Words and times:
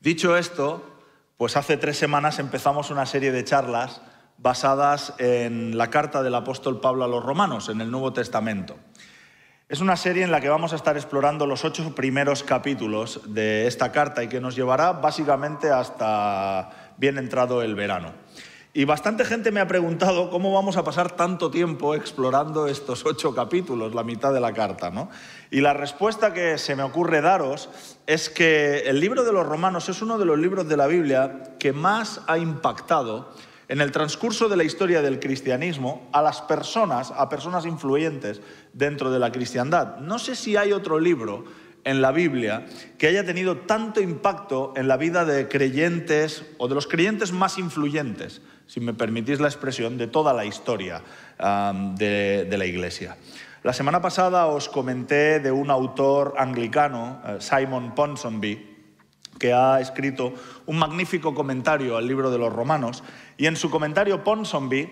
Dicho 0.00 0.36
esto, 0.36 0.84
pues 1.36 1.56
hace 1.56 1.76
tres 1.76 1.98
semanas 1.98 2.38
empezamos 2.38 2.90
una 2.90 3.06
serie 3.06 3.32
de 3.32 3.44
charlas 3.44 4.00
basadas 4.38 5.14
en 5.18 5.76
la 5.78 5.90
carta 5.90 6.22
del 6.22 6.34
apóstol 6.34 6.80
Pablo 6.80 7.04
a 7.04 7.08
los 7.08 7.24
romanos, 7.24 7.68
en 7.68 7.80
el 7.80 7.90
Nuevo 7.90 8.12
Testamento. 8.12 8.76
Es 9.68 9.80
una 9.80 9.96
serie 9.96 10.22
en 10.22 10.30
la 10.30 10.40
que 10.40 10.48
vamos 10.48 10.72
a 10.72 10.76
estar 10.76 10.96
explorando 10.96 11.46
los 11.46 11.64
ocho 11.64 11.94
primeros 11.94 12.44
capítulos 12.44 13.20
de 13.26 13.66
esta 13.66 13.90
carta 13.90 14.22
y 14.22 14.28
que 14.28 14.40
nos 14.40 14.54
llevará 14.54 14.92
básicamente 14.92 15.70
hasta 15.70 16.92
bien 16.98 17.18
entrado 17.18 17.62
el 17.62 17.74
verano. 17.74 18.12
Y 18.76 18.84
bastante 18.84 19.24
gente 19.24 19.52
me 19.52 19.60
ha 19.60 19.66
preguntado 19.66 20.28
cómo 20.28 20.52
vamos 20.52 20.76
a 20.76 20.84
pasar 20.84 21.10
tanto 21.16 21.50
tiempo 21.50 21.94
explorando 21.94 22.66
estos 22.66 23.06
ocho 23.06 23.34
capítulos, 23.34 23.94
la 23.94 24.04
mitad 24.04 24.34
de 24.34 24.40
la 24.40 24.52
carta. 24.52 24.90
¿no? 24.90 25.08
Y 25.50 25.62
la 25.62 25.72
respuesta 25.72 26.34
que 26.34 26.58
se 26.58 26.76
me 26.76 26.82
ocurre 26.82 27.22
daros 27.22 27.70
es 28.06 28.28
que 28.28 28.80
el 28.80 29.00
libro 29.00 29.24
de 29.24 29.32
los 29.32 29.46
romanos 29.46 29.88
es 29.88 30.02
uno 30.02 30.18
de 30.18 30.26
los 30.26 30.38
libros 30.38 30.68
de 30.68 30.76
la 30.76 30.88
Biblia 30.88 31.54
que 31.58 31.72
más 31.72 32.20
ha 32.26 32.36
impactado 32.36 33.32
en 33.68 33.80
el 33.80 33.92
transcurso 33.92 34.46
de 34.50 34.58
la 34.58 34.64
historia 34.64 35.00
del 35.00 35.20
cristianismo 35.20 36.06
a 36.12 36.20
las 36.20 36.42
personas, 36.42 37.14
a 37.16 37.30
personas 37.30 37.64
influyentes 37.64 38.42
dentro 38.74 39.10
de 39.10 39.18
la 39.18 39.32
cristiandad. 39.32 40.00
No 40.00 40.18
sé 40.18 40.36
si 40.36 40.58
hay 40.58 40.72
otro 40.72 41.00
libro 41.00 41.44
en 41.86 42.02
la 42.02 42.12
Biblia 42.12 42.66
que 42.98 43.06
haya 43.06 43.24
tenido 43.24 43.58
tanto 43.58 44.02
impacto 44.02 44.74
en 44.76 44.88
la 44.88 44.98
vida 44.98 45.24
de 45.24 45.48
creyentes 45.48 46.44
o 46.58 46.68
de 46.68 46.74
los 46.74 46.86
creyentes 46.86 47.32
más 47.32 47.56
influyentes 47.56 48.42
si 48.66 48.80
me 48.80 48.92
permitís 48.92 49.40
la 49.40 49.48
expresión, 49.48 49.96
de 49.96 50.08
toda 50.08 50.32
la 50.32 50.44
historia 50.44 51.02
de, 51.38 52.56
la 52.56 52.66
Iglesia. 52.66 53.16
La 53.62 53.72
semana 53.72 54.00
pasada 54.00 54.46
os 54.46 54.68
comenté 54.68 55.40
de 55.40 55.50
un 55.50 55.70
autor 55.70 56.34
anglicano, 56.38 57.20
eh, 57.26 57.36
Simon 57.40 57.94
Ponsonby, 57.94 58.74
que 59.38 59.52
ha 59.52 59.80
escrito 59.80 60.32
un 60.66 60.78
magnífico 60.78 61.34
comentario 61.34 61.96
al 61.96 62.06
libro 62.06 62.30
de 62.30 62.38
los 62.38 62.52
Romanos, 62.52 63.02
y 63.36 63.46
en 63.46 63.56
su 63.56 63.70
comentario 63.70 64.24
Ponsonby 64.24 64.88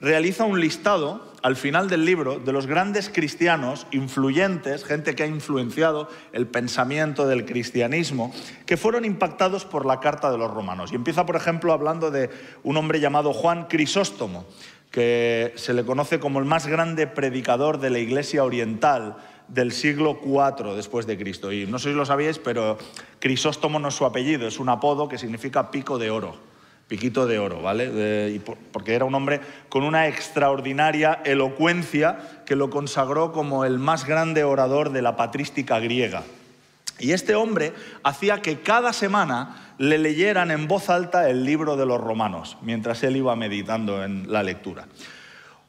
realiza 0.00 0.44
un 0.44 0.60
listado 0.60 1.26
al 1.42 1.56
final 1.56 1.88
del 1.88 2.04
libro 2.04 2.38
de 2.38 2.52
los 2.52 2.66
grandes 2.66 3.08
cristianos 3.08 3.86
influyentes, 3.92 4.84
gente 4.84 5.14
que 5.14 5.22
ha 5.22 5.26
influenciado 5.26 6.08
el 6.32 6.46
pensamiento 6.46 7.26
del 7.26 7.44
cristianismo, 7.44 8.32
que 8.66 8.76
fueron 8.76 9.04
impactados 9.04 9.64
por 9.64 9.86
la 9.86 10.00
carta 10.00 10.30
de 10.30 10.38
los 10.38 10.50
romanos. 10.52 10.92
Y 10.92 10.96
empieza, 10.96 11.26
por 11.26 11.36
ejemplo, 11.36 11.72
hablando 11.72 12.10
de 12.10 12.30
un 12.64 12.76
hombre 12.76 13.00
llamado 13.00 13.32
Juan 13.32 13.66
Crisóstomo, 13.68 14.46
que 14.90 15.52
se 15.56 15.74
le 15.74 15.84
conoce 15.84 16.18
como 16.18 16.38
el 16.38 16.44
más 16.44 16.66
grande 16.66 17.06
predicador 17.06 17.78
de 17.78 17.90
la 17.90 17.98
Iglesia 17.98 18.44
Oriental 18.44 19.16
del 19.46 19.72
siglo 19.72 20.18
IV 20.24 20.74
después 20.74 21.06
de 21.06 21.18
Cristo. 21.18 21.52
Y 21.52 21.66
no 21.66 21.78
sé 21.78 21.90
si 21.90 21.94
lo 21.94 22.04
sabíais, 22.04 22.38
pero 22.38 22.78
Crisóstomo 23.18 23.78
no 23.78 23.88
es 23.88 23.94
su 23.94 24.04
apellido, 24.04 24.46
es 24.46 24.58
un 24.58 24.68
apodo 24.68 25.08
que 25.08 25.18
significa 25.18 25.70
pico 25.70 25.98
de 25.98 26.10
oro 26.10 26.47
piquito 26.88 27.26
de 27.26 27.38
oro, 27.38 27.60
¿vale? 27.60 28.40
porque 28.72 28.94
era 28.94 29.04
un 29.04 29.14
hombre 29.14 29.40
con 29.68 29.84
una 29.84 30.08
extraordinaria 30.08 31.20
elocuencia 31.24 32.42
que 32.46 32.56
lo 32.56 32.70
consagró 32.70 33.30
como 33.30 33.64
el 33.66 33.78
más 33.78 34.06
grande 34.06 34.42
orador 34.42 34.90
de 34.90 35.02
la 35.02 35.14
patrística 35.14 35.78
griega. 35.78 36.24
Y 36.98 37.12
este 37.12 37.36
hombre 37.36 37.72
hacía 38.02 38.42
que 38.42 38.60
cada 38.60 38.92
semana 38.92 39.74
le 39.78 39.98
leyeran 39.98 40.50
en 40.50 40.66
voz 40.66 40.90
alta 40.90 41.30
el 41.30 41.44
libro 41.44 41.76
de 41.76 41.86
los 41.86 42.00
romanos, 42.00 42.56
mientras 42.62 43.04
él 43.04 43.16
iba 43.16 43.36
meditando 43.36 44.02
en 44.02 44.32
la 44.32 44.42
lectura. 44.42 44.86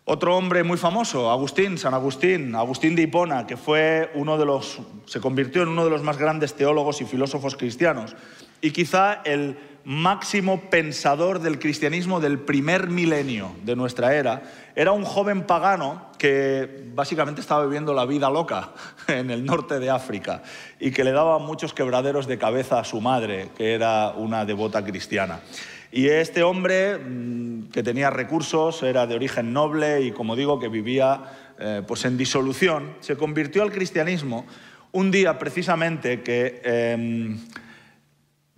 Otro 0.05 0.35
hombre 0.35 0.63
muy 0.63 0.77
famoso, 0.77 1.29
Agustín, 1.29 1.77
San 1.77 1.93
Agustín, 1.93 2.55
Agustín 2.55 2.95
de 2.95 3.03
Hipona, 3.03 3.45
que 3.45 3.57
fue 3.57 4.09
uno 4.15 4.39
de 4.39 4.45
los, 4.45 4.79
se 5.05 5.19
convirtió 5.19 5.61
en 5.61 5.69
uno 5.69 5.83
de 5.83 5.91
los 5.91 6.01
más 6.01 6.17
grandes 6.17 6.55
teólogos 6.55 6.99
y 7.01 7.05
filósofos 7.05 7.55
cristianos, 7.55 8.15
y 8.59 8.71
quizá 8.71 9.21
el 9.23 9.59
máximo 9.89 10.69
pensador 10.69 11.39
del 11.39 11.57
cristianismo 11.57 12.19
del 12.19 12.37
primer 12.37 12.89
milenio 12.91 13.55
de 13.63 13.75
nuestra 13.75 14.13
era, 14.13 14.43
era 14.75 14.91
un 14.91 15.03
joven 15.03 15.47
pagano 15.47 16.11
que 16.19 16.91
básicamente 16.93 17.41
estaba 17.41 17.65
viviendo 17.65 17.95
la 17.95 18.05
vida 18.05 18.29
loca 18.29 18.69
en 19.07 19.31
el 19.31 19.43
norte 19.43 19.79
de 19.79 19.89
África 19.89 20.43
y 20.79 20.91
que 20.91 21.03
le 21.03 21.11
daba 21.11 21.39
muchos 21.39 21.73
quebraderos 21.73 22.27
de 22.27 22.37
cabeza 22.37 22.79
a 22.79 22.83
su 22.83 23.01
madre, 23.01 23.49
que 23.57 23.73
era 23.73 24.11
una 24.11 24.45
devota 24.45 24.85
cristiana. 24.85 25.39
Y 25.91 26.05
este 26.05 26.43
hombre, 26.43 26.99
mm, 26.99 27.69
que 27.71 27.81
tenía 27.81 28.11
recursos, 28.11 28.83
era 28.83 29.07
de 29.07 29.15
origen 29.15 29.53
noble 29.53 30.01
y, 30.01 30.11
como 30.11 30.35
digo, 30.35 30.59
que 30.59 30.67
vivía 30.67 31.23
eh, 31.57 31.81
pues 31.87 32.05
en 32.05 32.15
disolución, 32.15 32.93
se 32.99 33.17
convirtió 33.17 33.63
al 33.63 33.71
cristianismo 33.71 34.45
un 34.91 35.09
día 35.09 35.39
precisamente 35.39 36.21
que... 36.21 36.61
Em, 36.63 37.39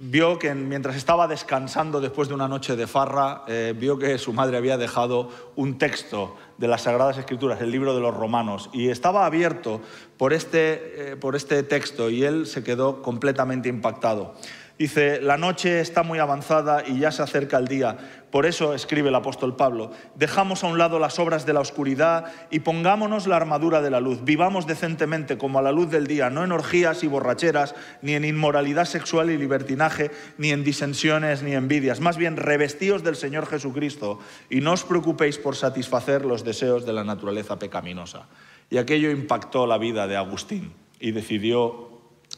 vio 0.04 0.40
que 0.40 0.56
mientras 0.56 0.96
estaba 0.96 1.28
descansando 1.28 2.02
después 2.02 2.28
de 2.28 2.34
una 2.34 2.48
noche 2.48 2.76
de 2.76 2.88
farra, 2.88 3.44
eh, 3.48 3.76
vio 3.78 4.00
que 4.00 4.18
su 4.18 4.34
madre 4.34 4.58
había 4.58 4.76
dejado 4.76 5.30
un 5.56 5.78
texto 5.78 6.36
de 6.58 6.68
las 6.68 6.82
Sagradas 6.82 7.20
Escrituras, 7.20 7.62
el 7.62 7.70
libro 7.70 7.94
de 7.94 8.02
los 8.02 8.16
Romanos, 8.16 8.72
y 8.74 8.90
estaba 8.90 9.28
abierto 9.28 9.80
por 10.18 10.34
este, 10.34 11.12
eh, 11.12 11.16
por 11.18 11.36
este 11.36 11.62
texto 11.62 12.10
y 12.10 12.24
él 12.24 12.48
se 12.48 12.64
quedó 12.64 13.04
completamente 13.04 13.70
impactado. 13.70 14.34
Dice, 14.82 15.22
la 15.22 15.38
noche 15.38 15.80
está 15.80 16.02
muy 16.02 16.18
avanzada 16.18 16.84
y 16.84 16.98
ya 16.98 17.12
se 17.12 17.22
acerca 17.22 17.60
el 17.60 17.68
día. 17.68 17.98
Por 18.32 18.48
eso, 18.48 18.74
escribe 18.74 19.10
el 19.10 19.16
apóstol 19.16 19.56
Pablo, 19.56 19.92
dejamos 20.16 20.64
a 20.64 20.68
un 20.70 20.80
lado 20.80 20.98
las 20.98 21.20
obras 21.20 21.46
de 21.46 21.54
la 21.54 21.60
oscuridad 21.60 22.34
y 22.50 22.62
pongámonos 22.62 23.28
la 23.28 23.36
armadura 23.36 23.84
de 23.84 23.92
la 23.92 24.00
luz. 24.00 24.24
Vivamos 24.24 24.66
decentemente 24.66 25.38
como 25.38 25.60
a 25.60 25.62
la 25.62 25.72
luz 25.72 25.92
del 25.92 26.08
día, 26.08 26.32
no 26.32 26.44
en 26.44 26.52
orgías 26.52 27.04
y 27.04 27.08
borracheras, 27.08 27.76
ni 28.02 28.16
en 28.16 28.26
inmoralidad 28.26 28.86
sexual 28.86 29.30
y 29.30 29.38
libertinaje, 29.38 30.10
ni 30.40 30.50
en 30.50 30.64
disensiones 30.64 31.44
ni 31.44 31.54
envidias. 31.54 32.00
Más 32.00 32.18
bien, 32.18 32.36
revestíos 32.36 33.04
del 33.04 33.18
Señor 33.18 33.46
Jesucristo 33.46 34.18
y 34.50 34.62
no 34.62 34.72
os 34.72 34.84
preocupéis 34.84 35.38
por 35.38 35.56
satisfacer 35.56 36.26
los 36.26 36.44
deseos 36.44 36.88
de 36.88 36.94
la 36.94 37.04
naturaleza 37.04 37.60
pecaminosa. 37.60 38.26
Y 38.72 38.80
aquello 38.80 39.12
impactó 39.12 39.68
la 39.68 39.78
vida 39.78 40.08
de 40.08 40.18
Agustín 40.18 40.74
y 41.00 41.12
decidió 41.12 41.92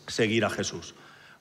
seguir 0.07 0.43
a 0.43 0.49
Jesús. 0.49 0.93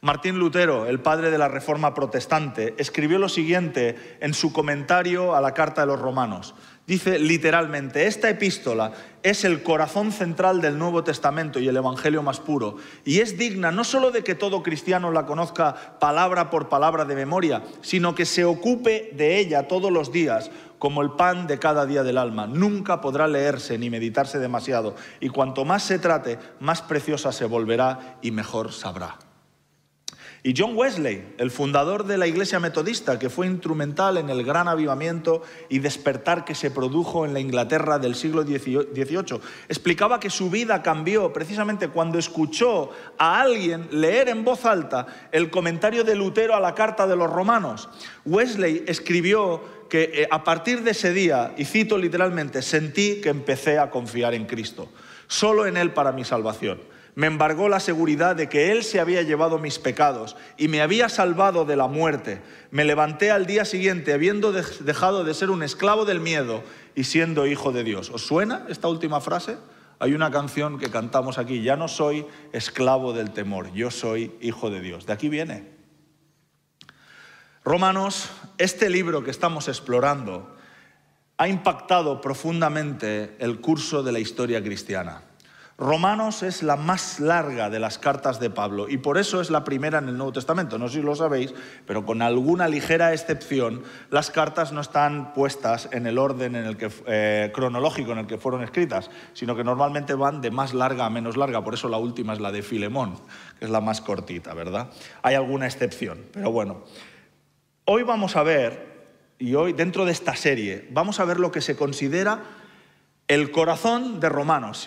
Martín 0.05 0.41
Lutero, 0.41 0.87
el 0.87 0.99
padre 0.99 1.31
de 1.31 1.39
la 1.39 1.47
Reforma 1.47 1.95
Protestante, 1.95 2.75
escribió 2.77 3.21
lo 3.21 3.29
siguiente 3.29 4.19
en 4.19 4.35
su 4.35 4.53
comentario 4.53 5.37
a 5.37 5.41
la 5.41 5.55
Carta 5.55 5.83
de 5.83 5.87
los 5.87 6.01
Romanos. 6.01 6.57
Dice 6.89 7.21
literalmente, 7.21 8.09
esta 8.09 8.29
epístola 8.29 8.91
es 9.23 9.45
el 9.45 9.63
corazón 9.63 10.11
central 10.11 10.61
del 10.61 10.77
Nuevo 10.77 11.05
Testamento 11.05 11.61
y 11.61 11.69
el 11.69 11.77
Evangelio 11.77 12.21
más 12.25 12.41
puro, 12.41 12.79
y 13.05 13.21
es 13.21 13.39
digna 13.39 13.71
no 13.71 13.85
solo 13.85 14.11
de 14.11 14.25
que 14.25 14.35
todo 14.35 14.65
cristiano 14.65 15.13
la 15.13 15.25
conozca 15.25 15.97
palabra 16.01 16.51
por 16.51 16.69
palabra 16.69 17.05
de 17.05 17.15
memoria, 17.15 17.63
sino 17.81 18.17
que 18.17 18.27
se 18.27 18.45
ocupe 18.45 19.13
de 19.15 19.39
ella 19.39 19.69
todos 19.69 19.93
los 19.93 20.11
días 20.11 20.51
como 20.81 21.03
el 21.03 21.13
pan 21.13 21.47
de 21.47 21.61
cada 21.61 21.87
día 21.87 22.03
del 22.03 22.19
alma. 22.19 22.49
Nunca 22.49 23.01
podrá 23.01 23.29
leerse 23.29 23.79
ni 23.79 23.89
meditarse 23.89 24.41
demasiado, 24.41 24.97
y 25.21 25.29
cuanto 25.29 25.65
más 25.65 25.85
se 25.85 26.01
trate, 26.01 26.41
más 26.59 26.83
preciosa 26.83 27.31
se 27.31 27.45
volverá 27.45 28.19
y 28.21 28.33
mejor 28.33 28.73
sabrá. 28.73 29.17
Y 30.45 30.55
John 30.57 30.73
Wesley, 30.75 31.35
el 31.39 31.53
fundador 31.53 32.05
de 32.05 32.19
la 32.19 32.27
Iglesia 32.27 32.59
Metodista, 32.59 33.17
que 33.17 33.31
fue 33.31 33.47
instrumental 33.47 34.17
en 34.17 34.29
el 34.29 34.43
gran 34.43 34.67
avivamiento 34.67 35.43
y 35.69 35.79
despertar 35.79 36.45
que 36.45 36.57
se 36.57 36.73
produjo 36.73 37.25
en 37.25 37.33
la 37.33 37.39
Inglaterra 37.39 38.01
del 38.01 38.17
siglo 38.17 38.43
XVIII, 38.43 39.41
explicaba 39.69 40.19
que 40.19 40.31
su 40.31 40.51
vida 40.51 40.83
cambió 40.83 41.33
precisamente 41.33 41.87
cuando 41.87 42.19
escuchó 42.19 42.91
a 43.19 43.41
alguien 43.41 43.87
leer 43.93 44.29
en 44.29 44.43
voz 44.43 44.65
alta 44.65 45.07
el 45.31 45.49
comentario 45.49 46.03
de 46.03 46.17
Lutero 46.17 46.57
a 46.57 46.61
la 46.61 46.75
Carta 46.75 47.07
de 47.07 47.15
los 47.15 47.31
Romanos. 47.31 47.89
Wesley 48.25 48.83
escribió 48.89 49.63
que 49.89 50.11
eh, 50.13 50.29
a 50.29 50.43
partir 50.43 50.83
de 50.83 50.91
ese 50.91 51.13
día, 51.13 51.55
y 51.57 51.67
cito 51.67 51.97
literalmente, 51.97 52.63
sentí 52.63 53.21
que 53.21 53.29
empecé 53.29 53.79
a 53.79 53.91
confiar 53.91 54.35
en 54.35 54.47
Cristo, 54.47 54.89
solo 55.29 55.67
en 55.67 55.77
Él 55.77 55.93
para 55.93 56.11
mi 56.11 56.25
salvación 56.25 56.92
me 57.15 57.27
embargó 57.27 57.69
la 57.69 57.81
seguridad 57.81 58.37
de 58.37 58.49
que 58.49 58.73
Él 58.73 58.85
se 58.85 58.99
había 58.99 59.23
llevado 59.23 59.59
mis 59.59 59.79
pecados 59.79 60.37
y 60.57 60.69
me 60.69 60.81
había 60.81 61.09
salvado 61.09 61.65
de 61.65 61.77
la 61.77 61.87
muerte. 61.87 62.41
Me 62.71 62.85
levanté 62.85 63.31
al 63.31 63.45
día 63.45 63.65
siguiente 63.65 64.15
habiendo 64.15 64.53
dejado 64.53 65.23
de 65.23 65.35
ser 65.35 65.51
un 65.51 65.63
esclavo 65.63 66.05
del 66.05 66.21
miedo 66.21 66.63
y 66.95 67.05
siendo 67.05 67.47
hijo 67.47 67.73
de 67.73 67.85
Dios. 67.85 68.11
¿Os 68.11 68.27
suena 68.27 68.65
esta 68.69 68.89
última 68.89 69.21
frase? 69.21 69.59
Hay 69.99 70.15
una 70.15 70.31
canción 70.31 70.79
que 70.79 70.91
cantamos 70.91 71.39
aquí, 71.39 71.63
ya 71.63 71.77
no 71.77 71.87
soy 71.87 72.27
esclavo 72.53 73.13
del 73.13 73.31
temor, 73.31 73.73
yo 73.73 73.91
soy 73.91 74.35
hijo 74.41 74.71
de 74.71 74.81
Dios. 74.81 75.07
De 75.07 75.13
aquí 75.13 75.29
viene. 75.29 75.71
Romanos, 77.65 78.31
este 78.59 78.91
libro 78.91 79.23
que 79.23 79.31
estamos 79.31 79.69
explorando 79.69 80.57
ha 81.37 81.47
impactado 81.47 82.21
profundamente 82.21 83.37
el 83.39 83.61
curso 83.61 84.03
de 84.03 84.13
la 84.13 84.19
historia 84.19 84.63
cristiana. 84.63 85.23
Romanos 85.83 86.45
es 86.45 86.63
la 86.63 86.77
más 86.77 87.19
larga 87.19 87.69
de 87.69 87.81
las 87.81 87.99
cartas 87.99 88.39
de 88.39 88.51
Pablo 88.51 88.89
y 88.89 88.99
por 88.99 89.19
eso 89.19 89.41
es 89.41 89.51
la 89.51 89.65
primera 89.65 89.99
en 89.99 90.09
el 90.09 90.17
Nuevo 90.17 90.33
Testamento. 90.33 90.79
No 90.79 90.87
sé 90.87 91.01
si 91.01 91.03
lo 91.03 91.17
sabéis, 91.17 91.53
pero 91.87 92.07
con 92.07 92.23
alguna 92.23 92.69
ligera 92.69 93.13
excepción, 93.13 93.83
las 94.09 94.31
cartas 94.31 94.73
no 94.73 94.81
están 94.81 95.35
puestas 95.35 95.89
en 95.91 96.07
el 96.07 96.19
orden 96.19 96.55
en 96.55 96.67
el 96.67 96.77
que, 96.77 96.89
eh, 97.07 97.51
cronológico 97.53 98.13
en 98.13 98.19
el 98.19 98.27
que 98.29 98.39
fueron 98.39 98.63
escritas, 98.63 99.11
sino 99.33 99.57
que 99.57 99.65
normalmente 99.65 100.15
van 100.15 100.41
de 100.41 100.53
más 100.53 100.73
larga 100.73 101.05
a 101.05 101.11
menos 101.11 101.37
larga. 101.37 101.65
Por 101.65 101.75
eso 101.75 101.89
la 101.89 101.99
última 101.99 102.33
es 102.33 102.41
la 102.41 102.53
de 102.53 102.63
Filemón, 102.63 103.17
que 103.59 103.65
es 103.65 103.71
la 103.71 103.81
más 103.81 104.01
cortita, 104.01 104.55
¿verdad? 104.55 104.89
Hay 105.23 105.35
alguna 105.35 105.67
excepción, 105.67 106.27
pero 106.33 106.53
bueno. 106.53 106.85
Hoy 107.87 108.05
vamos 108.05 108.37
a 108.37 108.45
ver, 108.45 109.09
y 109.41 109.57
hoy 109.57 109.73
dentro 109.73 110.05
de 110.05 110.13
esta 110.13 110.37
serie, 110.37 110.87
vamos 110.93 111.19
a 111.19 111.25
ver 111.25 111.41
lo 111.41 111.51
que 111.51 111.61
se 111.61 111.75
considera 111.75 112.62
el 113.29 113.51
corazón 113.51 114.21
de 114.21 114.29
Romanos. 114.29 114.87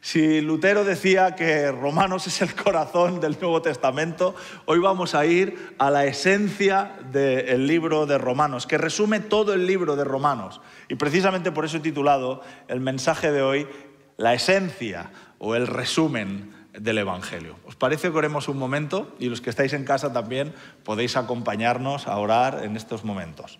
Si, 0.00 0.40
Lutero 0.40 0.84
decía 0.84 1.34
que 1.34 1.72
Romanos 1.72 2.26
es 2.26 2.40
el 2.40 2.54
corazón 2.54 3.20
del 3.20 3.36
Nuevo 3.40 3.60
Testamento, 3.62 4.34
hoy 4.66 4.78
vamos 4.78 5.14
a 5.14 5.26
ir 5.26 5.74
a 5.78 5.90
la 5.90 6.06
esencia 6.06 6.92
del 7.10 7.66
libro 7.66 8.06
de 8.06 8.18
Romanos, 8.18 8.66
que 8.66 8.78
resume 8.78 9.20
todo 9.20 9.54
el 9.54 9.66
libro 9.66 9.96
de 9.96 10.04
Romanos. 10.04 10.60
Y 10.88 10.94
precisamente 10.94 11.52
por 11.52 11.64
eso 11.64 11.78
he 11.78 11.80
titulado 11.80 12.42
el 12.68 12.80
mensaje 12.80 13.32
de 13.32 13.42
hoy 13.42 13.68
La 14.16 14.34
esencia 14.34 15.10
o 15.38 15.54
el 15.54 15.66
resumen 15.66 16.54
del 16.72 16.98
Evangelio. 16.98 17.56
¿Os 17.66 17.76
parece 17.76 18.10
que 18.10 18.16
oremos 18.16 18.48
un 18.48 18.58
momento? 18.58 19.14
Y 19.18 19.28
los 19.28 19.40
que 19.40 19.50
estáis 19.50 19.72
en 19.72 19.84
casa 19.84 20.12
también 20.12 20.54
podéis 20.84 21.16
acompañarnos 21.16 22.06
a 22.06 22.16
orar 22.18 22.64
en 22.64 22.76
estos 22.76 23.04
momentos. 23.04 23.58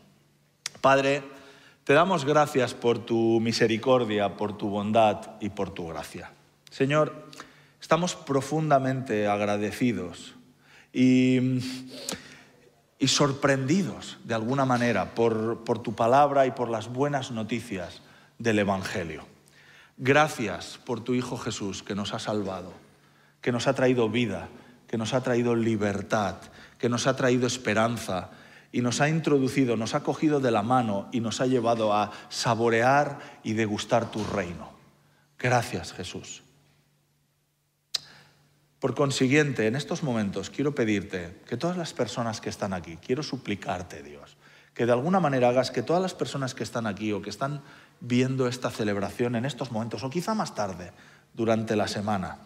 Padre, 0.80 1.22
te 1.88 1.94
damos 1.94 2.26
gracias 2.26 2.74
por 2.74 2.98
tu 2.98 3.40
misericordia, 3.40 4.36
por 4.36 4.58
tu 4.58 4.68
bondad 4.68 5.30
y 5.40 5.48
por 5.48 5.70
tu 5.70 5.86
gracia. 5.86 6.30
Señor, 6.68 7.30
estamos 7.80 8.14
profundamente 8.14 9.26
agradecidos 9.26 10.34
y, 10.92 11.62
sorprendidos 13.06 14.18
de 14.24 14.34
alguna 14.34 14.66
manera 14.66 15.14
por, 15.14 15.64
tu 15.82 15.94
palabra 15.94 16.44
y 16.44 16.50
por 16.50 16.68
las 16.68 16.92
buenas 16.92 17.30
noticias 17.30 18.02
del 18.38 18.58
Evangelio. 18.58 19.24
Gracias 19.96 20.78
por 20.84 21.00
tu 21.00 21.14
Hijo 21.14 21.38
Jesús 21.38 21.82
que 21.82 21.94
nos 21.94 22.12
ha 22.12 22.18
salvado, 22.18 22.74
que 23.40 23.50
nos 23.50 23.66
ha 23.66 23.72
traído 23.72 24.10
vida, 24.10 24.50
que 24.88 24.98
nos 24.98 25.14
ha 25.14 25.22
traído 25.22 25.54
libertad, 25.54 26.36
que 26.76 26.90
nos 26.90 27.06
ha 27.06 27.16
traído 27.16 27.46
esperanza, 27.46 28.28
y 28.72 28.82
nos 28.82 29.00
ha 29.00 29.08
introducido, 29.08 29.76
nos 29.76 29.94
ha 29.94 30.02
cogido 30.02 30.40
de 30.40 30.50
la 30.50 30.62
mano 30.62 31.08
y 31.12 31.20
nos 31.20 31.40
ha 31.40 31.46
llevado 31.46 31.94
a 31.94 32.12
saborear 32.28 33.18
y 33.42 33.54
degustar 33.54 34.10
tu 34.10 34.24
reino. 34.24 34.72
Gracias 35.38 35.92
Jesús. 35.92 36.42
Por 38.80 38.94
consiguiente, 38.94 39.66
en 39.66 39.74
estos 39.74 40.02
momentos 40.02 40.50
quiero 40.50 40.74
pedirte 40.74 41.40
que 41.46 41.56
todas 41.56 41.76
las 41.76 41.92
personas 41.92 42.40
que 42.40 42.50
están 42.50 42.72
aquí, 42.72 42.98
quiero 43.04 43.22
suplicarte 43.22 44.02
Dios, 44.02 44.36
que 44.74 44.86
de 44.86 44.92
alguna 44.92 45.18
manera 45.18 45.48
hagas 45.48 45.70
que 45.72 45.82
todas 45.82 46.02
las 46.02 46.14
personas 46.14 46.54
que 46.54 46.62
están 46.62 46.86
aquí 46.86 47.12
o 47.12 47.20
que 47.22 47.30
están 47.30 47.62
viendo 48.00 48.46
esta 48.46 48.70
celebración 48.70 49.34
en 49.34 49.44
estos 49.44 49.72
momentos, 49.72 50.04
o 50.04 50.10
quizá 50.10 50.34
más 50.34 50.54
tarde, 50.54 50.92
durante 51.34 51.74
la 51.74 51.88
semana, 51.88 52.38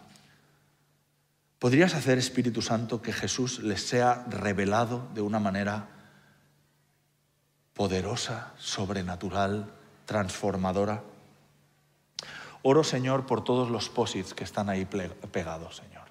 podrías 1.59 1.93
hacer, 1.93 2.17
Espíritu 2.17 2.63
Santo, 2.63 3.01
que 3.01 3.13
Jesús 3.13 3.59
les 3.59 3.83
sea 3.83 4.25
revelado 4.27 5.07
de 5.13 5.21
una 5.21 5.39
manera 5.39 5.92
poderosa, 7.73 8.53
sobrenatural, 8.57 9.69
transformadora. 10.05 11.03
Oro, 12.61 12.83
Señor, 12.83 13.25
por 13.25 13.43
todos 13.43 13.69
los 13.69 13.89
posits 13.89 14.33
que 14.33 14.43
están 14.43 14.69
ahí 14.69 14.85
pegados, 14.85 15.77
Señor. 15.77 16.03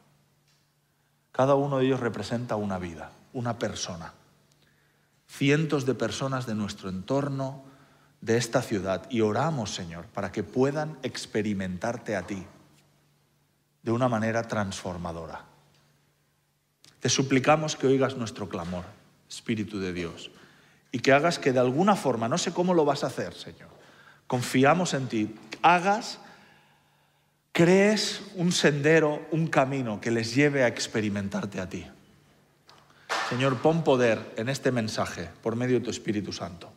Cada 1.31 1.55
uno 1.55 1.79
de 1.79 1.87
ellos 1.87 2.01
representa 2.01 2.57
una 2.57 2.79
vida, 2.79 3.13
una 3.33 3.59
persona. 3.59 4.13
Cientos 5.29 5.87
de 5.87 5.95
personas 5.95 6.47
de 6.47 6.55
nuestro 6.55 6.91
entorno, 6.91 7.63
de 8.21 8.37
esta 8.37 8.61
ciudad. 8.61 9.07
Y 9.09 9.23
oramos, 9.23 9.75
Señor, 9.75 10.07
para 10.07 10.31
que 10.31 10.43
puedan 10.43 10.99
experimentarte 11.03 12.17
a 12.17 12.27
ti 12.27 12.45
de 13.83 13.93
una 13.93 14.09
manera 14.09 14.43
transformadora. 14.43 15.47
Te 17.01 17.09
suplicamos 17.09 17.77
que 17.77 17.87
oigas 17.87 18.17
nuestro 18.17 18.49
clamor, 18.49 18.85
Espíritu 19.29 19.81
de 19.81 19.93
Dios 19.93 20.31
y 20.93 21.01
que 21.01 21.13
hagas 21.13 21.39
que 21.39 21.53
de 21.53 21.59
alguna 21.59 21.97
forma, 21.97 22.29
no 22.29 22.39
sé 22.39 22.53
cómo 22.53 22.75
lo 22.75 22.85
vas 22.85 23.03
a 23.03 23.09
hacer, 23.09 23.35
Señor, 23.35 23.71
confiamos 24.27 24.95
en 24.95 25.09
ti, 25.09 25.35
hagas, 25.63 26.19
crees 27.53 28.23
un 28.35 28.53
sendero, 28.53 29.27
un 29.33 29.47
camino 29.47 30.01
que 30.01 30.11
les 30.11 30.35
lleve 30.35 30.63
a 30.63 30.69
experimentarte 30.69 31.61
a 31.61 31.69
ti. 31.69 31.87
Señor, 33.29 33.59
pon 33.59 33.83
poder 33.83 34.35
en 34.37 34.49
este 34.49 34.71
mensaje 34.71 35.31
por 35.43 35.57
medio 35.57 35.79
de 35.79 35.85
tu 35.85 35.91
Espíritu 35.91 36.33
Santo. 36.33 36.71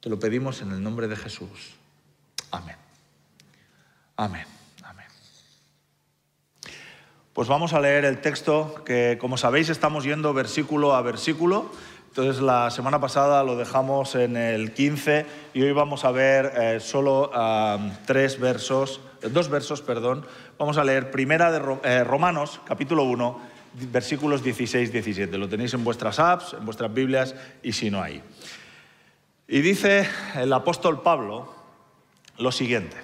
Te 0.00 0.08
lo 0.08 0.18
pedimos 0.18 0.62
en 0.62 0.70
el 0.70 0.82
nombre 0.82 1.08
de 1.08 1.16
Jesús. 1.16 1.74
Amén. 2.50 2.76
Amén. 4.16 4.46
Amén. 4.82 5.06
Pues 7.32 7.48
vamos 7.48 7.72
a 7.72 7.80
leer 7.80 8.04
el 8.04 8.20
texto 8.20 8.82
que, 8.84 9.16
como 9.20 9.36
sabéis, 9.36 9.68
estamos 9.68 10.04
yendo 10.04 10.34
versículo 10.34 10.94
a 10.94 11.02
versículo. 11.02 11.70
Entonces 12.12 12.42
la 12.42 12.70
semana 12.70 13.00
pasada 13.00 13.42
lo 13.42 13.56
dejamos 13.56 14.14
en 14.16 14.36
el 14.36 14.74
15 14.74 15.24
y 15.54 15.62
hoy 15.62 15.72
vamos 15.72 16.04
a 16.04 16.10
ver 16.10 16.52
eh, 16.60 16.78
solo 16.78 17.30
tres 18.04 18.38
versos, 18.38 19.00
dos 19.30 19.48
versos, 19.48 19.80
perdón. 19.80 20.26
Vamos 20.58 20.76
a 20.76 20.84
leer 20.84 21.10
primera 21.10 21.50
de 21.50 21.78
eh, 21.84 22.04
Romanos, 22.04 22.60
capítulo 22.66 23.04
1, 23.04 23.40
versículos 23.90 24.44
16-17. 24.44 25.38
Lo 25.38 25.48
tenéis 25.48 25.72
en 25.72 25.84
vuestras 25.84 26.18
apps, 26.18 26.52
en 26.52 26.66
vuestras 26.66 26.92
Biblias 26.92 27.34
y 27.62 27.72
si 27.72 27.90
no 27.90 28.02
hay. 28.02 28.22
Y 29.48 29.62
dice 29.62 30.06
el 30.34 30.52
apóstol 30.52 31.00
Pablo 31.00 31.54
lo 32.36 32.52
siguiente, 32.52 32.98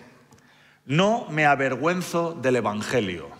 no 0.84 1.26
me 1.31 1.46
avergüenzo 1.46 2.34
del 2.34 2.56
Evangelio, 2.56 3.31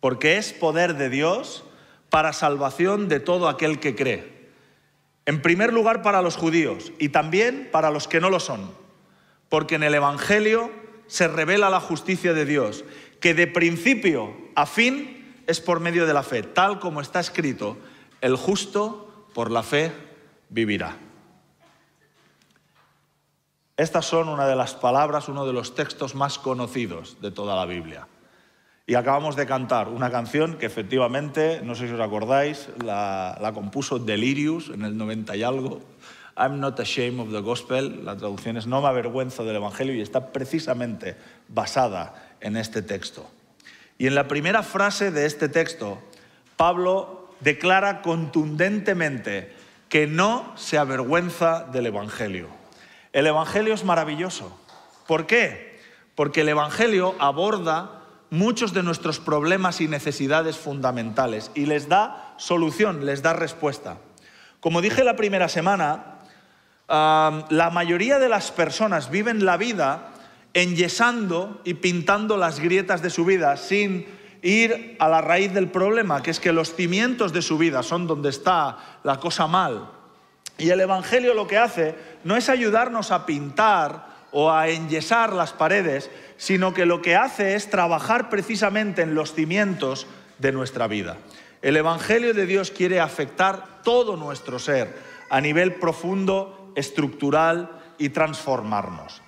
porque 0.00 0.38
es 0.38 0.54
poder 0.54 0.94
de 0.94 1.10
Dios 1.10 1.64
para 2.08 2.32
salvación 2.32 3.10
de 3.10 3.20
todo 3.20 3.50
aquel 3.50 3.78
que 3.78 3.94
cree 3.94 4.41
en 5.26 5.42
primer 5.42 5.72
lugar 5.72 6.02
para 6.02 6.22
los 6.22 6.36
judíos 6.36 6.92
y 6.98 7.10
también 7.10 7.68
para 7.70 7.90
los 7.90 8.08
que 8.08 8.20
no 8.20 8.30
lo 8.30 8.40
son, 8.40 8.70
porque 9.48 9.76
en 9.76 9.82
el 9.82 9.94
Evangelio 9.94 10.70
se 11.06 11.28
revela 11.28 11.70
la 11.70 11.80
justicia 11.80 12.32
de 12.32 12.44
Dios, 12.44 12.84
que 13.20 13.34
de 13.34 13.46
principio 13.46 14.34
a 14.54 14.66
fin 14.66 15.42
es 15.46 15.60
por 15.60 15.80
medio 15.80 16.06
de 16.06 16.14
la 16.14 16.22
fe, 16.22 16.42
tal 16.42 16.80
como 16.80 17.00
está 17.00 17.20
escrito, 17.20 17.76
el 18.20 18.36
justo 18.36 19.26
por 19.34 19.50
la 19.50 19.62
fe 19.62 19.92
vivirá. 20.48 20.96
Estas 23.76 24.06
son 24.06 24.28
una 24.28 24.46
de 24.46 24.56
las 24.56 24.74
palabras, 24.74 25.28
uno 25.28 25.46
de 25.46 25.52
los 25.52 25.74
textos 25.74 26.14
más 26.14 26.38
conocidos 26.38 27.20
de 27.20 27.30
toda 27.30 27.56
la 27.56 27.66
Biblia. 27.66 28.06
Y 28.86 28.94
acabamos 28.94 29.36
de 29.36 29.46
cantar 29.46 29.88
una 29.88 30.10
canción 30.10 30.58
que 30.58 30.66
efectivamente, 30.66 31.60
no 31.62 31.76
sé 31.76 31.86
si 31.86 31.94
os 31.94 32.00
acordáis, 32.00 32.68
la, 32.84 33.52
compuso 33.54 34.00
Delirious 34.00 34.70
en 34.70 34.82
el 34.82 34.96
90 34.96 35.36
y 35.36 35.42
algo. 35.44 35.80
I'm 36.36 36.58
not 36.58 36.80
ashamed 36.80 37.20
of 37.20 37.30
the 37.30 37.40
gospel, 37.40 38.04
la 38.04 38.16
traducción 38.16 38.56
es 38.56 38.66
No 38.66 38.80
me 38.80 38.88
avergüenzo 38.88 39.44
del 39.44 39.56
Evangelio 39.56 39.94
y 39.94 40.00
está 40.00 40.32
precisamente 40.32 41.16
basada 41.48 42.34
en 42.40 42.56
este 42.56 42.82
texto. 42.82 43.30
Y 43.98 44.08
en 44.08 44.16
la 44.16 44.26
primera 44.26 44.64
frase 44.64 45.12
de 45.12 45.26
este 45.26 45.48
texto, 45.48 46.02
Pablo 46.56 47.30
declara 47.40 48.02
contundentemente 48.02 49.52
que 49.88 50.08
no 50.08 50.52
se 50.56 50.78
avergüenza 50.78 51.68
del 51.70 51.86
Evangelio. 51.86 52.48
El 53.12 53.28
Evangelio 53.28 53.74
es 53.74 53.84
maravilloso. 53.84 54.58
¿Por 55.06 55.26
qué? 55.26 55.78
Porque 56.16 56.40
el 56.40 56.48
Evangelio 56.48 57.14
aborda 57.18 58.01
muchos 58.32 58.72
de 58.72 58.82
nuestros 58.82 59.20
problemas 59.20 59.82
y 59.82 59.88
necesidades 59.88 60.56
fundamentales 60.56 61.50
y 61.54 61.66
les 61.66 61.90
da 61.90 62.32
solución, 62.38 63.04
les 63.04 63.20
da 63.20 63.34
respuesta. 63.34 63.98
Como 64.58 64.80
dije 64.80 65.04
la 65.04 65.16
primera 65.16 65.50
semana, 65.50 66.20
la 66.88 67.70
mayoría 67.70 68.18
de 68.18 68.30
las 68.30 68.50
personas 68.50 69.10
viven 69.10 69.44
la 69.44 69.58
vida 69.58 70.12
enyesando 70.54 71.60
y 71.64 71.74
pintando 71.74 72.38
las 72.38 72.58
grietas 72.58 73.02
de 73.02 73.10
su 73.10 73.26
vida 73.26 73.58
sin 73.58 74.06
ir 74.40 74.96
a 74.98 75.10
la 75.10 75.20
raíz 75.20 75.52
del 75.52 75.68
problema, 75.68 76.22
que 76.22 76.30
es 76.30 76.40
que 76.40 76.54
los 76.54 76.74
cimientos 76.74 77.34
de 77.34 77.42
su 77.42 77.58
vida 77.58 77.82
son 77.82 78.06
donde 78.06 78.30
está 78.30 78.78
la 79.04 79.20
cosa 79.20 79.46
mal. 79.46 79.90
Y 80.56 80.70
el 80.70 80.80
Evangelio 80.80 81.34
lo 81.34 81.46
que 81.46 81.58
hace 81.58 81.94
no 82.24 82.34
es 82.34 82.48
ayudarnos 82.48 83.10
a 83.10 83.26
pintar 83.26 84.11
o 84.32 84.50
a 84.50 84.68
enyesar 84.68 85.32
las 85.32 85.52
paredes, 85.52 86.10
sino 86.36 86.74
que 86.74 86.86
lo 86.86 87.02
que 87.02 87.14
hace 87.14 87.54
es 87.54 87.70
trabajar 87.70 88.28
precisamente 88.30 89.02
en 89.02 89.14
los 89.14 89.34
cimientos 89.34 90.06
de 90.38 90.52
nuestra 90.52 90.88
vida. 90.88 91.18
El 91.60 91.76
Evangelio 91.76 92.34
de 92.34 92.46
Dios 92.46 92.70
quiere 92.70 92.98
afectar 92.98 93.82
todo 93.84 94.16
nuestro 94.16 94.58
ser 94.58 94.94
a 95.30 95.40
nivel 95.40 95.74
profundo, 95.74 96.72
estructural 96.74 97.70
y 97.98 98.08
transformarnos. 98.08 99.22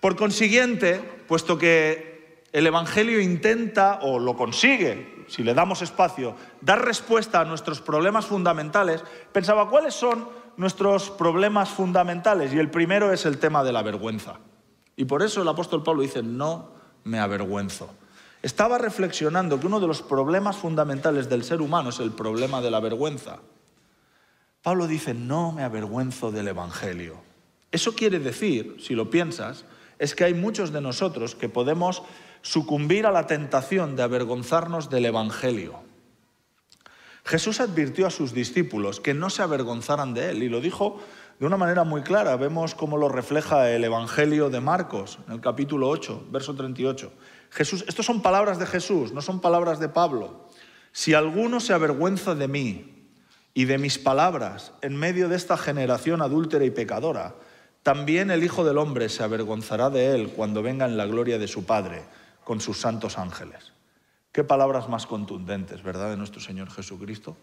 Por 0.00 0.16
consiguiente, 0.16 1.00
puesto 1.26 1.58
que 1.58 2.44
el 2.52 2.66
Evangelio 2.66 3.20
intenta, 3.20 3.98
o 4.02 4.18
lo 4.18 4.36
consigue, 4.36 5.24
si 5.26 5.42
le 5.42 5.54
damos 5.54 5.82
espacio, 5.82 6.36
dar 6.60 6.84
respuesta 6.84 7.40
a 7.40 7.44
nuestros 7.44 7.80
problemas 7.80 8.26
fundamentales, 8.26 9.02
pensaba, 9.32 9.68
¿cuáles 9.68 9.94
son 9.94 10.28
nuestros 10.56 11.10
problemas 11.10 11.70
fundamentales? 11.70 12.52
Y 12.52 12.58
el 12.58 12.70
primero 12.70 13.12
es 13.12 13.26
el 13.26 13.38
tema 13.38 13.64
de 13.64 13.72
la 13.72 13.82
vergüenza. 13.82 14.38
Y 14.96 15.04
por 15.04 15.22
eso 15.22 15.42
el 15.42 15.48
apóstol 15.48 15.82
Pablo 15.82 16.02
dice, 16.02 16.22
no 16.22 16.70
me 17.04 17.18
avergüenzo. 17.18 17.90
Estaba 18.42 18.78
reflexionando 18.78 19.58
que 19.58 19.66
uno 19.66 19.80
de 19.80 19.86
los 19.86 20.02
problemas 20.02 20.56
fundamentales 20.56 21.28
del 21.28 21.44
ser 21.44 21.60
humano 21.60 21.90
es 21.90 21.98
el 21.98 22.12
problema 22.12 22.60
de 22.60 22.70
la 22.70 22.80
vergüenza. 22.80 23.38
Pablo 24.62 24.86
dice, 24.86 25.14
no 25.14 25.52
me 25.52 25.62
avergüenzo 25.62 26.30
del 26.30 26.48
Evangelio. 26.48 27.16
Eso 27.70 27.94
quiere 27.94 28.18
decir, 28.18 28.76
si 28.80 28.94
lo 28.94 29.10
piensas, 29.10 29.64
es 29.98 30.14
que 30.14 30.24
hay 30.24 30.34
muchos 30.34 30.72
de 30.72 30.80
nosotros 30.80 31.34
que 31.34 31.48
podemos 31.48 32.02
sucumbir 32.42 33.06
a 33.06 33.10
la 33.10 33.26
tentación 33.26 33.96
de 33.96 34.02
avergonzarnos 34.02 34.90
del 34.90 35.06
Evangelio. 35.06 35.80
Jesús 37.24 37.60
advirtió 37.60 38.06
a 38.06 38.10
sus 38.10 38.34
discípulos 38.34 39.00
que 39.00 39.14
no 39.14 39.30
se 39.30 39.42
avergonzaran 39.42 40.12
de 40.12 40.30
él 40.30 40.42
y 40.42 40.50
lo 40.50 40.60
dijo 40.60 41.00
de 41.40 41.46
una 41.46 41.56
manera 41.56 41.82
muy 41.82 42.02
clara. 42.02 42.36
Vemos 42.36 42.74
cómo 42.74 42.98
lo 42.98 43.08
refleja 43.08 43.70
el 43.70 43.82
Evangelio 43.82 44.50
de 44.50 44.60
Marcos, 44.60 45.18
en 45.26 45.32
el 45.32 45.40
capítulo 45.40 45.88
8, 45.88 46.26
verso 46.30 46.54
38. 46.54 47.12
Jesús, 47.50 47.84
estas 47.88 48.04
son 48.04 48.20
palabras 48.20 48.58
de 48.58 48.66
Jesús, 48.66 49.12
no 49.12 49.22
son 49.22 49.40
palabras 49.40 49.80
de 49.80 49.88
Pablo. 49.88 50.48
Si 50.92 51.14
alguno 51.14 51.60
se 51.60 51.72
avergüenza 51.72 52.34
de 52.34 52.46
mí 52.46 53.08
y 53.54 53.64
de 53.64 53.78
mis 53.78 53.98
palabras 53.98 54.72
en 54.82 54.94
medio 54.94 55.28
de 55.28 55.36
esta 55.36 55.56
generación 55.56 56.20
adúltera 56.20 56.66
y 56.66 56.70
pecadora, 56.70 57.36
también 57.82 58.30
el 58.30 58.44
Hijo 58.44 58.64
del 58.64 58.78
Hombre 58.78 59.08
se 59.08 59.22
avergonzará 59.22 59.88
de 59.88 60.14
él 60.14 60.28
cuando 60.36 60.62
venga 60.62 60.84
en 60.84 60.96
la 60.96 61.06
gloria 61.06 61.38
de 61.38 61.48
su 61.48 61.64
Padre 61.64 62.02
con 62.44 62.60
sus 62.60 62.78
santos 62.78 63.18
ángeles. 63.18 63.73
Qué 64.34 64.42
palabras 64.42 64.88
más 64.88 65.06
contundentes, 65.06 65.84
¿verdad?, 65.84 66.10
de 66.10 66.16
nuestro 66.16 66.40
Señor 66.40 66.68
Jesucristo. 66.68 67.36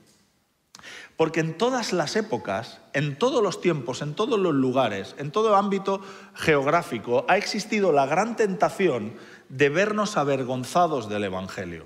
Porque 1.16 1.40
en 1.40 1.58
todas 1.58 1.94
las 1.94 2.18
épocas, 2.18 2.82
en 2.92 3.18
todos 3.18 3.42
los 3.42 3.62
tiempos, 3.62 4.02
en 4.02 4.14
todos 4.14 4.38
los 4.38 4.54
lugares, 4.54 5.16
en 5.18 5.32
todo 5.32 5.56
ámbito 5.56 6.02
geográfico, 6.36 7.24
ha 7.30 7.38
existido 7.38 7.94
la 7.94 8.08
gran 8.08 8.36
tentación 8.36 9.14
de 9.48 9.70
vernos 9.70 10.18
avergonzados 10.18 11.08
del 11.08 11.24
Evangelio. 11.24 11.86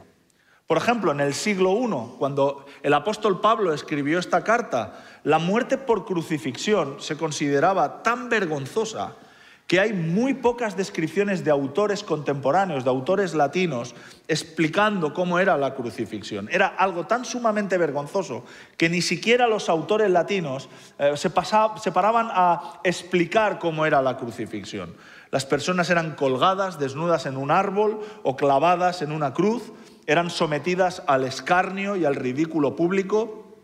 Por 0.65 0.77
ejemplo, 0.77 1.11
en 1.11 1.19
el 1.19 1.35
siglo 1.35 1.77
I, 1.77 2.17
cuando 2.17 2.65
el 2.81 2.95
apóstol 2.95 3.41
Pablo 3.41 3.75
escribió 3.75 4.17
esta 4.17 4.43
carta, 4.43 5.05
la 5.23 5.37
muerte 5.37 5.77
por 5.77 6.05
crucifixión 6.05 6.99
se 6.99 7.15
consideraba 7.15 8.01
tan 8.01 8.27
vergonzosa 8.27 9.17
que 9.67 9.79
hay 9.79 9.93
muy 9.93 10.35
pocas 10.35 10.77
descripciones 10.77 11.43
de 11.43 11.49
autores 11.49 12.03
contemporáneos, 12.03 12.83
de 12.83 12.89
autores 12.91 13.33
latinos, 13.33 13.95
explicando 14.27 15.13
cómo 15.13 15.39
era 15.39 15.57
la 15.57 15.73
crucifixión. 15.73 16.47
Era 16.51 16.67
algo 16.67 17.07
tan 17.07 17.25
sumamente 17.25 17.77
vergonzoso 17.77 18.45
que 18.77 18.89
ni 18.89 19.01
siquiera 19.01 19.47
los 19.47 19.67
autores 19.69 20.11
latinos 20.11 20.69
eh, 20.99 21.13
se, 21.15 21.29
se 21.29 21.91
paraban 21.91 22.29
a 22.31 22.79
explicar 22.83 23.57
cómo 23.57 23.87
era 23.87 24.03
la 24.03 24.17
crucifixión. 24.17 24.95
Las 25.31 25.45
personas 25.45 25.89
eran 25.89 26.15
colgadas, 26.15 26.77
desnudas 26.77 27.25
en 27.25 27.35
un 27.35 27.49
árbol 27.49 28.01
o 28.21 28.35
clavadas 28.35 29.01
en 29.01 29.11
una 29.11 29.33
cruz, 29.33 29.73
eran 30.05 30.29
sometidas 30.29 31.01
al 31.07 31.23
escarnio 31.23 31.95
y 31.95 32.05
al 32.05 32.15
ridículo 32.15 32.75
público, 32.75 33.57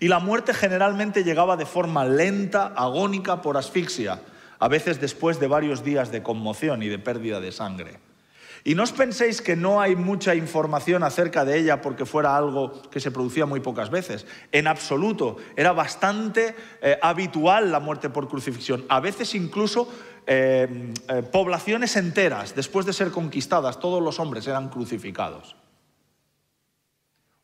y 0.00 0.08
la 0.08 0.18
muerte 0.18 0.54
generalmente 0.54 1.24
llegaba 1.24 1.56
de 1.56 1.66
forma 1.66 2.06
lenta, 2.06 2.72
agónica, 2.74 3.42
por 3.42 3.56
asfixia, 3.56 4.20
a 4.58 4.68
veces 4.68 5.00
después 5.00 5.40
de 5.40 5.48
varios 5.48 5.84
días 5.84 6.10
de 6.10 6.22
conmoción 6.22 6.82
y 6.82 6.88
de 6.88 6.98
pérdida 6.98 7.40
de 7.40 7.52
sangre. 7.52 7.98
Y 8.66 8.74
no 8.74 8.82
os 8.82 8.90
penséis 8.90 9.42
que 9.42 9.54
no 9.54 9.80
hay 9.80 9.94
mucha 9.94 10.34
información 10.34 11.04
acerca 11.04 11.44
de 11.44 11.56
ella 11.56 11.80
porque 11.80 12.04
fuera 12.04 12.36
algo 12.36 12.82
que 12.90 12.98
se 12.98 13.12
producía 13.12 13.46
muy 13.46 13.60
pocas 13.60 13.90
veces. 13.90 14.26
En 14.50 14.66
absoluto, 14.66 15.36
era 15.54 15.70
bastante 15.70 16.56
eh, 16.82 16.98
habitual 17.00 17.70
la 17.70 17.78
muerte 17.78 18.10
por 18.10 18.26
crucifixión. 18.26 18.84
A 18.88 18.98
veces 18.98 19.36
incluso 19.36 19.88
eh, 20.26 20.92
eh, 21.08 21.22
poblaciones 21.22 21.94
enteras, 21.94 22.56
después 22.56 22.84
de 22.86 22.92
ser 22.92 23.12
conquistadas, 23.12 23.78
todos 23.78 24.02
los 24.02 24.18
hombres 24.18 24.48
eran 24.48 24.68
crucificados. 24.68 25.54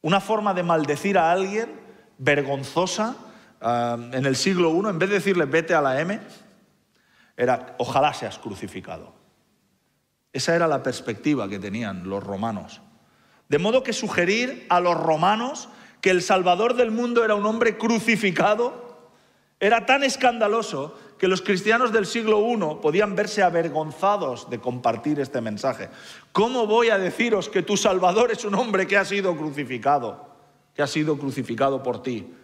Una 0.01 0.21
forma 0.21 0.55
de 0.55 0.65
maldecir 0.65 1.19
a 1.19 1.31
alguien 1.31 1.71
vergonzosa 2.19 3.15
en 3.61 4.27
el 4.27 4.35
siglo 4.35 4.75
I, 4.75 4.91
en 4.91 4.99
vez 4.99 5.09
de 5.09 5.15
decirle 5.15 5.45
vete 5.45 5.73
a 5.73 5.81
la 5.81 6.01
M, 6.01 6.19
era 7.37 7.75
ojalá 7.79 8.13
seas 8.15 8.39
crucificado. 8.39 9.15
Esa 10.33 10.55
era 10.55 10.67
la 10.67 10.83
perspectiva 10.83 11.49
que 11.49 11.59
tenían 11.59 12.09
los 12.09 12.23
romanos. 12.23 12.81
De 13.49 13.59
modo 13.59 13.83
que 13.83 13.93
sugerir 13.93 14.67
a 14.71 14.81
los 14.81 14.97
romanos 14.97 15.69
que 16.01 16.11
el 16.11 16.23
Salvador 16.23 16.75
del 16.75 16.91
mundo 16.91 17.25
era 17.25 17.35
un 17.35 17.47
hombre 17.47 17.77
crucificado 17.77 18.83
era 19.63 19.87
tan 19.87 20.03
escandaloso 20.03 20.99
que 21.19 21.29
los 21.29 21.41
cristianos 21.41 21.93
del 21.93 22.05
siglo 22.05 22.45
I 22.51 22.83
podían 22.83 23.15
verse 23.15 23.45
avergonzados 23.45 24.51
de 24.51 24.59
compartir 24.59 25.21
este 25.21 25.41
mensaje. 25.41 25.89
¿Cómo 26.33 26.67
voy 26.67 26.91
a 26.91 26.99
deciros 26.99 27.49
que 27.49 27.63
tu 27.63 27.77
Salvador 27.77 28.33
es 28.33 28.45
un 28.45 28.57
hombre 28.57 28.89
que 28.89 28.97
ha 28.97 29.05
sido 29.05 29.37
crucificado, 29.37 30.35
que 30.75 30.83
ha 30.83 30.89
sido 30.89 31.17
crucificado 31.17 31.81
por 31.81 32.03
ti? 32.03 32.35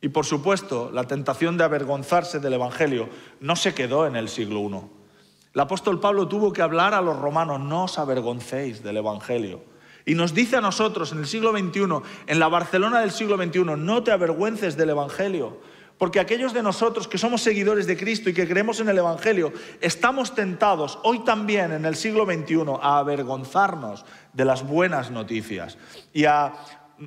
Y 0.00 0.08
por 0.08 0.26
supuesto, 0.26 0.90
la 0.92 1.04
tentación 1.04 1.56
de 1.56 1.64
avergonzarse 1.64 2.38
del 2.38 2.54
Evangelio 2.54 3.08
no 3.40 3.56
se 3.56 3.74
quedó 3.74 4.06
en 4.06 4.16
el 4.16 4.28
siglo 4.28 4.60
I. 4.60 4.96
El 5.54 5.60
apóstol 5.60 6.00
Pablo 6.00 6.28
tuvo 6.28 6.52
que 6.52 6.62
hablar 6.62 6.92
a 6.92 7.00
los 7.00 7.18
romanos, 7.18 7.60
no 7.60 7.84
os 7.84 7.98
avergoncéis 7.98 8.82
del 8.82 8.98
Evangelio. 8.98 9.62
Y 10.04 10.14
nos 10.14 10.34
dice 10.34 10.56
a 10.56 10.60
nosotros 10.60 11.12
en 11.12 11.18
el 11.18 11.26
siglo 11.26 11.50
XXI, 11.50 12.02
en 12.26 12.38
la 12.38 12.48
Barcelona 12.48 13.00
del 13.00 13.10
siglo 13.10 13.36
XXI, 13.36 13.64
no 13.76 14.02
te 14.02 14.12
avergüences 14.12 14.76
del 14.76 14.90
Evangelio. 14.90 15.58
Porque 15.98 16.20
aquellos 16.20 16.52
de 16.52 16.62
nosotros 16.62 17.08
que 17.08 17.16
somos 17.16 17.40
seguidores 17.40 17.86
de 17.86 17.96
Cristo 17.96 18.28
y 18.28 18.34
que 18.34 18.46
creemos 18.46 18.80
en 18.80 18.90
el 18.90 18.98
Evangelio, 18.98 19.52
estamos 19.80 20.34
tentados 20.34 20.98
hoy 21.04 21.20
también 21.20 21.72
en 21.72 21.86
el 21.86 21.96
siglo 21.96 22.26
XXI 22.26 22.64
a 22.82 22.98
avergonzarnos 22.98 24.04
de 24.34 24.44
las 24.44 24.62
buenas 24.62 25.10
noticias 25.10 25.78
y 26.12 26.26
a 26.26 26.52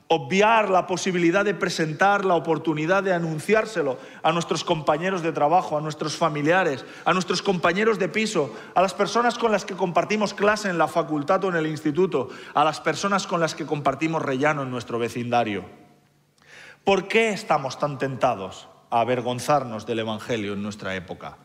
obviar 0.07 0.69
la 0.69 0.85
posibilidad 0.85 1.43
de 1.43 1.55
presentar 1.55 2.23
la 2.23 2.35
oportunidad 2.35 3.01
de 3.01 3.13
anunciárselo 3.13 3.97
a 4.21 4.31
nuestros 4.31 4.63
compañeros 4.63 5.23
de 5.23 5.31
trabajo, 5.31 5.77
a 5.77 5.81
nuestros 5.81 6.15
familiares, 6.15 6.85
a 7.05 7.13
nuestros 7.13 7.41
compañeros 7.41 7.97
de 7.97 8.07
piso, 8.07 8.53
a 8.75 8.81
las 8.81 8.93
personas 8.93 9.37
con 9.37 9.51
las 9.51 9.65
que 9.65 9.75
compartimos 9.75 10.33
clase 10.33 10.69
en 10.69 10.77
la 10.77 10.87
facultad 10.87 11.43
o 11.43 11.49
en 11.49 11.55
el 11.55 11.67
instituto, 11.67 12.29
a 12.53 12.63
las 12.63 12.79
personas 12.79 13.25
con 13.25 13.39
las 13.39 13.55
que 13.55 13.65
compartimos 13.65 14.21
rellano 14.21 14.63
en 14.63 14.71
nuestro 14.71 14.99
vecindario. 14.99 15.65
¿Por 16.83 17.07
qué 17.07 17.29
estamos 17.29 17.79
tan 17.79 17.97
tentados 17.97 18.67
a 18.91 19.01
avergonzarnos 19.01 19.85
del 19.85 19.99
Evangelio 19.99 20.53
en 20.53 20.61
nuestra 20.61 20.95
época? 20.95 21.37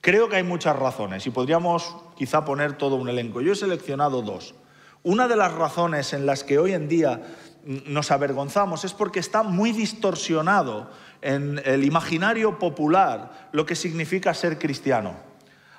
Creo 0.00 0.28
que 0.28 0.36
hay 0.36 0.42
muchas 0.42 0.76
razones 0.76 1.26
y 1.26 1.30
podríamos 1.30 1.96
quizá 2.16 2.44
poner 2.44 2.76
todo 2.76 2.96
un 2.96 3.08
elenco. 3.08 3.40
Yo 3.40 3.52
he 3.52 3.56
seleccionado 3.56 4.22
dos. 4.22 4.54
Una 5.02 5.28
de 5.28 5.36
las 5.36 5.52
razones 5.52 6.12
en 6.12 6.26
las 6.26 6.42
que 6.42 6.58
hoy 6.58 6.72
en 6.72 6.88
día 6.88 7.22
nos 7.66 8.12
avergonzamos 8.12 8.84
es 8.84 8.94
porque 8.94 9.18
está 9.18 9.42
muy 9.42 9.72
distorsionado 9.72 10.88
en 11.20 11.60
el 11.64 11.84
imaginario 11.84 12.58
popular 12.58 13.48
lo 13.52 13.66
que 13.66 13.74
significa 13.74 14.32
ser 14.34 14.58
cristiano. 14.58 15.16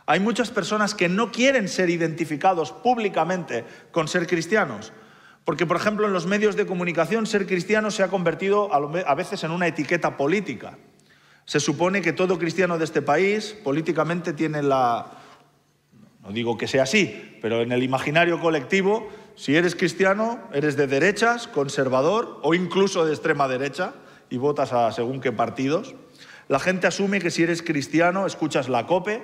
Hay 0.05 0.19
muchas 0.19 0.51
personas 0.51 0.93
que 0.93 1.07
no 1.07 1.31
quieren 1.31 1.69
ser 1.69 1.89
identificados 1.89 2.71
públicamente 2.71 3.65
con 3.91 4.07
ser 4.07 4.27
cristianos, 4.27 4.91
porque 5.45 5.65
por 5.65 5.77
ejemplo 5.77 6.07
en 6.07 6.13
los 6.13 6.25
medios 6.25 6.57
de 6.57 6.65
comunicación 6.65 7.25
ser 7.25 7.47
cristiano 7.47 7.89
se 7.89 8.03
ha 8.03 8.09
convertido 8.09 8.69
a 8.73 9.15
veces 9.15 9.43
en 9.45 9.51
una 9.51 9.67
etiqueta 9.67 10.17
política. 10.17 10.77
Se 11.45 11.61
supone 11.61 12.01
que 12.01 12.11
todo 12.11 12.37
cristiano 12.37 12.77
de 12.77 12.83
este 12.83 13.01
país 13.01 13.55
políticamente 13.63 14.33
tiene 14.33 14.61
la, 14.61 15.07
no 16.21 16.31
digo 16.31 16.57
que 16.57 16.67
sea 16.67 16.83
así, 16.83 17.37
pero 17.41 17.61
en 17.61 17.71
el 17.71 17.83
imaginario 17.83 18.41
colectivo 18.41 19.09
si 19.37 19.55
eres 19.55 19.75
cristiano, 19.75 20.39
eres 20.51 20.75
de 20.77 20.87
derechas, 20.87 21.47
conservador 21.47 22.39
o 22.41 22.55
incluso 22.55 23.05
de 23.05 23.13
extrema 23.13 23.47
derecha 23.47 23.93
y 24.31 24.37
votas 24.37 24.73
a 24.73 24.91
según 24.91 25.21
qué 25.21 25.31
partidos. 25.31 25.93
La 26.47 26.59
gente 26.59 26.87
asume 26.87 27.21
que 27.21 27.29
si 27.29 27.43
eres 27.43 27.61
cristiano 27.61 28.25
escuchas 28.25 28.67
la 28.67 28.87
COPE, 28.87 29.21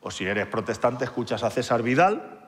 o 0.00 0.10
si 0.10 0.24
eres 0.24 0.46
protestante 0.46 1.04
escuchas 1.04 1.42
a 1.42 1.50
César 1.50 1.82
Vidal, 1.82 2.40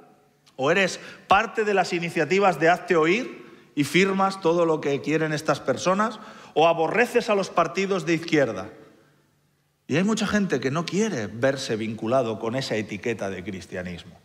o 0.57 0.71
eres 0.71 0.99
parte 1.29 1.65
de 1.65 1.75
las 1.75 1.93
iniciativas 1.93 2.59
de 2.61 2.71
Hazte 2.71 2.97
Oír 2.97 3.45
y 3.75 3.85
firmas 3.85 4.41
todo 4.41 4.65
lo 4.65 4.81
que 4.81 5.03
quieren 5.03 5.35
estas 5.35 5.61
personas, 5.61 6.19
o 6.55 6.67
aborreces 6.67 7.29
a 7.29 7.35
los 7.35 7.51
partidos 7.51 8.07
de 8.07 8.15
izquierda. 8.15 8.71
Y 9.87 9.99
hay 9.99 10.05
mucha 10.05 10.27
gente 10.27 10.61
que 10.61 10.71
no 10.71 10.87
quiere 10.87 11.27
verse 11.27 11.77
vinculado 11.77 12.39
con 12.39 12.57
esa 12.57 12.75
etiqueta 12.75 13.29
de 13.29 13.45
cristianismo. 13.45 14.19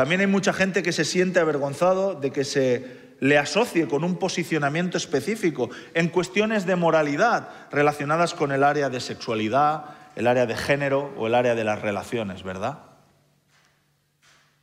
También 0.00 0.22
hay 0.22 0.26
mucha 0.26 0.54
gente 0.54 0.82
que 0.82 0.92
se 0.92 1.04
siente 1.04 1.40
avergonzado 1.40 2.14
de 2.14 2.30
que 2.30 2.42
se 2.42 3.16
le 3.20 3.36
asocie 3.36 3.86
con 3.86 4.02
un 4.02 4.16
posicionamiento 4.16 4.96
específico 4.96 5.68
en 5.92 6.08
cuestiones 6.08 6.64
de 6.64 6.74
moralidad 6.74 7.50
relacionadas 7.70 8.32
con 8.32 8.50
el 8.50 8.64
área 8.64 8.88
de 8.88 8.98
sexualidad, 8.98 9.84
el 10.16 10.26
área 10.26 10.46
de 10.46 10.56
género 10.56 11.12
o 11.18 11.26
el 11.26 11.34
área 11.34 11.54
de 11.54 11.64
las 11.64 11.82
relaciones, 11.82 12.42
¿verdad? 12.44 12.78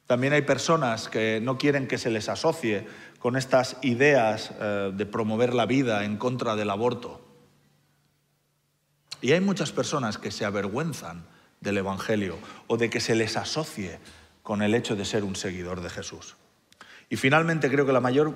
También 0.07 0.33
hay 0.33 0.41
personas 0.41 1.07
que 1.07 1.39
no 1.39 1.59
quieren 1.59 1.87
que 1.87 1.99
se 1.99 2.09
les 2.09 2.29
asocie 2.29 2.87
con 3.19 3.37
estas 3.37 3.77
ideas 3.83 4.53
eh, 4.59 4.91
de 4.91 5.05
promover 5.05 5.53
la 5.53 5.67
vida 5.67 6.03
en 6.03 6.17
contra 6.17 6.55
del 6.55 6.71
aborto. 6.71 7.23
Y 9.21 9.33
hay 9.33 9.41
muchas 9.41 9.71
personas 9.71 10.17
que 10.17 10.31
se 10.31 10.45
avergüenzan 10.45 11.27
del 11.61 11.77
Evangelio 11.77 12.39
o 12.65 12.77
de 12.77 12.89
que 12.89 12.99
se 12.99 13.13
les 13.13 13.37
asocie 13.37 13.99
con 14.47 14.61
el 14.61 14.75
hecho 14.75 14.95
de 14.95 15.03
ser 15.03 15.25
un 15.25 15.35
seguidor 15.35 15.81
de 15.81 15.89
Jesús. 15.89 16.37
Y 17.09 17.17
finalmente 17.17 17.69
creo 17.69 17.85
que 17.85 17.91
la 17.91 17.99
mayor 17.99 18.33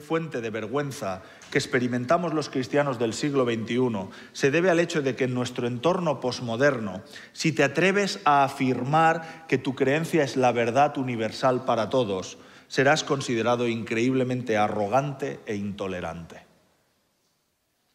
fuente 0.00 0.40
de 0.40 0.50
vergüenza 0.50 1.22
que 1.52 1.58
experimentamos 1.58 2.34
los 2.34 2.48
cristianos 2.48 2.98
del 2.98 3.14
siglo 3.14 3.44
XXI 3.44 4.08
se 4.32 4.50
debe 4.50 4.68
al 4.68 4.80
hecho 4.80 5.00
de 5.00 5.14
que 5.14 5.24
en 5.24 5.34
nuestro 5.34 5.68
entorno 5.68 6.18
posmoderno, 6.18 7.02
si 7.32 7.52
te 7.52 7.62
atreves 7.62 8.18
a 8.24 8.42
afirmar 8.42 9.46
que 9.46 9.58
tu 9.58 9.76
creencia 9.76 10.24
es 10.24 10.36
la 10.36 10.50
verdad 10.50 10.98
universal 10.98 11.64
para 11.64 11.88
todos, 11.88 12.38
serás 12.66 13.04
considerado 13.04 13.68
increíblemente 13.68 14.56
arrogante 14.56 15.38
e 15.46 15.54
intolerante. 15.54 16.48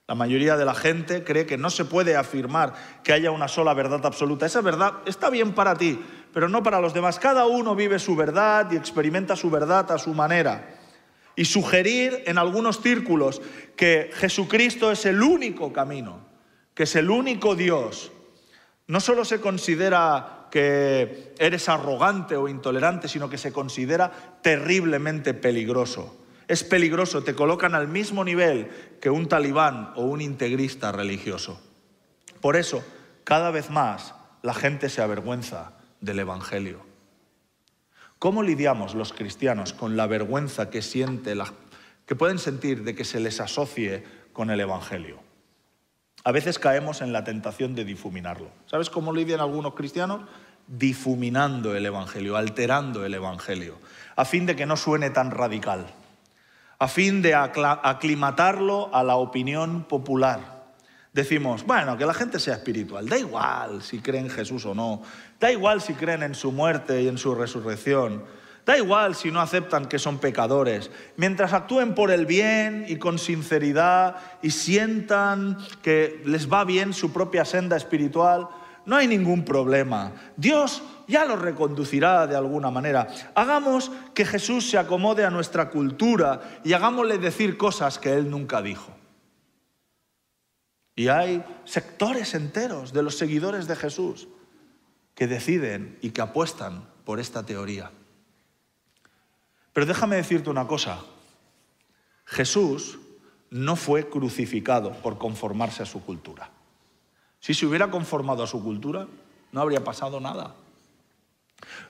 La 0.05 0.15
mayoría 0.15 0.57
de 0.57 0.65
la 0.65 0.75
gente 0.75 1.23
cree 1.23 1.45
que 1.45 1.57
no 1.57 1.69
se 1.69 1.85
puede 1.85 2.17
afirmar 2.17 2.73
que 3.03 3.13
haya 3.13 3.31
una 3.31 3.47
sola 3.47 3.73
verdad 3.73 4.05
absoluta. 4.05 4.45
Esa 4.45 4.59
verdad 4.59 4.95
está 5.05 5.29
bien 5.29 5.53
para 5.53 5.75
ti, 5.75 5.97
pero 6.33 6.49
no 6.49 6.63
para 6.63 6.81
los 6.81 6.93
demás. 6.93 7.19
Cada 7.19 7.45
uno 7.45 7.75
vive 7.75 7.99
su 7.99 8.15
verdad 8.15 8.71
y 8.71 8.75
experimenta 8.75 9.35
su 9.35 9.49
verdad 9.49 9.91
a 9.91 9.97
su 9.97 10.13
manera. 10.13 10.79
Y 11.35 11.45
sugerir 11.45 12.23
en 12.25 12.37
algunos 12.37 12.81
círculos 12.81 13.41
que 13.75 14.11
Jesucristo 14.13 14.91
es 14.91 15.05
el 15.05 15.21
único 15.21 15.71
camino, 15.71 16.19
que 16.73 16.83
es 16.83 16.95
el 16.95 17.09
único 17.09 17.55
Dios, 17.55 18.11
no 18.87 18.99
solo 18.99 19.25
se 19.25 19.39
considera 19.39 20.47
que 20.51 21.33
eres 21.39 21.69
arrogante 21.69 22.35
o 22.35 22.47
intolerante, 22.47 23.07
sino 23.07 23.29
que 23.29 23.37
se 23.37 23.51
considera 23.51 24.11
terriblemente 24.41 25.33
peligroso 25.33 26.23
es 26.47 26.63
peligroso, 26.63 27.23
te 27.23 27.35
colocan 27.35 27.75
al 27.75 27.87
mismo 27.87 28.23
nivel 28.23 28.69
que 28.99 29.09
un 29.09 29.27
talibán 29.27 29.93
o 29.95 30.03
un 30.03 30.21
integrista 30.21 30.91
religioso. 30.91 31.61
Por 32.41 32.55
eso, 32.55 32.83
cada 33.23 33.51
vez 33.51 33.69
más, 33.69 34.13
la 34.41 34.53
gente 34.53 34.89
se 34.89 35.01
avergüenza 35.01 35.73
del 36.03 36.19
Evangelio. 36.19 36.85
¿Cómo 38.19 38.43
lidiamos 38.43 38.95
los 38.95 39.13
cristianos 39.13 39.73
con 39.73 39.97
la 39.97 40.07
vergüenza 40.07 40.69
que, 40.69 40.81
siente 40.81 41.35
que 42.05 42.15
pueden 42.15 42.39
sentir 42.39 42.83
de 42.83 42.95
que 42.95 43.05
se 43.05 43.19
les 43.19 43.39
asocie 43.39 44.03
con 44.33 44.49
el 44.49 44.59
Evangelio? 44.59 45.19
A 46.23 46.31
veces 46.31 46.59
caemos 46.59 47.01
en 47.01 47.11
la 47.11 47.23
tentación 47.23 47.75
de 47.75 47.85
difuminarlo. 47.85 48.49
¿Sabes 48.65 48.89
cómo 48.89 49.11
lidian 49.11 49.41
algunos 49.41 49.73
cristianos? 49.73 50.21
Difuminando 50.67 51.75
el 51.75 51.85
Evangelio, 51.85 52.37
alterando 52.37 53.05
el 53.05 53.13
Evangelio, 53.13 53.77
a 54.15 54.23
fin 54.23 54.45
de 54.45 54.55
que 54.55 54.65
no 54.65 54.77
suene 54.77 55.09
tan 55.09 55.31
radical 55.31 55.87
a 56.83 56.89
fin 56.89 57.21
de 57.21 57.33
aclimatarlo 57.33 58.93
a 58.93 59.03
la 59.03 59.15
opinión 59.15 59.85
popular. 59.85 60.52
Decimos, 61.13 61.63
bueno, 61.63 61.95
que 61.95 62.07
la 62.07 62.13
gente 62.15 62.39
sea 62.39 62.55
espiritual, 62.55 63.07
da 63.07 63.19
igual 63.19 63.83
si 63.83 63.99
creen 63.99 64.25
en 64.25 64.31
Jesús 64.31 64.65
o 64.65 64.73
no, 64.73 65.03
da 65.39 65.51
igual 65.51 65.79
si 65.79 65.93
creen 65.93 66.23
en 66.23 66.33
su 66.33 66.51
muerte 66.51 67.03
y 67.03 67.07
en 67.07 67.19
su 67.19 67.35
resurrección, 67.35 68.23
da 68.65 68.79
igual 68.79 69.13
si 69.13 69.29
no 69.29 69.39
aceptan 69.39 69.85
que 69.85 69.99
son 69.99 70.17
pecadores, 70.17 70.89
mientras 71.15 71.53
actúen 71.53 71.93
por 71.93 72.09
el 72.09 72.25
bien 72.25 72.85
y 72.87 72.95
con 72.95 73.19
sinceridad 73.19 74.15
y 74.41 74.49
sientan 74.49 75.59
que 75.83 76.23
les 76.25 76.51
va 76.51 76.63
bien 76.63 76.93
su 76.93 77.13
propia 77.13 77.45
senda 77.45 77.77
espiritual, 77.77 78.47
no 78.87 78.95
hay 78.95 79.07
ningún 79.07 79.45
problema. 79.45 80.13
Dios 80.35 80.81
ya 81.07 81.25
lo 81.25 81.35
reconducirá 81.35 82.25
de 82.25 82.35
alguna 82.35 82.71
manera. 82.71 83.07
Hagamos 83.35 83.91
que 84.15 84.25
Jesús 84.25 84.67
se 84.67 84.79
acomode 84.79 85.23
a 85.23 85.29
nuestra 85.29 85.69
cultura 85.69 86.41
y 86.63 86.73
hagámosle 86.73 87.19
decir 87.19 87.55
cosas 87.55 87.99
que 87.99 88.13
Él 88.13 88.31
nunca 88.31 88.63
dijo. 88.63 89.02
Y 90.95 91.07
hay 91.07 91.43
sectores 91.65 92.33
enteros 92.35 92.93
de 92.93 93.03
los 93.03 93.17
seguidores 93.17 93.67
de 93.67 93.75
Jesús 93.75 94.27
que 95.15 95.27
deciden 95.27 95.97
y 96.01 96.11
que 96.11 96.21
apuestan 96.21 96.87
por 97.05 97.19
esta 97.19 97.45
teoría. 97.45 97.91
Pero 99.73 99.85
déjame 99.85 100.15
decirte 100.15 100.49
una 100.49 100.67
cosa. 100.67 100.99
Jesús 102.25 102.99
no 103.49 103.75
fue 103.75 104.09
crucificado 104.09 104.93
por 105.01 105.17
conformarse 105.17 105.83
a 105.83 105.87
su 105.87 106.03
cultura. 106.03 106.49
Si 107.39 107.53
se 107.53 107.65
hubiera 107.65 107.91
conformado 107.91 108.43
a 108.43 108.47
su 108.47 108.63
cultura, 108.63 109.07
no 109.51 109.61
habría 109.61 109.83
pasado 109.83 110.19
nada. 110.19 110.55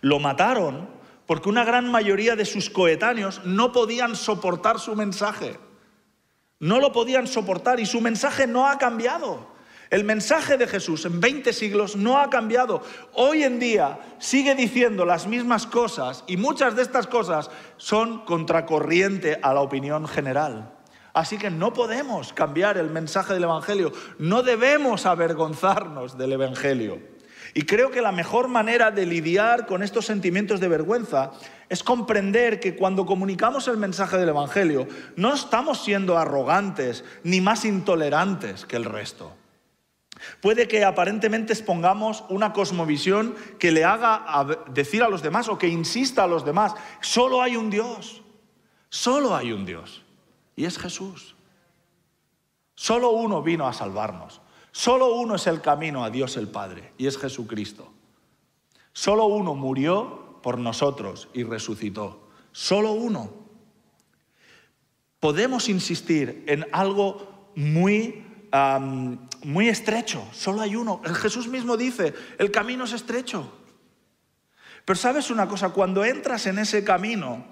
Lo 0.01 0.19
mataron 0.19 0.89
porque 1.25 1.49
una 1.49 1.63
gran 1.63 1.89
mayoría 1.89 2.35
de 2.35 2.45
sus 2.45 2.69
coetáneos 2.69 3.41
no 3.45 3.71
podían 3.71 4.15
soportar 4.15 4.79
su 4.79 4.95
mensaje. 4.95 5.57
No 6.63 6.79
lo 6.79 6.93
podían 6.93 7.27
soportar 7.27 7.81
y 7.81 7.85
su 7.85 7.99
mensaje 7.99 8.47
no 8.47 8.69
ha 8.69 8.77
cambiado. 8.77 9.47
El 9.89 10.05
mensaje 10.05 10.55
de 10.55 10.65
Jesús 10.65 11.03
en 11.03 11.19
20 11.19 11.51
siglos 11.51 11.97
no 11.97 12.19
ha 12.19 12.29
cambiado. 12.29 12.81
Hoy 13.11 13.43
en 13.43 13.59
día 13.59 13.99
sigue 14.17 14.55
diciendo 14.55 15.03
las 15.03 15.27
mismas 15.27 15.67
cosas 15.67 16.23
y 16.25 16.37
muchas 16.37 16.77
de 16.77 16.83
estas 16.83 17.05
cosas 17.07 17.51
son 17.75 18.23
contracorriente 18.23 19.39
a 19.41 19.53
la 19.53 19.59
opinión 19.59 20.07
general. 20.07 20.73
Así 21.11 21.37
que 21.37 21.51
no 21.51 21.73
podemos 21.73 22.31
cambiar 22.31 22.77
el 22.77 22.89
mensaje 22.89 23.33
del 23.33 23.43
Evangelio, 23.43 23.91
no 24.17 24.41
debemos 24.41 25.05
avergonzarnos 25.05 26.17
del 26.17 26.31
Evangelio. 26.31 27.12
Y 27.53 27.63
creo 27.63 27.91
que 27.91 28.01
la 28.01 28.11
mejor 28.11 28.47
manera 28.47 28.89
de 28.89 29.05
lidiar 29.05 29.67
con 29.67 29.83
estos 29.83 30.05
sentimientos 30.05 30.59
de 30.59 30.67
vergüenza 30.67 31.31
es 31.69 31.83
comprender 31.83 32.59
que 32.59 32.75
cuando 32.75 33.05
comunicamos 33.05 33.67
el 33.67 33.77
mensaje 33.77 34.17
del 34.17 34.29
Evangelio 34.29 34.87
no 35.15 35.33
estamos 35.33 35.83
siendo 35.83 36.17
arrogantes 36.17 37.03
ni 37.23 37.41
más 37.41 37.63
intolerantes 37.63 38.65
que 38.65 38.75
el 38.75 38.85
resto. 38.85 39.35
Puede 40.41 40.67
que 40.67 40.83
aparentemente 40.83 41.53
expongamos 41.53 42.23
una 42.29 42.53
cosmovisión 42.53 43.35
que 43.59 43.71
le 43.71 43.83
haga 43.83 44.45
decir 44.71 45.03
a 45.03 45.09
los 45.09 45.21
demás 45.21 45.47
o 45.49 45.57
que 45.57 45.67
insista 45.67 46.23
a 46.23 46.27
los 46.27 46.45
demás, 46.45 46.73
solo 47.01 47.41
hay 47.41 47.55
un 47.55 47.69
Dios, 47.69 48.21
solo 48.89 49.35
hay 49.35 49.51
un 49.51 49.65
Dios. 49.65 50.03
Y 50.55 50.65
es 50.65 50.77
Jesús. 50.77 51.35
Solo 52.75 53.11
uno 53.11 53.41
vino 53.41 53.67
a 53.67 53.73
salvarnos. 53.73 54.42
Solo 54.73 55.13
uno 55.13 55.35
es 55.35 55.45
el 55.45 55.61
camino 55.61 56.03
a 56.03 56.09
Dios 56.09 56.35
el 56.35 56.47
Padre 56.47 56.93
y 56.97 57.05
es 57.05 57.19
Jesucristo. 57.19 57.93
Solo 58.91 59.27
uno 59.27 59.53
murió 59.53 60.39
por 60.41 60.57
nosotros 60.57 61.29
y 61.31 61.43
resucitó. 61.43 62.27
Solo 62.51 62.93
uno. 62.93 63.31
Podemos 65.19 65.69
insistir 65.69 66.43
en 66.47 66.65
algo 66.71 67.51
muy, 67.55 68.25
muy 69.43 69.69
estrecho. 69.69 70.27
Solo 70.33 70.61
hay 70.61 70.75
uno. 70.75 71.01
El 71.05 71.13
Jesús 71.13 71.47
mismo 71.47 71.77
dice, 71.77 72.15
el 72.39 72.49
camino 72.49 72.85
es 72.85 72.93
estrecho. 72.93 73.53
Pero 74.85 74.97
sabes 74.97 75.29
una 75.29 75.47
cosa, 75.47 75.69
cuando 75.69 76.03
entras 76.03 76.47
en 76.47 76.57
ese 76.57 76.83
camino, 76.83 77.45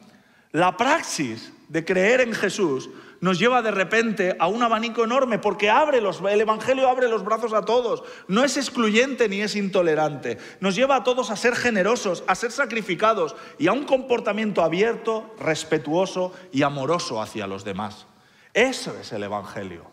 la 0.52 0.76
praxis 0.76 1.54
de 1.70 1.86
creer 1.86 2.22
en 2.22 2.34
Jesús 2.34 2.90
nos 3.22 3.38
lleva 3.38 3.62
de 3.62 3.70
repente 3.70 4.36
a 4.40 4.48
un 4.48 4.64
abanico 4.64 5.04
enorme 5.04 5.38
porque 5.38 5.70
abre 5.70 6.00
el 6.00 6.42
Evangelio 6.42 6.90
abre 6.90 7.08
los 7.08 7.24
brazos 7.24 7.54
a 7.54 7.64
todos. 7.64 8.04
No 8.28 8.44
es 8.44 8.58
excluyente 8.58 9.30
ni 9.30 9.42
es 9.42 9.56
intolerante. 9.56 10.40
Nos 10.60 10.76
lleva 10.76 10.96
a 10.96 11.04
todos 11.04 11.30
a 11.30 11.36
ser 11.36 11.56
generosos, 11.56 12.24
a 12.26 12.34
ser 12.34 12.52
sacrificados 12.52 13.36
y 13.60 13.68
a 13.68 13.74
un 13.74 13.86
comportamiento 13.86 14.64
abierto, 14.64 15.36
respetuoso 15.40 16.34
y 16.52 16.64
amoroso 16.64 17.22
hacia 17.22 17.46
los 17.46 17.64
demás. 17.64 18.08
Eso 18.56 18.98
es 19.00 19.12
el 19.14 19.22
Evangelio. 19.22 19.86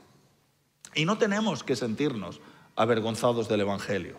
Y 0.94 1.04
no 1.04 1.18
tenemos 1.18 1.62
que 1.62 1.76
sentirnos 1.76 2.40
avergonzados 2.76 3.46
del 3.46 3.60
Evangelio. 3.60 4.18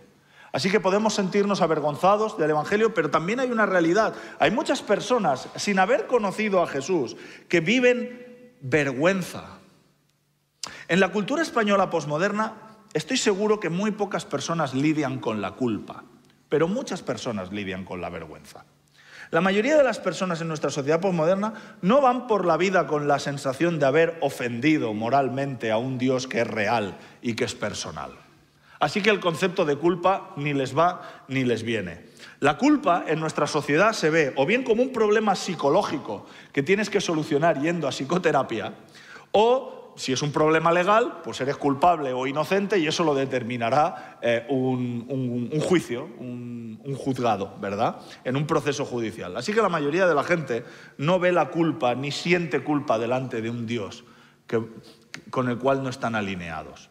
Así 0.52 0.70
que 0.70 0.80
podemos 0.80 1.16
sentirnos 1.16 1.62
avergonzados 1.62 2.38
del 2.38 2.52
Evangelio, 2.52 2.94
pero 2.94 3.10
también 3.10 3.40
hay 3.40 3.52
una 3.52 3.66
realidad. 3.66 4.14
Hay 4.38 4.52
muchas 4.52 4.84
personas, 4.84 5.50
sin 5.56 5.80
haber 5.80 6.06
conocido 6.06 6.62
a 6.62 6.68
Jesús, 6.68 7.18
que 7.48 7.60
viven 7.60 8.29
vergüenza. 8.62 9.60
En 10.88 11.00
la 11.00 11.12
cultura 11.12 11.42
española 11.42 11.90
posmoderna, 11.90 12.54
estoy 12.94 13.18
seguro 13.18 13.60
que 13.60 13.70
muy 13.70 13.92
pocas 13.92 14.26
personas 14.26 14.74
lidian 14.74 15.20
con 15.20 15.42
la 15.42 15.52
culpa, 15.52 16.04
pero 16.50 16.68
muchas 16.68 17.02
personas 17.02 17.52
lidian 17.52 17.86
con 17.86 18.02
la 18.02 18.10
vergüenza. 18.10 18.66
La 19.32 19.42
mayoría 19.42 19.78
de 19.78 19.84
las 19.84 20.00
personas 20.00 20.42
en 20.42 20.48
nuestra 20.48 20.72
sociedad 20.72 21.00
posmoderna 21.00 21.78
no 21.84 22.02
van 22.02 22.26
por 22.26 22.46
la 22.46 22.58
vida 22.58 22.88
con 22.88 23.08
la 23.08 23.20
sensación 23.20 23.78
de 23.78 23.86
haber 23.86 24.18
ofendido 24.22 24.94
moralmente 24.94 25.72
a 25.72 25.78
un 25.78 26.00
Dios 26.00 26.28
que 26.28 26.42
es 26.42 26.48
real 26.48 26.98
y 27.22 27.36
que 27.36 27.46
es 27.46 27.54
personal. 27.54 28.29
Así 28.80 29.02
que 29.02 29.10
el 29.10 29.20
concepto 29.20 29.66
de 29.66 29.76
culpa 29.76 30.32
ni 30.38 30.54
les 30.54 30.78
va 30.78 31.24
ni 31.28 31.44
les 31.44 31.64
viene. 31.64 32.08
La 32.40 32.58
culpa 32.58 33.04
en 33.08 33.20
nuestra 33.20 33.48
sociedad 33.48 33.92
se 33.92 34.10
ve 34.10 34.34
o 34.38 34.46
bien 34.46 34.64
como 34.64 34.82
un 34.82 34.94
problema 34.94 35.36
psicológico 35.36 36.26
que 36.54 36.64
tienes 36.64 36.90
que 36.90 37.02
solucionar 37.02 37.62
yendo 37.62 37.88
a 37.88 37.92
psicoterapia, 37.92 38.74
o 39.32 39.94
si 40.00 40.14
es 40.14 40.22
un 40.22 40.32
problema 40.32 40.72
legal, 40.72 41.20
pues 41.26 41.42
eres 41.42 41.58
culpable 41.58 42.14
o 42.14 42.26
inocente 42.26 42.80
y 42.80 42.88
eso 42.88 43.04
lo 43.04 43.14
determinará 43.14 44.18
eh, 44.22 44.46
un, 44.48 45.60
juicio, 45.60 46.08
un, 46.20 46.80
un, 46.86 46.96
juzgado, 46.96 47.58
¿verdad? 47.60 47.98
En 48.24 48.38
un 48.38 48.48
proceso 48.48 48.86
judicial. 48.86 49.36
Así 49.36 49.52
que 49.52 49.62
la 49.62 49.68
mayoría 49.68 50.08
de 50.08 50.16
la 50.16 50.24
gente 50.24 50.64
no 50.98 51.20
ve 51.20 51.34
la 51.34 51.50
culpa 51.50 51.96
ni 51.96 52.12
siente 52.12 52.64
culpa 52.64 52.98
delante 52.98 53.42
de 53.42 53.50
un 53.50 53.68
Dios 53.68 54.06
que, 54.48 54.64
con 55.30 55.50
el 55.50 55.58
cual 55.58 55.84
no 55.84 55.90
están 55.90 56.16
alineados. 56.16 56.89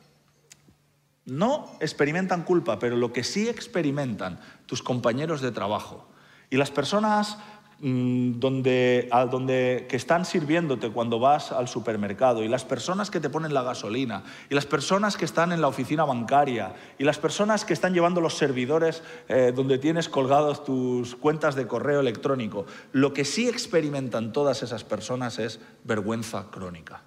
No 1.28 1.70
experimentan 1.80 2.42
culpa, 2.42 2.78
pero 2.78 2.96
lo 2.96 3.12
que 3.12 3.22
sí 3.22 3.48
experimentan 3.48 4.40
tus 4.66 4.82
compañeros 4.82 5.40
de 5.40 5.52
trabajo 5.52 6.08
y 6.50 6.56
las 6.56 6.70
personas 6.70 7.38
Mm, 7.80 8.40
donde, 8.40 9.08
donde, 9.30 9.86
que 9.88 9.94
están 9.94 10.24
sirviéndote 10.24 10.90
cuando 10.90 11.20
vas 11.20 11.52
al 11.52 11.68
supermercado, 11.68 12.42
y 12.42 12.48
las 12.48 12.64
personas 12.64 13.08
que 13.08 13.20
te 13.20 13.30
ponen 13.30 13.54
la 13.54 13.62
gasolina, 13.62 14.24
y 14.50 14.54
las 14.56 14.66
personas 14.66 15.16
que 15.16 15.24
están 15.24 15.52
en 15.52 15.60
la 15.60 15.68
oficina 15.68 16.04
bancaria, 16.04 16.74
y 16.98 17.04
las 17.04 17.18
personas 17.18 17.64
que 17.64 17.72
están 17.72 17.94
llevando 17.94 18.20
los 18.20 18.36
servidores 18.36 19.04
eh, 19.28 19.52
donde 19.54 19.78
tienes 19.78 20.08
colgados 20.08 20.64
tus 20.64 21.14
cuentas 21.14 21.54
de 21.54 21.68
correo 21.68 22.00
electrónico, 22.00 22.66
lo 22.90 23.12
que 23.12 23.24
sí 23.24 23.48
experimentan 23.48 24.32
todas 24.32 24.64
esas 24.64 24.82
personas 24.82 25.38
es 25.38 25.60
vergüenza 25.84 26.46
crónica. 26.50 27.02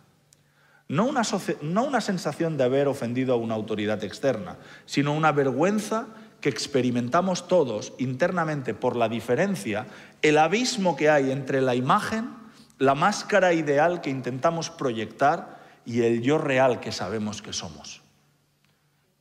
No 0.91 1.05
una, 1.05 1.21
no 1.61 1.85
una 1.85 2.01
sensación 2.01 2.57
de 2.57 2.65
haber 2.65 2.89
ofendido 2.89 3.33
a 3.33 3.37
una 3.37 3.55
autoridad 3.55 4.03
externa, 4.03 4.57
sino 4.85 5.13
una 5.13 5.31
vergüenza 5.31 6.07
que 6.41 6.49
experimentamos 6.49 7.47
todos 7.47 7.93
internamente 7.97 8.73
por 8.73 8.97
la 8.97 9.07
diferencia, 9.07 9.87
el 10.21 10.37
abismo 10.37 10.97
que 10.97 11.09
hay 11.09 11.31
entre 11.31 11.61
la 11.61 11.75
imagen, 11.75 12.31
la 12.77 12.93
máscara 12.93 13.53
ideal 13.53 14.01
que 14.01 14.09
intentamos 14.09 14.69
proyectar 14.69 15.61
y 15.85 16.01
el 16.01 16.21
yo 16.23 16.37
real 16.37 16.81
que 16.81 16.91
sabemos 16.91 17.41
que 17.41 17.53
somos. 17.53 18.01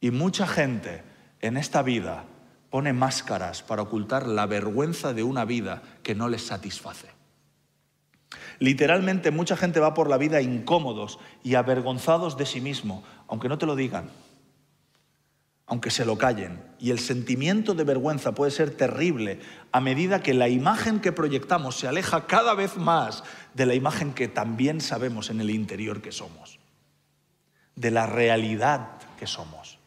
Y 0.01 0.11
mucha 0.11 0.49
gente 0.49 1.05
en 1.41 1.57
esta 1.57 1.83
vida 1.83 2.25
pone 2.69 2.93
máscaras 2.93 3.63
para 3.63 3.83
ocultar 3.83 4.27
la 4.27 4.47
vergüenza 4.47 5.13
de 5.13 5.23
una 5.23 5.45
vida 5.45 5.83
que 6.03 6.17
no 6.17 6.29
les 6.29 6.45
satisface. 6.45 7.20
Literalmente 8.61 9.33
mucha 9.33 9.57
gente 9.57 9.81
va 9.81 9.93
por 9.95 10.09
la 10.09 10.17
vida 10.17 10.41
incómodos 10.41 11.19
y 11.43 11.57
avergonzados 11.57 12.37
de 12.37 12.47
sí 12.47 12.61
mismo, 12.61 13.03
aunque 13.27 13.49
no 13.49 13.59
te 13.59 13.67
lo 13.67 13.75
digan 13.75 14.11
aunque 15.71 15.93
se 15.93 16.05
lo 16.05 16.19
callen. 16.19 16.61
Y 16.81 16.91
el 16.91 16.99
sentimiento 16.99 17.75
de 17.75 17.85
vergüenza 17.85 18.33
puede 18.33 18.51
ser 18.51 18.73
terrible 18.73 19.39
a 19.71 19.81
medida 19.81 20.21
que 20.21 20.35
la 20.35 20.49
imagen 20.49 20.99
que 20.99 21.13
proyectamos 21.13 21.79
se 21.79 21.87
aleja 21.87 22.27
cada 22.27 22.55
vez 22.55 22.77
más 22.77 23.23
de 23.55 23.67
la 23.67 23.75
imagen 23.75 24.13
que 24.13 24.27
también 24.27 24.81
sabemos 24.81 25.31
en 25.31 25.41
el 25.41 25.49
interior 25.49 26.03
que 26.03 26.11
somos, 26.11 26.59
de 27.77 27.93
la 27.93 28.07
realidad 28.07 28.89
que 29.17 29.29
somos. 29.29 29.79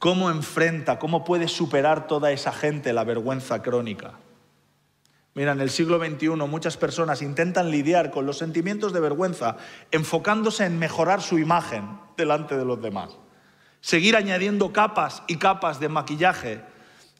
¿Cómo 0.00 0.30
enfrenta, 0.30 0.98
cómo 0.98 1.24
puede 1.24 1.46
superar 1.46 2.08
toda 2.08 2.32
esa 2.32 2.50
gente 2.50 2.92
la 2.92 3.04
vergüenza 3.04 3.62
crónica? 3.62 4.14
Mira, 5.38 5.52
en 5.52 5.60
el 5.60 5.70
siglo 5.70 5.98
XXI 5.98 6.28
muchas 6.48 6.76
personas 6.76 7.22
intentan 7.22 7.70
lidiar 7.70 8.10
con 8.10 8.26
los 8.26 8.36
sentimientos 8.36 8.92
de 8.92 9.00
vergüenza 9.00 9.56
enfocándose 9.90 10.66
en 10.66 10.78
mejorar 10.78 11.22
su 11.22 11.38
imagen 11.38 11.98
delante 12.18 12.58
de 12.58 12.66
los 12.66 12.82
demás 12.82 13.16
seguir 13.80 14.16
añadiendo 14.16 14.72
capas 14.72 15.22
y 15.26 15.36
capas 15.36 15.80
de 15.80 15.88
maquillaje. 15.88 16.60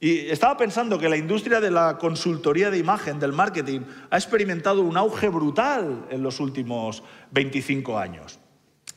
Y 0.00 0.28
estaba 0.30 0.56
pensando 0.56 0.98
que 0.98 1.08
la 1.08 1.16
industria 1.16 1.60
de 1.60 1.70
la 1.70 1.98
consultoría 1.98 2.70
de 2.70 2.78
imagen, 2.78 3.18
del 3.18 3.32
marketing, 3.32 3.80
ha 4.10 4.16
experimentado 4.16 4.82
un 4.82 4.96
auge 4.96 5.28
brutal 5.28 6.06
en 6.10 6.22
los 6.22 6.38
últimos 6.40 7.02
25 7.32 7.98
años. 7.98 8.38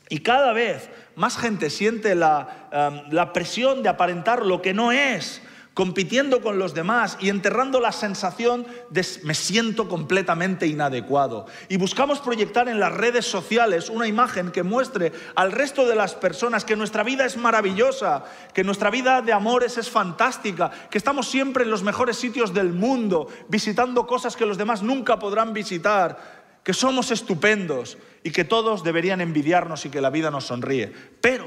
Y 0.08 0.18
cada 0.18 0.52
vez 0.52 0.90
más 1.16 1.36
gente 1.36 1.70
siente 1.70 2.14
la, 2.14 2.68
um, 2.72 3.12
la 3.12 3.32
presión 3.32 3.82
de 3.82 3.88
aparentar 3.88 4.44
lo 4.44 4.62
que 4.62 4.74
no 4.74 4.92
es, 4.92 5.42
compitiendo 5.74 6.42
con 6.42 6.58
los 6.58 6.74
demás 6.74 7.16
y 7.20 7.28
enterrando 7.28 7.80
la 7.80 7.92
sensación 7.92 8.66
de 8.90 9.06
me 9.22 9.34
siento 9.34 9.88
completamente 9.88 10.66
inadecuado. 10.66 11.46
Y 11.68 11.76
buscamos 11.76 12.20
proyectar 12.20 12.68
en 12.68 12.78
las 12.78 12.92
redes 12.92 13.26
sociales 13.26 13.88
una 13.88 14.06
imagen 14.06 14.50
que 14.50 14.62
muestre 14.62 15.12
al 15.34 15.52
resto 15.52 15.86
de 15.86 15.96
las 15.96 16.14
personas 16.14 16.64
que 16.64 16.76
nuestra 16.76 17.02
vida 17.02 17.24
es 17.24 17.36
maravillosa, 17.36 18.24
que 18.52 18.64
nuestra 18.64 18.90
vida 18.90 19.22
de 19.22 19.32
amores 19.32 19.78
es 19.78 19.90
fantástica, 19.90 20.70
que 20.90 20.98
estamos 20.98 21.28
siempre 21.28 21.64
en 21.64 21.70
los 21.70 21.82
mejores 21.82 22.16
sitios 22.16 22.52
del 22.52 22.72
mundo, 22.72 23.28
visitando 23.48 24.06
cosas 24.06 24.36
que 24.36 24.46
los 24.46 24.58
demás 24.58 24.82
nunca 24.82 25.18
podrán 25.18 25.52
visitar, 25.52 26.42
que 26.62 26.74
somos 26.74 27.10
estupendos 27.10 27.98
y 28.22 28.30
que 28.30 28.44
todos 28.44 28.84
deberían 28.84 29.20
envidiarnos 29.20 29.84
y 29.84 29.90
que 29.90 30.00
la 30.00 30.10
vida 30.10 30.30
nos 30.30 30.44
sonríe. 30.44 30.92
Pero 31.20 31.46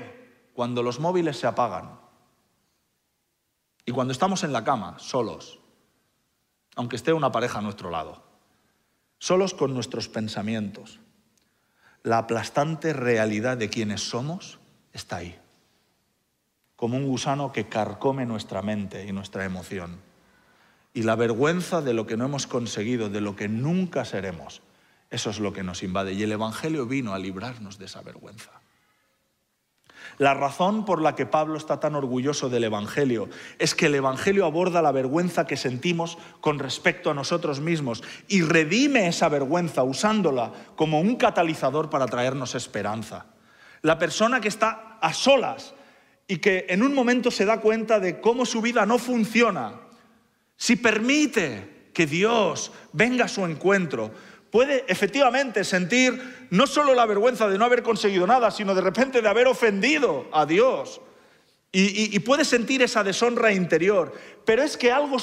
cuando 0.53 0.83
los 0.83 0.99
móviles 0.99 1.37
se 1.37 1.47
apagan, 1.47 2.04
y 3.85 3.91
cuando 3.91 4.11
estamos 4.11 4.43
en 4.43 4.51
la 4.51 4.63
cama, 4.63 4.97
solos, 4.97 5.59
aunque 6.75 6.95
esté 6.95 7.13
una 7.13 7.31
pareja 7.31 7.59
a 7.59 7.61
nuestro 7.61 7.89
lado, 7.89 8.23
solos 9.19 9.53
con 9.53 9.73
nuestros 9.73 10.09
pensamientos, 10.09 10.99
la 12.03 12.19
aplastante 12.19 12.93
realidad 12.93 13.57
de 13.57 13.69
quienes 13.69 14.01
somos 14.01 14.59
está 14.93 15.17
ahí, 15.17 15.39
como 16.75 16.97
un 16.97 17.07
gusano 17.07 17.51
que 17.51 17.67
carcome 17.67 18.25
nuestra 18.25 18.61
mente 18.61 19.05
y 19.07 19.11
nuestra 19.11 19.45
emoción. 19.45 19.99
Y 20.93 21.03
la 21.03 21.15
vergüenza 21.15 21.81
de 21.81 21.93
lo 21.93 22.05
que 22.07 22.17
no 22.17 22.25
hemos 22.25 22.47
conseguido, 22.47 23.09
de 23.09 23.21
lo 23.21 23.35
que 23.35 23.49
nunca 23.49 24.05
seremos, 24.05 24.61
eso 25.09 25.29
es 25.29 25.39
lo 25.39 25.53
que 25.53 25.63
nos 25.63 25.83
invade. 25.83 26.13
Y 26.13 26.23
el 26.23 26.31
Evangelio 26.31 26.85
vino 26.85 27.13
a 27.13 27.19
librarnos 27.19 27.77
de 27.77 27.85
esa 27.85 28.01
vergüenza. 28.01 28.51
La 30.17 30.33
razón 30.33 30.85
por 30.85 31.01
la 31.01 31.15
que 31.15 31.25
Pablo 31.25 31.57
está 31.57 31.79
tan 31.79 31.95
orgulloso 31.95 32.49
del 32.49 32.63
Evangelio 32.63 33.29
es 33.59 33.75
que 33.75 33.87
el 33.87 33.95
Evangelio 33.95 34.45
aborda 34.45 34.81
la 34.81 34.91
vergüenza 34.91 35.45
que 35.45 35.57
sentimos 35.57 36.17
con 36.39 36.59
respecto 36.59 37.11
a 37.11 37.13
nosotros 37.13 37.59
mismos 37.59 38.03
y 38.27 38.41
redime 38.41 39.07
esa 39.07 39.27
vergüenza 39.27 39.83
usándola 39.83 40.53
como 40.75 41.01
un 41.01 41.15
catalizador 41.15 41.89
para 41.89 42.05
traernos 42.05 42.55
esperanza. 42.55 43.25
La 43.81 43.99
persona 43.99 44.39
que 44.39 44.47
está 44.47 44.97
a 45.01 45.13
solas 45.13 45.73
y 46.27 46.37
que 46.37 46.65
en 46.69 46.81
un 46.81 46.93
momento 46.93 47.29
se 47.29 47.45
da 47.45 47.59
cuenta 47.59 47.99
de 47.99 48.21
cómo 48.21 48.45
su 48.45 48.61
vida 48.61 48.85
no 48.85 48.97
funciona, 48.97 49.73
si 50.55 50.77
permite 50.77 51.89
que 51.93 52.05
Dios 52.05 52.71
venga 52.93 53.25
a 53.25 53.29
su 53.29 53.45
encuentro, 53.45 54.11
puede 54.55 54.85
efectivamente 54.87 55.65
sentir 55.65 56.47
no 56.49 56.65
solo 56.65 56.93
la 56.93 57.05
vergüenza 57.05 57.49
de 57.49 57.57
no 57.57 57.65
haber 57.65 57.83
conseguido 57.83 58.25
nada, 58.25 58.51
sino 58.51 58.73
de 58.73 58.79
repente 58.79 59.21
de 59.21 59.27
haber 59.27 59.47
ofendido 59.47 60.27
a 60.31 60.45
Dios. 60.45 61.01
Y, 61.73 62.17
puede 62.19 62.45
sentir 62.45 62.81
esa 62.81 63.03
deshonra 63.03 63.51
interior. 63.51 64.13
Pero 64.45 64.63
es 64.63 64.77
que 64.77 64.93
algo 64.93 65.17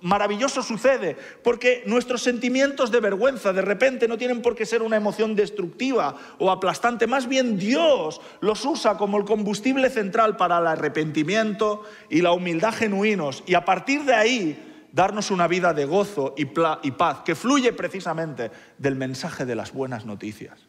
maravilloso 0.00 0.64
sucede, 0.64 1.16
porque 1.44 1.84
nuestros 1.86 2.24
sentimientos 2.24 2.90
de 2.90 2.98
vergüenza 2.98 3.52
de 3.52 3.62
repente 3.62 4.08
no 4.08 4.18
tienen 4.18 4.42
por 4.42 4.56
qué 4.56 4.66
ser 4.66 4.82
una 4.82 4.96
emoción 4.96 5.36
destructiva 5.36 6.16
o 6.40 6.50
aplastante, 6.50 7.06
más 7.06 7.28
bien 7.28 7.60
Dios 7.60 8.20
los 8.40 8.64
usa 8.64 8.98
como 8.98 9.16
el 9.16 9.24
combustible 9.24 9.90
central 9.90 10.36
para 10.36 10.58
el 10.58 10.66
arrepentimiento 10.66 11.84
y 12.10 12.20
la 12.20 12.32
humildad 12.32 12.74
genuinos. 12.74 13.44
Y 13.46 13.54
a 13.54 13.64
partir 13.64 14.02
de 14.02 14.14
ahí 14.14 14.71
darnos 14.92 15.30
una 15.30 15.48
vida 15.48 15.74
de 15.74 15.86
gozo 15.86 16.34
y, 16.36 16.44
paz 16.44 17.22
que 17.24 17.34
fluye 17.34 17.72
precisamente 17.72 18.50
del 18.78 18.94
mensaje 18.94 19.44
de 19.44 19.56
las 19.56 19.72
buenas 19.72 20.06
noticias, 20.06 20.60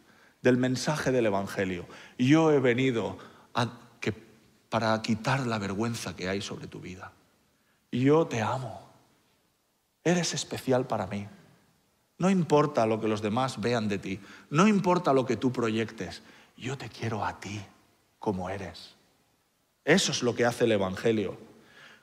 del 0.42 0.58
mensaje 0.58 1.12
del 1.12 1.28
Evangelio. 1.28 1.86
Yo 2.18 2.52
he 2.52 2.60
venido 2.60 3.18
para 4.70 5.02
quitar 5.04 5.46
la 5.46 5.60
vergüenza 5.60 6.16
que 6.16 6.30
hay 6.30 6.42
sobre 6.42 6.68
tu 6.68 6.80
vida. 6.80 7.12
Yo 7.92 8.26
te 8.26 8.42
amo. 8.42 8.90
Eres 10.04 10.34
especial 10.34 10.88
para 10.88 11.06
mí. 11.06 11.28
No 12.18 12.30
importa 12.30 12.86
lo 12.86 13.00
que 13.00 13.08
los 13.08 13.22
demás 13.22 13.62
vean 13.62 13.88
de 13.88 14.00
ti, 14.00 14.20
no 14.50 14.68
importa 14.68 15.14
lo 15.14 15.26
que 15.26 15.36
tú 15.36 15.52
proyectes, 15.52 16.24
yo 16.58 16.78
te 16.78 16.90
quiero 16.90 17.26
a 17.26 17.40
ti 17.40 17.62
como 18.20 18.50
eres. 18.50 18.96
Eso 19.84 20.12
es 20.12 20.24
lo 20.24 20.34
que 20.34 20.46
hace 20.46 20.64
el 20.64 20.72
Evangelio. 20.72 21.38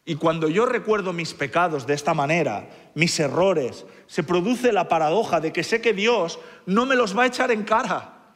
Y 0.04 0.16
cuando 0.16 0.48
yo 0.48 0.66
recuerdo 0.66 1.12
mis 1.12 1.34
pecados 1.34 1.86
de 1.86 1.94
esta 1.94 2.14
manera, 2.14 2.68
mis 2.94 3.18
errores, 3.20 3.84
se 4.06 4.22
produce 4.22 4.72
la 4.72 4.88
paradoja 4.88 5.40
de 5.40 5.52
que 5.52 5.62
sé 5.62 5.80
que 5.80 5.92
Dios 5.92 6.38
no 6.66 6.86
me 6.86 6.96
los 6.96 7.16
va 7.16 7.24
a 7.24 7.26
echar 7.26 7.50
en 7.50 7.64
cara. 7.64 8.34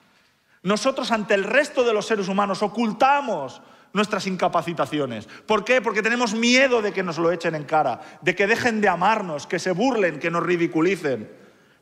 Nosotros 0.63 1.11
ante 1.11 1.35
el 1.35 1.45
resto 1.45 1.85
de 1.85 1.93
los 1.93 2.07
seres 2.07 2.29
humanos 2.29 2.63
ocultamos 2.63 3.63
nuestras 3.93 4.27
incapacitaciones. 4.27 5.27
¿Por 5.47 5.65
qué? 5.65 5.81
Porque 5.81 6.03
tenemos 6.03 6.35
miedo 6.35 6.83
de 6.83 6.93
que 6.93 7.03
nos 7.03 7.17
lo 7.17 7.31
echen 7.33 7.55
en 7.55 7.65
cara, 7.65 8.01
de 8.23 8.35
que 8.35 8.47
dejen 8.47 8.81
de 8.81 8.89
amarnos, 8.89 9.47
que 9.47 9.59
se 9.59 9.73
burlen, 9.73 10.19
que 10.19 10.31
nos 10.31 10.43
ridiculicen. 10.43 11.31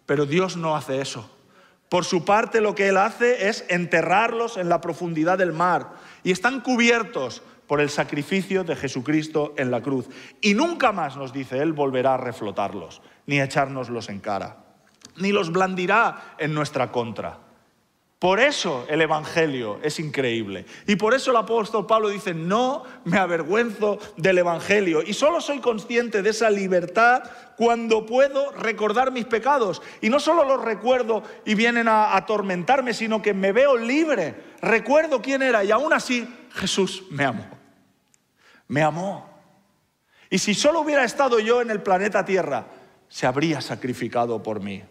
Pero 0.07 0.27
Dios 0.27 0.57
no 0.57 0.77
hace 0.77 1.01
eso. 1.01 1.29
Por 1.89 2.05
su 2.05 2.25
parte 2.25 2.61
lo 2.61 2.75
que 2.75 2.89
Él 2.89 2.97
hace 2.97 3.49
es 3.49 3.65
enterrarlos 3.69 4.57
en 4.57 4.69
la 4.69 4.81
profundidad 4.81 5.39
del 5.39 5.53
mar 5.53 5.91
y 6.23 6.31
están 6.31 6.61
cubiertos 6.61 7.43
por 7.67 7.81
el 7.81 7.91
sacrificio 7.91 8.65
de 8.65 8.77
Jesucristo 8.77 9.55
en 9.57 9.71
la 9.71 9.81
cruz. 9.81 10.09
Y 10.41 10.55
nunca 10.55 10.93
más, 10.93 11.17
nos 11.17 11.33
dice 11.33 11.59
Él, 11.59 11.73
volverá 11.73 12.15
a 12.15 12.19
reflotarlos, 12.19 13.03
ni 13.27 13.41
a 13.41 13.45
echárnoslos 13.45 14.09
en 14.09 14.21
cara, 14.21 14.65
ni 15.17 15.33
los 15.33 15.53
blandirá 15.53 16.35
en 16.39 16.55
nuestra 16.55 16.91
contra. 16.91 17.39
Por 18.23 18.39
eso 18.39 18.87
el 18.89 19.01
Evangelio 19.01 19.81
es 19.83 19.99
increíble. 19.99 20.65
Y 20.87 20.95
por 20.95 21.13
eso 21.13 21.33
el 21.33 21.37
apóstol 21.39 21.89
Pablo 21.89 22.09
dice, 22.09 22.33
no 22.33 22.85
me 23.03 23.19
avergüenzo 23.19 23.99
del 24.17 24.39
Evangelio. 24.39 25.03
Y 25.03 25.13
solo 25.13 25.41
soy 25.41 25.59
consciente 25.59 26.23
de 26.23 26.31
esa 26.31 26.49
libertad 26.49 27.25
cuando 27.57 28.07
puedo 28.07 28.53
recordar 28.53 29.11
mis 29.11 29.25
pecados. 29.25 29.83
Y 30.01 30.09
no 30.09 30.21
solo 30.21 30.45
los 30.45 30.65
recuerdo 30.65 31.25
y 31.45 31.57
vienen 31.57 31.89
a 31.89 32.17
atormentarme, 32.17 32.95
sino 32.95 33.21
que 33.21 33.35
me 33.35 33.51
veo 33.51 33.77
libre. 33.77 34.52
Recuerdo 34.63 35.21
quién 35.21 35.43
era 35.43 35.65
y 35.65 35.73
aún 35.73 35.93
así 35.93 36.27
Jesús 36.55 37.03
me 37.11 37.25
amó. 37.25 37.45
Me 38.69 38.83
amó. 38.83 39.29
Y 40.31 40.39
si 40.39 40.55
solo 40.55 40.81
hubiera 40.81 41.05
estado 41.05 41.41
yo 41.41 41.61
en 41.61 41.71
el 41.71 41.83
planeta 41.83 42.25
Tierra, 42.25 42.67
se 43.09 43.27
habría 43.27 43.61
sacrificado 43.61 44.43
por 44.43 44.61
mí. 44.61 44.83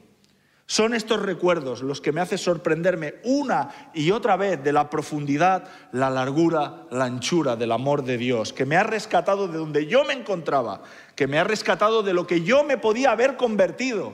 Son 0.66 0.94
estos 0.94 1.22
recuerdos 1.22 1.82
los 1.82 2.00
que 2.00 2.12
me 2.12 2.22
hacen 2.22 2.38
sorprenderme 2.38 3.16
una 3.24 3.92
y 3.94 4.12
otra 4.12 4.38
vez 4.38 4.64
de 4.64 4.72
la 4.72 4.90
profundidad, 4.90 5.68
la 5.92 6.10
largura, 6.10 6.86
la 6.92 7.06
anchura 7.06 7.56
del 7.56 7.72
amor 7.72 8.04
de 8.04 8.18
Dios, 8.18 8.54
que 8.54 8.66
me 8.66 8.78
ha 8.78 8.84
rescatado 8.84 9.48
de 9.48 9.58
donde 9.58 9.88
yo 9.88 10.06
me 10.06 10.14
encontraba, 10.14 10.84
que 11.16 11.28
me 11.28 11.40
ha 11.40 11.44
rescatado 11.44 12.04
de 12.04 12.14
lo 12.14 12.28
que 12.28 12.42
yo 12.42 12.64
me 12.64 12.78
podía 12.78 13.12
haber 13.12 13.36
convertido. 13.36 14.14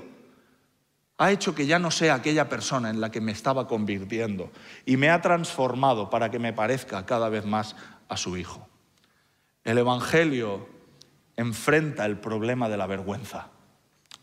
Ha 1.17 1.32
hecho 1.32 1.56
que 1.56 1.65
ya 1.65 1.80
no 1.80 1.89
sea 1.89 2.15
aquella 2.15 2.47
persona 2.47 2.89
en 2.89 3.01
la 3.01 3.10
que 3.10 3.21
me 3.21 3.32
estaba 3.32 3.67
convirtiendo 3.67 4.51
y 4.86 4.97
me 4.97 5.10
ha 5.10 5.21
transformado 5.21 6.10
para 6.10 6.30
que 6.30 6.39
me 6.39 6.53
parezca 6.53 7.06
cada 7.06 7.30
vez 7.30 7.45
más 7.45 7.75
a 8.08 8.17
su 8.17 8.38
Hijo. 8.38 8.67
El 9.63 9.80
Evangelio 9.80 10.69
enfrenta 11.36 12.06
el 12.06 12.17
problema 12.19 12.69
de 12.69 12.77
la 12.77 12.88
vergüenza. 12.88 13.49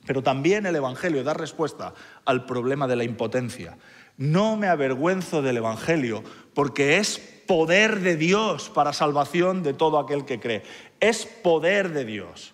Pero 0.07 0.23
también 0.23 0.67
el 0.67 0.77
Evangelio 0.77 1.25
da 1.25 1.35
respuesta 1.35 1.95
al 2.25 2.45
problema 2.45 2.87
de 2.87 2.97
la 2.97 3.05
impotencia. 3.05 3.79
No 4.17 4.57
me 4.57 4.69
avergüenzo 4.69 5.43
del 5.43 5.57
Evangelio 5.57 6.23
porque 6.55 6.99
es 6.99 7.19
poder 7.47 8.01
de 8.01 8.17
Dios 8.17 8.71
para 8.71 8.93
salvación 8.93 9.63
de 9.63 9.75
todo 9.75 9.99
aquel 9.99 10.25
que 10.25 10.41
cree. 10.41 10.63
Es 11.01 11.27
poder 11.27 11.93
de 11.93 12.05
Dios. 12.05 12.54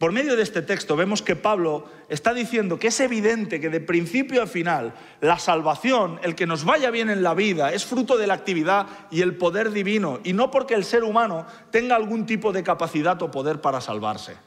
Por 0.00 0.12
medio 0.12 0.34
de 0.34 0.42
este 0.42 0.62
texto 0.62 0.96
vemos 0.96 1.20
que 1.20 1.36
Pablo 1.36 1.84
está 2.08 2.32
diciendo 2.32 2.78
que 2.78 2.86
es 2.86 2.98
evidente 3.00 3.60
que 3.60 3.68
de 3.68 3.80
principio 3.80 4.42
a 4.42 4.46
final 4.46 4.94
la 5.20 5.38
salvación, 5.38 6.18
el 6.22 6.34
que 6.34 6.46
nos 6.46 6.64
vaya 6.64 6.90
bien 6.90 7.10
en 7.10 7.22
la 7.22 7.34
vida, 7.34 7.70
es 7.74 7.84
fruto 7.84 8.16
de 8.16 8.26
la 8.26 8.32
actividad 8.32 8.86
y 9.10 9.20
el 9.20 9.36
poder 9.36 9.72
divino 9.72 10.18
y 10.24 10.32
no 10.32 10.50
porque 10.50 10.72
el 10.72 10.86
ser 10.86 11.04
humano 11.04 11.44
tenga 11.70 11.96
algún 11.96 12.24
tipo 12.24 12.50
de 12.50 12.62
capacidad 12.62 13.20
o 13.20 13.30
poder 13.30 13.60
para 13.60 13.82
salvarse. 13.82 14.38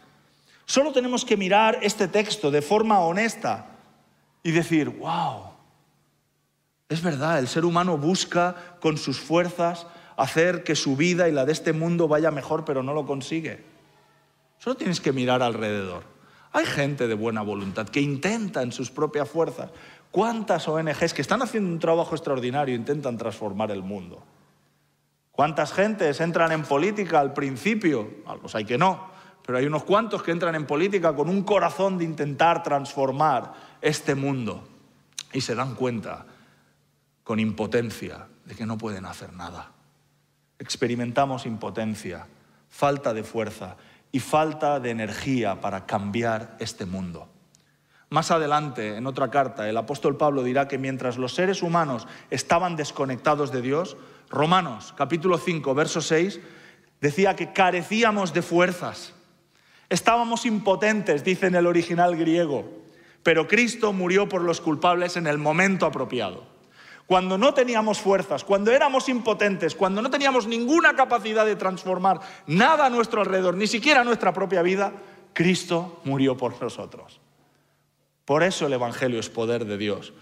Solo 0.66 0.92
tenemos 0.92 1.24
que 1.24 1.38
mirar 1.38 1.78
este 1.84 2.08
texto 2.08 2.50
de 2.50 2.64
forma 2.64 3.02
honesta 3.02 3.68
y 4.42 4.50
decir, 4.54 4.90
wow, 4.90 5.52
es 6.90 7.04
verdad, 7.04 7.38
el 7.38 7.48
ser 7.48 7.64
humano 7.64 8.00
busca 8.00 8.56
con 8.80 8.98
sus 8.98 9.20
fuerzas 9.20 9.86
hacer 10.18 10.64
que 10.64 10.74
su 10.74 10.96
vida 10.96 11.30
y 11.30 11.32
la 11.32 11.46
de 11.46 11.52
este 11.52 11.74
mundo 11.74 12.08
vaya 12.08 12.32
mejor, 12.32 12.66
pero 12.66 12.82
no 12.82 12.96
lo 12.96 13.06
consigue. 13.06 13.73
Solo 14.64 14.78
tienes 14.78 15.02
que 15.02 15.12
mirar 15.12 15.44
alrededor. 15.44 16.04
Hay 16.54 16.66
gente 16.66 17.10
de 17.10 17.16
buena 17.16 17.42
voluntad 17.42 17.90
que 17.90 18.00
intenta 18.00 18.62
en 18.62 18.72
sus 18.72 18.90
propias 18.90 19.30
fuerzas. 19.30 19.72
¿Cuántas 20.10 20.70
ONGs 20.70 21.14
que 21.14 21.22
están 21.22 21.42
haciendo 21.42 21.70
un 21.70 21.80
trabajo 21.80 22.16
extraordinario 22.16 22.74
intentan 22.74 23.18
transformar 23.18 23.72
el 23.72 23.84
mundo? 23.84 24.24
¿Cuántas 25.34 25.74
gentes 25.74 26.22
entran 26.22 26.54
en 26.54 26.64
política 26.64 27.20
al 27.20 27.34
principio? 27.34 28.10
Algunos 28.26 28.56
hay 28.56 28.64
que 28.64 28.78
no, 28.78 29.10
pero 29.46 29.58
hay 29.58 29.66
unos 29.66 29.84
cuantos 29.84 30.24
que 30.24 30.32
entran 30.32 30.56
en 30.56 30.66
política 30.66 31.14
con 31.14 31.28
un 31.28 31.44
corazón 31.44 31.98
de 31.98 32.06
intentar 32.06 32.64
transformar 32.64 33.54
este 33.82 34.16
mundo 34.16 34.64
y 35.34 35.42
se 35.42 35.56
dan 35.56 35.76
cuenta 35.76 36.26
con 37.26 37.38
impotencia 37.38 38.28
de 38.46 38.56
que 38.56 38.66
no 38.66 38.78
pueden 38.78 39.08
hacer 39.08 39.34
nada. 39.34 39.74
Experimentamos 40.58 41.46
impotencia, 41.46 42.28
falta 42.70 43.14
de 43.14 43.26
fuerza 43.26 43.76
y 44.14 44.22
falta 44.22 44.80
de 44.80 44.92
energía 44.92 45.60
para 45.60 45.86
cambiar 45.86 46.56
este 46.60 46.86
mundo. 46.86 47.28
Más 48.10 48.32
adelante, 48.32 48.96
en 48.96 49.06
otra 49.08 49.30
carta, 49.30 49.68
el 49.68 49.76
apóstol 49.76 50.16
Pablo 50.16 50.44
dirá 50.44 50.70
que 50.70 50.78
mientras 50.78 51.18
los 51.18 51.36
seres 51.36 51.62
humanos 51.62 52.08
estaban 52.30 52.78
desconectados 52.78 53.52
de 53.52 53.62
Dios, 53.62 53.98
Romanos 54.30 54.94
capítulo 54.96 55.38
5, 55.38 55.76
verso 55.76 56.00
6, 56.00 56.40
decía 57.02 57.36
que 57.36 57.52
carecíamos 57.52 58.34
de 58.34 58.42
fuerzas 58.42 59.14
Estábamos 59.94 60.48
impotentes, 60.48 61.24
dice 61.24 61.46
en 61.46 61.54
el 61.54 61.68
original 61.68 62.16
griego, 62.16 62.68
pero 63.22 63.48
Cristo 63.48 63.94
murió 63.94 64.28
por 64.28 64.42
los 64.42 64.60
culpables 64.60 65.18
en 65.18 65.28
el 65.28 65.38
momento 65.38 65.86
apropiado. 65.86 66.48
Cuando 67.08 67.38
no 67.38 67.54
teníamos 67.54 68.00
fuerzas, 68.00 68.44
cuando 68.44 68.72
éramos 68.72 69.10
impotentes, 69.10 69.76
cuando 69.76 70.02
no 70.02 70.10
teníamos 70.10 70.48
ninguna 70.48 70.96
capacidad 70.96 71.46
de 71.46 71.56
transformar 71.56 72.20
nada 72.48 72.86
a 72.86 72.90
nuestro 72.90 73.22
alrededor, 73.22 73.56
ni 73.56 73.68
siquiera 73.68 74.04
nuestra 74.04 74.34
propia 74.34 74.62
vida, 74.62 74.94
Cristo 75.34 76.00
murió 76.06 76.38
por 76.38 76.62
nosotros. 76.62 77.20
Por 78.26 78.42
eso 78.44 78.68
el 78.68 78.74
Evangelio 78.74 79.20
es 79.20 79.30
poder 79.30 79.66
de 79.66 79.78
Dios. 79.78 80.14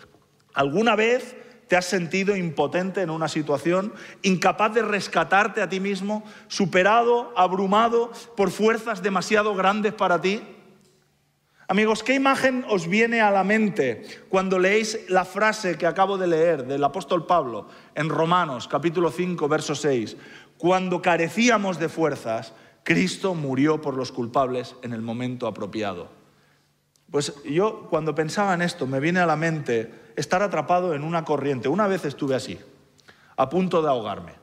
¿Alguna 0.54 0.96
vez 0.96 1.36
¿Te 1.72 1.78
has 1.78 1.86
sentido 1.86 2.36
impotente 2.36 3.02
en 3.02 3.10
una 3.10 3.30
situación, 3.30 3.94
incapaz 4.24 4.74
de 4.74 4.82
rescatarte 4.82 5.62
a 5.62 5.70
ti 5.70 5.80
mismo, 5.80 6.22
superado, 6.50 7.32
abrumado 7.38 8.12
por 8.36 8.52
fuerzas 8.52 9.02
demasiado 9.02 9.56
grandes 9.56 9.94
para 9.94 10.20
ti? 10.20 10.42
Amigos, 11.72 12.04
¿qué 12.04 12.16
imagen 12.16 12.66
os 12.68 12.86
viene 12.90 13.22
a 13.22 13.32
la 13.32 13.46
mente 13.46 14.04
cuando 14.28 14.60
leéis 14.60 15.10
la 15.10 15.24
frase 15.24 15.78
que 15.78 15.88
acabo 15.88 16.18
de 16.18 16.28
leer 16.28 16.66
del 16.66 16.84
apóstol 16.84 17.26
Pablo 17.26 17.70
en 17.96 18.10
Romanos 18.10 18.68
capítulo 18.68 19.10
5, 19.10 19.48
verso 19.48 19.74
6? 19.74 20.18
Cuando 20.58 21.02
carecíamos 21.02 21.80
de 21.80 21.88
fuerzas, 21.88 22.52
Cristo 22.84 23.36
murió 23.36 23.80
por 23.80 23.96
los 23.96 24.12
culpables 24.12 24.76
en 24.82 24.92
el 24.92 25.02
momento 25.02 25.48
apropiado. 25.48 26.10
Pues 27.10 27.42
yo 27.46 27.88
cuando 27.90 28.14
pensaba 28.14 28.54
en 28.54 28.64
esto 28.64 28.86
me 28.86 29.00
viene 29.00 29.22
a 29.22 29.26
la 29.26 29.38
mente 29.38 30.12
estar 30.18 30.44
atrapado 30.44 30.94
en 30.94 31.06
una 31.06 31.24
corriente. 31.24 31.70
Una 31.70 31.88
vez 31.88 32.04
estuve 32.04 32.36
así, 32.36 32.60
a 33.38 33.50
punto 33.50 33.82
de 33.82 33.88
ahogarme, 33.88 34.34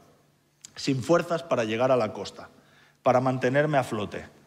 sin 0.76 1.02
fuerzas 1.02 1.42
para 1.42 1.64
llegar 1.64 1.92
a 1.92 1.96
la 1.98 2.14
costa, 2.14 2.48
para 3.02 3.20
mantenerme 3.20 3.76
a 3.76 3.84
flote 3.84 4.37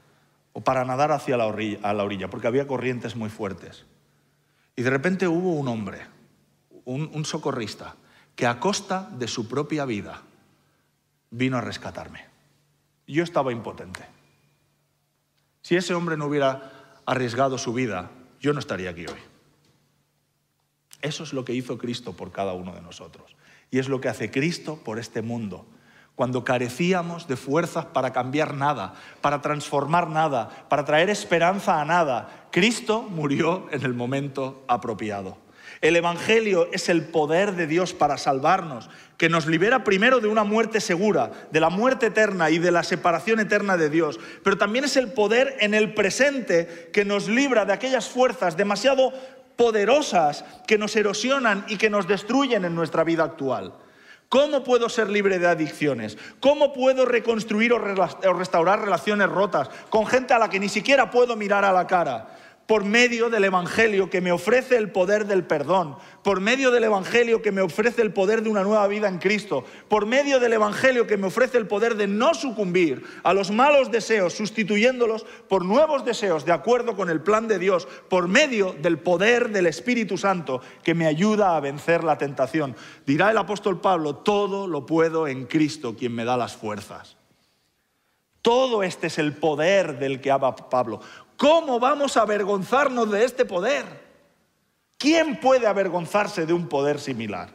o 0.54 0.62
para 0.62 0.86
nadar 0.86 1.12
hacia 1.12 1.38
la 1.38 1.46
orilla, 1.46 2.30
porque 2.30 2.48
había 2.48 2.68
corrientes 2.68 3.16
muy 3.16 3.30
fuertes. 3.30 3.86
Y 4.76 4.82
de 4.82 4.90
repente 4.90 5.28
hubo 5.28 5.54
un 5.54 5.68
hombre, 5.68 6.08
un 6.86 7.26
socorrista, 7.26 7.96
que 8.36 8.48
a 8.48 8.60
costa 8.60 9.10
de 9.18 9.28
su 9.28 9.48
propia 9.48 9.86
vida 9.86 10.22
vino 11.30 11.58
a 11.58 11.62
rescatarme. 11.62 12.26
Yo 13.08 13.24
estaba 13.24 13.52
impotente. 13.52 14.06
Si 15.62 15.76
ese 15.76 15.94
hombre 15.94 16.18
no 16.18 16.26
hubiera 16.26 16.72
arriesgado 17.06 17.58
su 17.58 17.74
vida, 17.74 18.10
yo 18.40 18.54
no 18.54 18.60
estaría 18.60 18.90
aquí 18.90 19.06
hoy. 19.06 19.20
Eso 21.02 21.24
es 21.24 21.34
lo 21.34 21.46
que 21.46 21.54
hizo 21.54 21.78
Cristo 21.78 22.14
por 22.14 22.32
cada 22.32 22.54
uno 22.54 22.74
de 22.74 22.82
nosotros. 22.82 23.36
Y 23.70 23.80
es 23.80 23.90
lo 23.90 24.02
que 24.02 24.10
hace 24.10 24.32
Cristo 24.32 24.78
por 24.84 25.00
este 25.00 25.22
mundo. 25.22 25.66
Cuando 26.16 26.44
carecíamos 26.44 27.28
de 27.28 27.36
fuerzas 27.36 27.86
para 27.86 28.14
cambiar 28.14 28.54
nada, 28.54 28.94
para 29.22 29.42
transformar 29.42 30.10
nada, 30.10 30.50
para 30.70 30.86
traer 30.86 31.10
esperanza 31.10 31.82
a 31.82 31.86
nada, 31.86 32.48
Cristo 32.52 33.02
murió 33.04 33.68
en 33.72 33.84
el 33.84 33.94
momento 33.94 34.64
apropiado. 34.68 35.38
El 35.82 35.96
Evangelio 35.96 36.70
es 36.72 36.90
el 36.90 37.06
poder 37.06 37.56
de 37.56 37.66
Dios 37.66 37.94
para 37.94 38.20
salvarnos, 38.20 38.90
que 39.18 39.30
nos 39.30 39.48
libera 39.48 39.84
primero 39.84 40.20
de 40.20 40.28
una 40.28 40.44
muerte 40.44 40.80
segura, 40.80 41.32
de 41.52 41.60
la 41.60 41.70
muerte 41.70 42.08
eterna 42.08 42.52
y 42.52 42.60
de 42.60 42.72
la 42.72 42.84
separación 42.84 43.40
eterna 43.40 43.78
de 43.78 43.90
Dios, 43.90 44.20
pero 44.44 44.60
también 44.60 44.86
es 44.86 44.96
el 44.96 45.12
poder 45.14 45.56
en 45.60 45.74
el 45.74 45.96
presente 45.96 46.90
que 46.94 47.04
nos 47.04 47.28
libra 47.28 47.66
de 47.66 47.74
aquellas 47.74 48.10
fuerzas 48.10 48.58
demasiado 48.58 49.12
poderosas 49.56 50.46
que 50.68 50.78
nos 50.78 50.96
erosionan 50.96 51.66
y 51.68 51.78
que 51.78 51.90
nos 51.90 52.08
destruyen 52.08 52.64
en 52.64 52.76
nuestra 52.76 53.04
vida 53.04 53.24
actual. 53.24 53.74
¿Cómo 54.32 54.64
puedo 54.64 54.88
ser 54.88 55.10
libre 55.10 55.40
de 55.40 55.48
adicciones? 55.48 56.18
¿Cómo 56.40 56.72
puedo 56.72 57.04
reconstruir 57.04 57.74
o 57.74 57.80
restaurar 57.80 58.80
relaciones 58.80 59.28
rotas 59.28 59.70
con 59.90 60.08
gente 60.08 60.34
a 60.34 60.40
la 60.40 60.50
que 60.50 60.58
ni 60.58 60.70
siquiera 60.70 61.12
puedo 61.12 61.36
mirar 61.36 61.66
a 61.66 61.74
la 61.74 61.86
cara? 61.86 62.30
Por 62.72 62.86
medio 62.86 63.30
del 63.30 63.44
Evangelio 63.44 64.10
que 64.10 64.22
me 64.22 64.32
ofrece 64.32 64.78
el 64.78 64.94
poder 64.94 65.28
del 65.28 65.44
perdón, 65.44 65.98
por 66.24 66.40
medio 66.40 66.72
del 66.72 66.86
Evangelio 66.86 67.42
que 67.42 67.52
me 67.52 67.60
ofrece 67.60 68.02
el 68.02 68.14
poder 68.14 68.44
de 68.44 68.50
una 68.50 68.64
nueva 68.64 68.88
vida 68.88 69.10
en 69.10 69.18
Cristo, 69.18 69.66
por 69.90 70.06
medio 70.06 70.40
del 70.40 70.54
Evangelio 70.54 71.06
que 71.06 71.18
me 71.18 71.28
ofrece 71.28 71.58
el 71.58 71.68
poder 71.68 71.98
de 71.98 72.08
no 72.08 72.34
sucumbir 72.34 73.04
a 73.24 73.34
los 73.34 73.52
malos 73.52 73.92
deseos, 73.92 74.36
sustituyéndolos 74.36 75.26
por 75.50 75.66
nuevos 75.66 76.06
deseos 76.06 76.46
de 76.46 76.54
acuerdo 76.54 76.96
con 76.96 77.10
el 77.10 77.20
plan 77.20 77.50
de 77.50 77.60
Dios, 77.60 77.90
por 78.10 78.30
medio 78.30 78.74
del 78.82 79.00
poder 79.00 79.50
del 79.50 79.68
Espíritu 79.68 80.18
Santo 80.18 80.62
que 80.82 80.94
me 80.94 81.08
ayuda 81.08 81.58
a 81.58 81.60
vencer 81.60 82.06
la 82.06 82.18
tentación. 82.18 82.78
Dirá 83.06 83.32
el 83.32 83.38
apóstol 83.38 83.82
Pablo, 83.82 84.16
todo 84.16 84.66
lo 84.66 84.86
puedo 84.86 85.28
en 85.28 85.46
Cristo, 85.46 85.98
quien 85.98 86.16
me 86.16 86.24
da 86.24 86.38
las 86.38 86.56
fuerzas. 86.56 87.18
Todo 88.42 88.82
este 88.82 89.08
es 89.08 89.20
el 89.20 89.34
poder 89.34 90.00
del 90.00 90.20
que 90.20 90.32
habla 90.32 90.56
Pablo. 90.56 91.00
¿Cómo 91.42 91.80
vamos 91.80 92.18
a 92.18 92.22
avergonzarnos 92.22 93.10
de 93.10 93.26
este 93.26 93.46
poder? 93.46 93.84
¿Quién 95.00 95.40
puede 95.40 95.66
avergonzarse 95.66 96.46
de 96.46 96.54
un 96.54 96.68
poder 96.68 97.00
similar? 97.00 97.50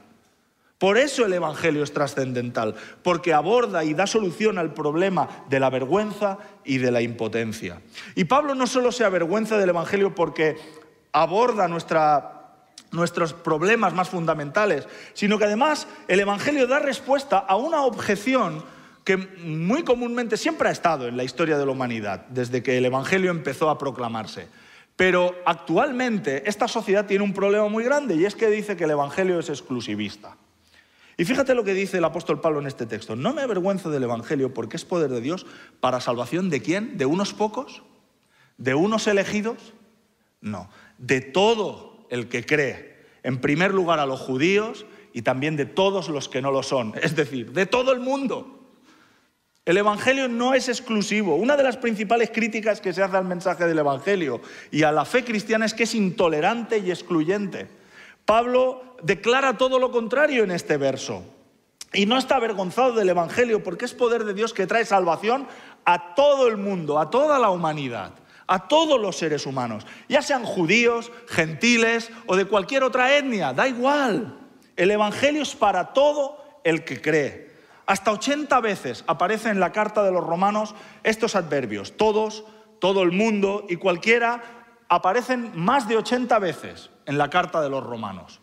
Por 0.77 0.99
eso 0.99 1.25
el 1.25 1.33
Evangelio 1.33 1.85
es 1.85 1.93
trascendental, 1.93 2.75
porque 3.05 3.33
aborda 3.33 3.85
y 3.85 3.95
da 3.95 4.09
solución 4.09 4.59
al 4.59 4.75
problema 4.75 5.29
de 5.49 5.61
la 5.61 5.71
vergüenza 5.71 6.39
y 6.65 6.79
de 6.79 6.91
la 6.91 7.01
impotencia. 7.01 7.81
Y 8.17 8.25
Pablo 8.25 8.57
no 8.57 8.67
solo 8.67 8.91
se 8.91 9.05
avergüenza 9.05 9.57
del 9.57 9.69
Evangelio 9.69 10.17
porque 10.17 10.57
aborda 11.13 11.69
nuestros 11.69 13.35
problemas 13.35 13.95
más 13.95 14.09
fundamentales, 14.09 14.89
sino 15.15 15.39
que 15.39 15.45
además 15.45 15.87
el 16.09 16.19
Evangelio 16.19 16.67
da 16.67 16.81
respuesta 16.81 17.39
a 17.39 17.55
una 17.55 17.83
objeción 17.83 18.65
que 19.07 19.17
muy 19.17 19.85
comúnmente 19.85 20.37
siempre 20.37 20.69
ha 20.69 20.73
estado 20.73 21.07
en 21.07 21.17
la 21.17 21.23
historia 21.23 21.57
de 21.57 21.65
la 21.65 21.71
humanidad, 21.71 22.27
desde 22.27 22.65
que 22.65 22.77
el 22.77 22.87
Evangelio 22.87 23.31
empezó 23.31 23.71
a 23.71 23.79
proclamarse. 23.79 24.49
Pero 24.97 25.33
actualmente 25.47 26.43
esta 26.49 26.67
sociedad 26.67 27.07
tiene 27.07 27.23
un 27.23 27.33
problema 27.33 27.69
muy 27.69 27.85
grande 27.85 28.17
y 28.17 28.25
es 28.25 28.35
que 28.35 28.51
dice 28.51 28.77
que 28.77 28.83
el 28.83 28.91
Evangelio 28.91 29.39
es 29.39 29.49
exclusivista. 29.49 30.37
Y 31.17 31.25
fíjate 31.25 31.55
lo 31.55 31.63
que 31.63 31.73
dice 31.73 31.99
el 31.99 32.05
apóstol 32.05 32.41
Pablo 32.41 32.59
en 32.59 32.67
este 32.67 32.85
texto. 32.85 33.15
No 33.15 33.33
me 33.33 33.43
avergüenzo 33.43 33.91
del 33.91 34.03
Evangelio 34.03 34.53
porque 34.53 34.77
es 34.77 34.85
poder 34.85 35.13
de 35.13 35.21
Dios 35.21 35.47
para 35.79 36.01
salvación 36.01 36.51
de 36.51 36.61
quién? 36.61 36.99
¿De 36.99 37.07
unos 37.07 37.33
pocos? 37.33 37.85
¿De 38.59 38.75
unos 38.75 39.07
elegidos? 39.07 39.73
No, 40.41 40.69
de 40.99 41.21
todo 41.21 42.09
el 42.11 42.27
que 42.27 42.45
cree. 42.45 42.97
En 43.23 43.41
primer 43.41 43.73
lugar 43.73 44.01
a 44.01 44.07
los 44.07 44.19
judíos 44.19 44.85
y 45.13 45.23
también 45.23 45.55
de 45.55 45.65
todos 45.65 46.09
los 46.09 46.29
que 46.29 46.43
no 46.43 46.51
lo 46.51 46.65
son. 46.65 46.93
Es 47.01 47.15
decir, 47.15 47.53
de 47.53 47.67
todo 47.67 47.93
el 47.93 48.01
mundo. 48.01 48.56
El 49.67 49.79
Evangelio 49.79 50.29
no 50.29 50.55
es 50.55 50.69
exclusivo. 50.69 51.35
Una 51.35 51.57
de 51.57 51.65
las 51.65 51.77
principales 51.77 52.31
críticas 52.33 52.81
que 52.81 52.93
se 52.93 53.03
hace 53.03 53.17
al 53.17 53.25
mensaje 53.25 53.67
del 53.67 53.81
Evangelio 53.81 54.41
y 54.71 54.85
a 54.85 54.93
la 54.93 55.05
fe 55.05 55.25
cristiana 55.25 55.67
es 55.67 55.75
que 55.75 55.83
es 55.83 55.95
intolerante 55.97 56.79
y 56.79 56.91
excluyente. 56.91 57.67
Pablo 58.25 58.97
declara 59.03 59.59
todo 59.59 59.81
lo 59.81 59.91
contrario 59.91 60.45
en 60.45 60.53
este 60.53 60.77
verso. 60.77 61.25
Y 61.93 62.07
no 62.07 62.17
está 62.17 62.37
avergonzado 62.37 62.93
del 62.93 63.09
Evangelio 63.09 63.65
porque 63.65 63.87
es 63.87 63.93
poder 63.93 64.25
de 64.25 64.35
Dios 64.35 64.55
que 64.55 64.69
trae 64.69 64.85
salvación 64.85 65.49
a 65.85 66.15
todo 66.15 66.47
el 66.47 66.59
mundo, 66.59 67.01
a 67.01 67.11
toda 67.11 67.41
la 67.41 67.51
humanidad, 67.51 68.13
a 68.47 68.69
todos 68.69 69.01
los 69.01 69.17
seres 69.17 69.47
humanos, 69.47 69.85
ya 70.09 70.23
sean 70.23 70.45
judíos, 70.45 71.11
gentiles 71.27 72.13
o 72.27 72.37
de 72.37 72.45
cualquier 72.45 72.85
otra 72.85 73.17
etnia, 73.17 73.53
da 73.53 73.67
igual. 73.67 74.39
El 74.77 74.93
Evangelio 74.93 75.43
es 75.43 75.57
para 75.57 75.93
todo 75.93 76.61
el 76.63 76.85
que 76.85 77.01
cree. 77.01 77.46
Hasta 77.87 78.11
80 78.11 78.61
veces 78.61 79.05
aparece 79.07 79.49
en 79.49 79.61
la 79.61 79.73
carta 79.73 80.03
de 80.03 80.11
los 80.11 80.25
romanos 80.25 80.75
estos 81.05 81.37
adverbios, 81.37 81.97
todos, 81.97 82.45
todo 82.81 83.03
el 83.03 83.13
mundo 83.13 83.65
y 83.69 83.77
cualquiera, 83.77 84.43
aparecen 84.89 85.53
más 85.55 85.87
de 85.89 85.97
80 85.97 86.39
veces 86.41 86.91
en 87.07 87.17
la 87.17 87.31
carta 87.31 87.61
de 87.61 87.71
los 87.71 87.85
romanos. 87.85 88.41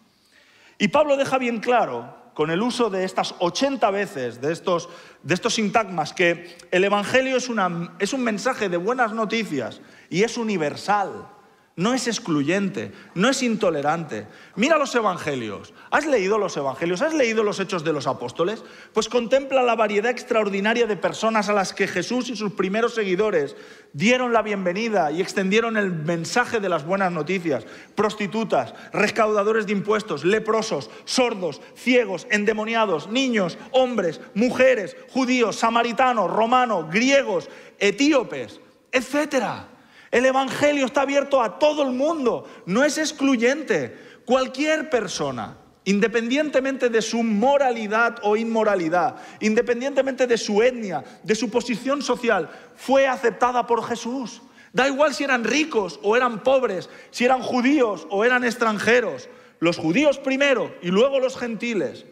Y 0.77 0.87
Pablo 0.87 1.17
deja 1.17 1.37
bien 1.37 1.59
claro, 1.59 2.23
con 2.33 2.49
el 2.51 2.61
uso 2.61 2.89
de 2.89 3.03
estas 3.03 3.35
80 3.39 3.91
veces, 3.91 4.41
de 4.41 4.51
estos, 4.51 4.89
de 5.21 5.33
estos 5.33 5.55
sintagmas, 5.55 6.13
que 6.13 6.57
el 6.71 6.83
Evangelio 6.83 7.37
es, 7.37 7.49
una, 7.49 7.95
es 7.99 8.13
un 8.13 8.23
mensaje 8.23 8.69
de 8.69 8.77
buenas 8.77 9.13
noticias 9.13 9.81
y 10.09 10.23
es 10.23 10.37
universal 10.37 11.27
no 11.75 11.95
es 11.95 12.07
excluyente, 12.07 12.91
no 13.15 13.29
es 13.29 13.41
intolerante. 13.41 14.27
Mira 14.55 14.77
los 14.77 14.93
evangelios. 14.93 15.73
¿Has 15.89 16.05
leído 16.05 16.37
los 16.37 16.55
evangelios? 16.55 17.01
¿Has 17.01 17.15
leído 17.15 17.43
los 17.43 17.59
hechos 17.59 17.83
de 17.83 17.91
los 17.91 18.05
apóstoles? 18.05 18.63
Pues 18.93 19.09
contempla 19.09 19.63
la 19.63 19.75
variedad 19.75 20.11
extraordinaria 20.11 20.85
de 20.85 20.97
personas 20.97 21.49
a 21.49 21.53
las 21.53 21.73
que 21.73 21.87
Jesús 21.87 22.29
y 22.29 22.35
sus 22.35 22.53
primeros 22.53 22.93
seguidores 22.93 23.55
dieron 23.91 24.33
la 24.33 24.43
bienvenida 24.43 25.11
y 25.11 25.19
extendieron 25.19 25.75
el 25.75 25.91
mensaje 25.91 26.59
de 26.59 26.69
las 26.69 26.85
buenas 26.85 27.11
noticias. 27.11 27.65
Prostitutas, 27.95 28.75
recaudadores 28.91 29.65
de 29.65 29.73
impuestos, 29.73 30.23
leprosos, 30.23 30.91
sordos, 31.05 31.59
ciegos, 31.75 32.27
endemoniados, 32.29 33.07
niños, 33.07 33.57
hombres, 33.71 34.21
mujeres, 34.35 34.95
judíos, 35.09 35.55
samaritanos, 35.55 36.29
romanos, 36.29 36.91
griegos, 36.91 37.49
etíopes, 37.79 38.61
etcétera. 38.91 39.72
El 40.13 40.27
Evangelio 40.27 40.85
está 40.85 41.01
abierto 41.01 41.41
a 41.41 41.57
todo 41.57 41.81
el 41.81 41.89
mundo, 41.89 42.47
no 42.67 42.83
es 42.83 42.99
excluyente. 42.99 43.97
Cualquier 44.25 44.91
persona, 44.91 45.57
independientemente 45.85 46.89
de 46.89 47.01
su 47.01 47.23
moralidad 47.23 48.17
o 48.21 48.37
inmoralidad, 48.37 49.15
independientemente 49.39 50.27
de 50.27 50.37
su 50.37 50.61
etnia, 50.61 51.03
de 51.23 51.33
su 51.33 51.49
posición 51.49 52.03
social, 52.03 52.47
fue 52.75 53.07
aceptada 53.07 53.65
por 53.65 53.83
Jesús. 53.83 54.43
Da 54.71 54.87
igual 54.87 55.15
si 55.15 55.23
eran 55.23 55.43
ricos 55.43 55.99
o 56.03 56.15
eran 56.15 56.43
pobres, 56.43 56.91
si 57.09 57.25
eran 57.25 57.41
judíos 57.41 58.05
o 58.11 58.23
eran 58.23 58.43
extranjeros. 58.43 59.29
Los 59.57 59.79
judíos 59.79 60.19
primero 60.19 60.75
y 60.83 60.89
luego 60.89 61.19
los 61.19 61.37
gentiles. 61.37 62.05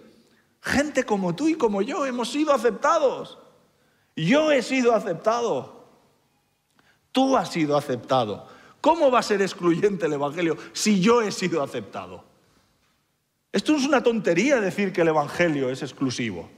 Gente 0.59 1.03
como 1.03 1.35
tú 1.35 1.49
y 1.49 1.53
como 1.53 1.83
yo 1.83 2.07
hemos 2.07 2.31
sido 2.31 2.51
aceptados. 2.51 3.37
Yo 4.15 4.51
he 4.51 4.63
sido 4.63 4.95
aceptado. 4.95 5.81
Tú 7.12 7.38
has 7.38 7.52
sido 7.52 7.78
aceptado. 7.78 8.47
¿Cómo 8.80 9.12
va 9.12 9.19
a 9.19 9.24
ser 9.24 9.41
excluyente 9.41 10.06
el 10.08 10.13
Evangelio 10.13 10.58
si 10.74 11.00
yo 11.00 11.21
he 11.21 11.32
sido 11.32 11.62
aceptado? 11.62 12.24
Esto 13.52 13.76
es 13.76 13.86
una 13.86 14.02
tontería 14.02 14.62
decir 14.62 14.93
que 14.93 15.02
el 15.02 15.10
Evangelio 15.10 15.69
es 15.69 15.82
exclusivo. 15.84 16.50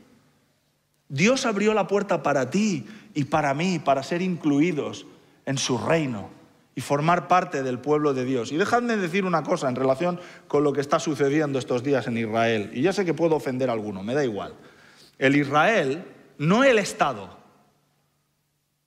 Dios 1.10 1.46
abrió 1.46 1.74
la 1.74 1.88
puerta 1.88 2.24
para 2.24 2.50
ti 2.50 2.86
y 3.14 3.26
para 3.26 3.54
mí, 3.54 3.80
para 3.80 4.04
ser 4.04 4.22
incluidos 4.22 5.06
en 5.46 5.58
su 5.58 5.78
reino 5.78 6.30
y 6.76 6.82
formar 6.82 7.28
parte 7.28 7.62
del 7.62 7.80
pueblo 7.80 8.14
de 8.14 8.26
Dios. 8.26 8.52
Y 8.52 8.58
dejadme 8.58 8.98
decir 8.98 9.26
una 9.26 9.44
cosa 9.44 9.70
en 9.70 9.76
relación 9.76 10.20
con 10.48 10.64
lo 10.64 10.74
que 10.74 10.82
está 10.82 11.00
sucediendo 11.00 11.60
estos 11.60 11.84
días 11.84 12.08
en 12.08 12.18
Israel. 12.18 12.72
Y 12.74 12.82
ya 12.82 12.94
sé 12.94 13.06
que 13.06 13.14
puedo 13.14 13.36
ofender 13.36 13.70
a 13.70 13.74
alguno, 13.74 14.04
me 14.04 14.14
da 14.14 14.24
igual. 14.24 14.56
El 15.20 15.36
Israel, 15.36 16.04
no 16.38 16.64
el 16.64 16.80
Estado, 16.80 17.38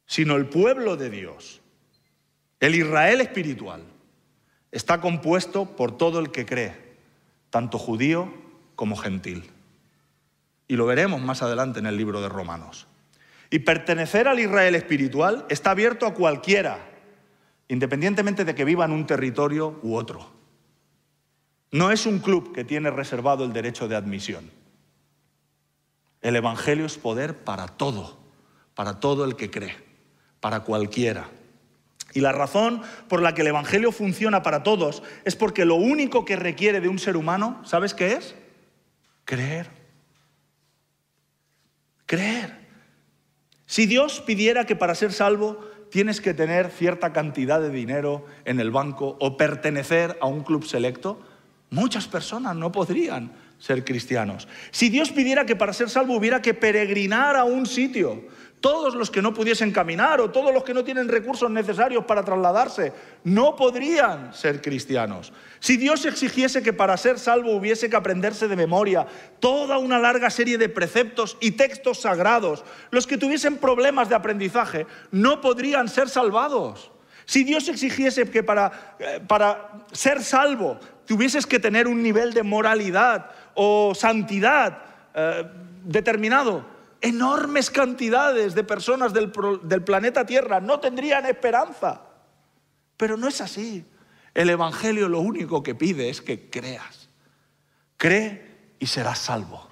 sino 0.06 0.36
el 0.36 0.46
pueblo 0.46 0.96
de 0.96 1.10
Dios. 1.10 1.60
El 2.60 2.74
Israel 2.74 3.20
espiritual 3.20 3.82
está 4.70 5.00
compuesto 5.00 5.76
por 5.76 5.96
todo 5.96 6.20
el 6.20 6.30
que 6.30 6.46
cree, 6.46 6.96
tanto 7.50 7.78
judío 7.78 8.32
como 8.76 8.96
gentil. 8.96 9.50
Y 10.68 10.76
lo 10.76 10.86
veremos 10.86 11.20
más 11.20 11.42
adelante 11.42 11.80
en 11.80 11.86
el 11.86 11.96
libro 11.96 12.20
de 12.20 12.28
Romanos. 12.28 12.86
Y 13.50 13.60
pertenecer 13.60 14.26
al 14.26 14.40
Israel 14.40 14.74
espiritual 14.74 15.44
está 15.48 15.72
abierto 15.72 16.06
a 16.06 16.14
cualquiera, 16.14 16.78
independientemente 17.68 18.44
de 18.44 18.54
que 18.54 18.64
viva 18.64 18.84
en 18.84 18.92
un 18.92 19.06
territorio 19.06 19.78
u 19.82 19.94
otro. 19.96 20.30
No 21.72 21.90
es 21.90 22.06
un 22.06 22.20
club 22.20 22.54
que 22.54 22.64
tiene 22.64 22.90
reservado 22.90 23.44
el 23.44 23.52
derecho 23.52 23.86
de 23.86 23.96
admisión. 23.96 24.50
El 26.22 26.36
Evangelio 26.36 26.86
es 26.86 26.96
poder 26.96 27.44
para 27.44 27.68
todo, 27.68 28.18
para 28.74 28.98
todo 28.98 29.24
el 29.24 29.36
que 29.36 29.50
cree 29.50 29.85
para 30.46 30.60
cualquiera. 30.60 31.28
Y 32.14 32.20
la 32.20 32.30
razón 32.30 32.80
por 33.08 33.20
la 33.20 33.34
que 33.34 33.40
el 33.40 33.48
Evangelio 33.48 33.90
funciona 33.90 34.44
para 34.44 34.62
todos 34.62 35.02
es 35.24 35.34
porque 35.34 35.64
lo 35.64 35.74
único 35.74 36.24
que 36.24 36.36
requiere 36.36 36.80
de 36.80 36.88
un 36.88 37.00
ser 37.00 37.16
humano, 37.16 37.60
¿sabes 37.64 37.94
qué 37.94 38.12
es? 38.12 38.36
Creer. 39.24 39.68
Creer. 42.06 42.56
Si 43.66 43.86
Dios 43.86 44.20
pidiera 44.20 44.66
que 44.66 44.76
para 44.76 44.94
ser 44.94 45.12
salvo 45.12 45.68
tienes 45.90 46.20
que 46.20 46.32
tener 46.32 46.70
cierta 46.70 47.12
cantidad 47.12 47.60
de 47.60 47.70
dinero 47.70 48.24
en 48.44 48.60
el 48.60 48.70
banco 48.70 49.16
o 49.18 49.36
pertenecer 49.36 50.16
a 50.20 50.26
un 50.26 50.44
club 50.44 50.64
selecto, 50.64 51.20
muchas 51.70 52.06
personas 52.06 52.54
no 52.54 52.70
podrían 52.70 53.32
ser 53.58 53.84
cristianos. 53.84 54.46
Si 54.70 54.90
Dios 54.90 55.10
pidiera 55.10 55.44
que 55.44 55.56
para 55.56 55.72
ser 55.72 55.90
salvo 55.90 56.14
hubiera 56.14 56.40
que 56.40 56.54
peregrinar 56.54 57.34
a 57.34 57.42
un 57.42 57.66
sitio, 57.66 58.22
todos 58.60 58.94
los 58.94 59.10
que 59.10 59.22
no 59.22 59.34
pudiesen 59.34 59.70
caminar 59.70 60.20
o 60.20 60.30
todos 60.30 60.52
los 60.52 60.64
que 60.64 60.74
no 60.74 60.82
tienen 60.82 61.08
recursos 61.08 61.50
necesarios 61.50 62.04
para 62.04 62.24
trasladarse 62.24 62.92
no 63.24 63.54
podrían 63.54 64.34
ser 64.34 64.62
cristianos. 64.62 65.32
Si 65.60 65.76
Dios 65.76 66.04
exigiese 66.04 66.62
que 66.62 66.72
para 66.72 66.96
ser 66.96 67.18
salvo 67.18 67.54
hubiese 67.54 67.90
que 67.90 67.96
aprenderse 67.96 68.48
de 68.48 68.56
memoria 68.56 69.06
toda 69.40 69.78
una 69.78 69.98
larga 69.98 70.30
serie 70.30 70.58
de 70.58 70.68
preceptos 70.68 71.36
y 71.40 71.52
textos 71.52 72.00
sagrados, 72.00 72.64
los 72.90 73.06
que 73.06 73.18
tuviesen 73.18 73.58
problemas 73.58 74.08
de 74.08 74.14
aprendizaje 74.14 74.86
no 75.10 75.40
podrían 75.40 75.88
ser 75.88 76.08
salvados. 76.08 76.90
Si 77.24 77.44
Dios 77.44 77.68
exigiese 77.68 78.30
que 78.30 78.42
para, 78.42 78.96
eh, 78.98 79.20
para 79.26 79.84
ser 79.92 80.22
salvo 80.22 80.78
tuvieses 81.06 81.46
que 81.46 81.58
tener 81.58 81.86
un 81.86 82.02
nivel 82.02 82.32
de 82.32 82.42
moralidad 82.42 83.30
o 83.54 83.94
santidad 83.94 84.78
eh, 85.14 85.44
determinado, 85.84 86.75
enormes 87.06 87.70
cantidades 87.70 88.54
de 88.54 88.64
personas 88.64 89.12
del, 89.12 89.30
planeta 89.30 90.26
Tierra 90.26 90.60
no 90.60 90.80
tendrían 90.80 91.26
esperanza. 91.26 92.02
Pero 92.96 93.16
no 93.16 93.28
es 93.28 93.40
así. 93.40 93.84
El 94.34 94.50
Evangelio 94.50 95.08
lo 95.08 95.20
único 95.20 95.62
que 95.62 95.74
pide 95.74 96.10
es 96.10 96.20
que 96.20 96.50
creas. 96.50 97.08
Cree 97.96 98.74
y 98.78 98.86
serás 98.86 99.18
salvo. 99.18 99.66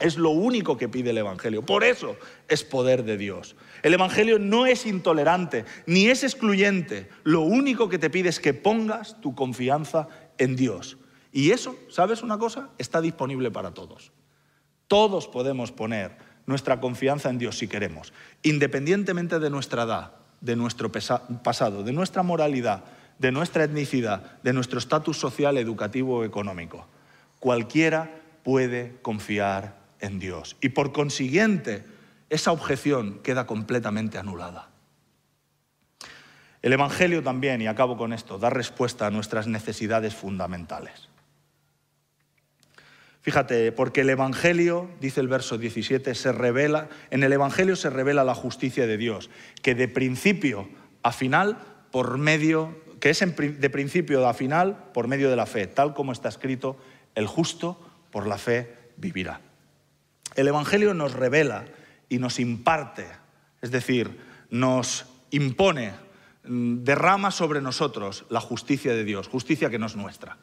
Es 0.00 0.18
lo 0.18 0.30
único 0.30 0.76
que 0.76 0.88
pide 0.88 1.10
el 1.10 1.18
Evangelio. 1.18 1.64
Por 1.64 1.82
eso 1.82 2.16
es 2.48 2.62
poder 2.62 3.04
de 3.04 3.16
Dios. 3.16 3.56
El 3.82 3.94
Evangelio 3.94 4.38
no 4.38 4.66
es 4.66 4.86
intolerante 4.86 5.64
ni 5.86 6.08
es 6.08 6.24
excluyente. 6.24 7.08
Lo 7.22 7.40
único 7.40 7.88
que 7.88 7.98
te 7.98 8.10
pide 8.10 8.28
es 8.28 8.40
que 8.40 8.54
pongas 8.54 9.20
tu 9.20 9.34
confianza 9.34 10.08
en 10.36 10.56
Dios 10.56 10.98
Y 11.32 11.52
eso, 11.52 11.76
¿sabes 11.88 12.22
una 12.22 12.38
cosa? 12.38 12.70
Está 12.76 13.00
disponible 13.00 13.50
para 13.50 13.72
todos. 13.72 14.12
Todos 14.88 15.26
podemos 15.26 15.72
poner 15.72 16.33
nuestra 16.46 16.80
confianza 16.80 17.30
en 17.30 17.38
Dios 17.38 17.58
si 17.58 17.68
queremos, 17.68 18.12
independientemente 18.42 19.38
de 19.38 19.50
nuestra 19.50 19.84
edad, 19.84 20.12
de 20.40 20.56
nuestro 20.56 20.90
pasado, 20.92 21.82
de 21.82 21.92
nuestra 21.92 22.22
moralidad, 22.22 22.84
de 23.18 23.32
nuestra 23.32 23.64
etnicidad, 23.64 24.40
de 24.42 24.52
nuestro 24.52 24.78
estatus 24.78 25.18
social, 25.18 25.56
educativo 25.56 26.18
o 26.18 26.24
económico. 26.24 26.86
Cualquiera 27.40 28.10
puede 28.42 28.96
confiar 29.02 29.76
en 30.00 30.18
Dios. 30.18 30.56
Y 30.60 30.70
por 30.70 30.92
consiguiente, 30.92 31.84
esa 32.28 32.52
objeción 32.52 33.20
queda 33.22 33.46
completamente 33.46 34.18
anulada. 34.18 34.68
El 36.60 36.72
Evangelio 36.72 37.22
también, 37.22 37.60
y 37.60 37.66
acabo 37.66 37.96
con 37.96 38.12
esto, 38.12 38.38
da 38.38 38.50
respuesta 38.50 39.06
a 39.06 39.10
nuestras 39.10 39.46
necesidades 39.46 40.14
fundamentales. 40.14 41.08
Fíjate, 43.24 43.72
porque 43.72 44.02
el 44.02 44.10
Evangelio, 44.10 44.88
dice 45.00 45.20
el 45.20 45.26
verso 45.26 45.58
17, 45.58 46.14
se 46.14 46.30
revela, 46.30 46.88
en 47.10 47.24
el 47.24 47.32
Evangelio 47.32 47.74
se 47.74 47.90
revela 47.90 48.22
la 48.22 48.36
justicia 48.36 48.86
de 48.86 48.96
Dios, 48.96 49.30
que 49.62 49.74
de 49.74 49.88
principio 49.88 50.68
a 51.02 51.10
final, 51.10 51.58
por 51.90 52.18
medio, 52.18 52.78
que 53.00 53.10
es 53.10 53.20
de 53.20 53.70
principio 53.70 54.28
a 54.28 54.34
final, 54.34 54.90
por 54.94 55.08
medio 55.08 55.30
de 55.30 55.36
la 55.36 55.46
fe, 55.46 55.66
tal 55.66 55.94
como 55.94 56.12
está 56.12 56.28
escrito, 56.28 56.76
el 57.16 57.26
justo 57.26 57.80
por 58.12 58.26
la 58.26 58.38
fe 58.38 58.72
vivirá. 58.96 59.40
El 60.36 60.46
Evangelio 60.46 60.94
nos 60.94 61.14
revela 61.14 61.64
y 62.08 62.18
nos 62.18 62.38
imparte, 62.38 63.06
es 63.62 63.70
decir, 63.70 64.20
nos 64.50 65.06
impone 65.30 66.04
Mm, 66.46 66.84
derrama 66.84 67.30
sobre 67.30 67.62
nosotros 67.62 68.26
la 68.28 68.40
justicia 68.40 68.92
de 68.92 69.04
Dios, 69.04 69.28
justicia 69.28 69.70
que 69.70 69.78
no 69.78 69.86
es 69.86 69.96
nuestra. 69.96 70.36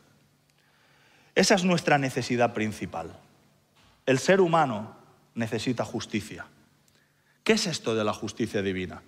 Esa 1.36 1.56
es 1.56 1.64
nuestra 1.64 1.98
necesidad 1.98 2.54
principal. 2.54 3.14
El 4.06 4.20
ser 4.20 4.42
humano 4.42 4.96
necesita 5.36 5.86
justicia. 5.86 6.46
¿Qué 7.44 7.54
es 7.54 7.68
esto 7.68 7.96
de 7.96 8.04
la 8.04 8.14
justicia 8.14 8.62
divina? 8.62 9.02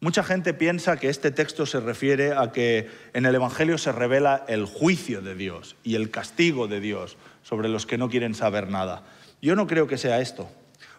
Mucha 0.00 0.22
gente 0.22 0.54
piensa 0.54 0.96
que 0.96 1.08
este 1.08 1.32
texto 1.32 1.66
se 1.66 1.80
refiere 1.80 2.32
a 2.32 2.52
que 2.52 2.88
en 3.14 3.26
el 3.26 3.34
Evangelio 3.34 3.78
se 3.78 3.90
revela 3.90 4.44
el 4.46 4.64
juicio 4.64 5.22
de 5.22 5.34
Dios 5.34 5.74
y 5.82 5.96
el 5.96 6.10
castigo 6.10 6.68
de 6.68 6.78
Dios 6.78 7.16
sobre 7.42 7.68
los 7.68 7.84
que 7.84 7.98
no 7.98 8.08
quieren 8.08 8.34
saber 8.34 8.70
nada. 8.70 9.02
Yo 9.42 9.56
no 9.56 9.66
creo 9.66 9.88
que 9.88 9.98
sea 9.98 10.20
esto. 10.20 10.48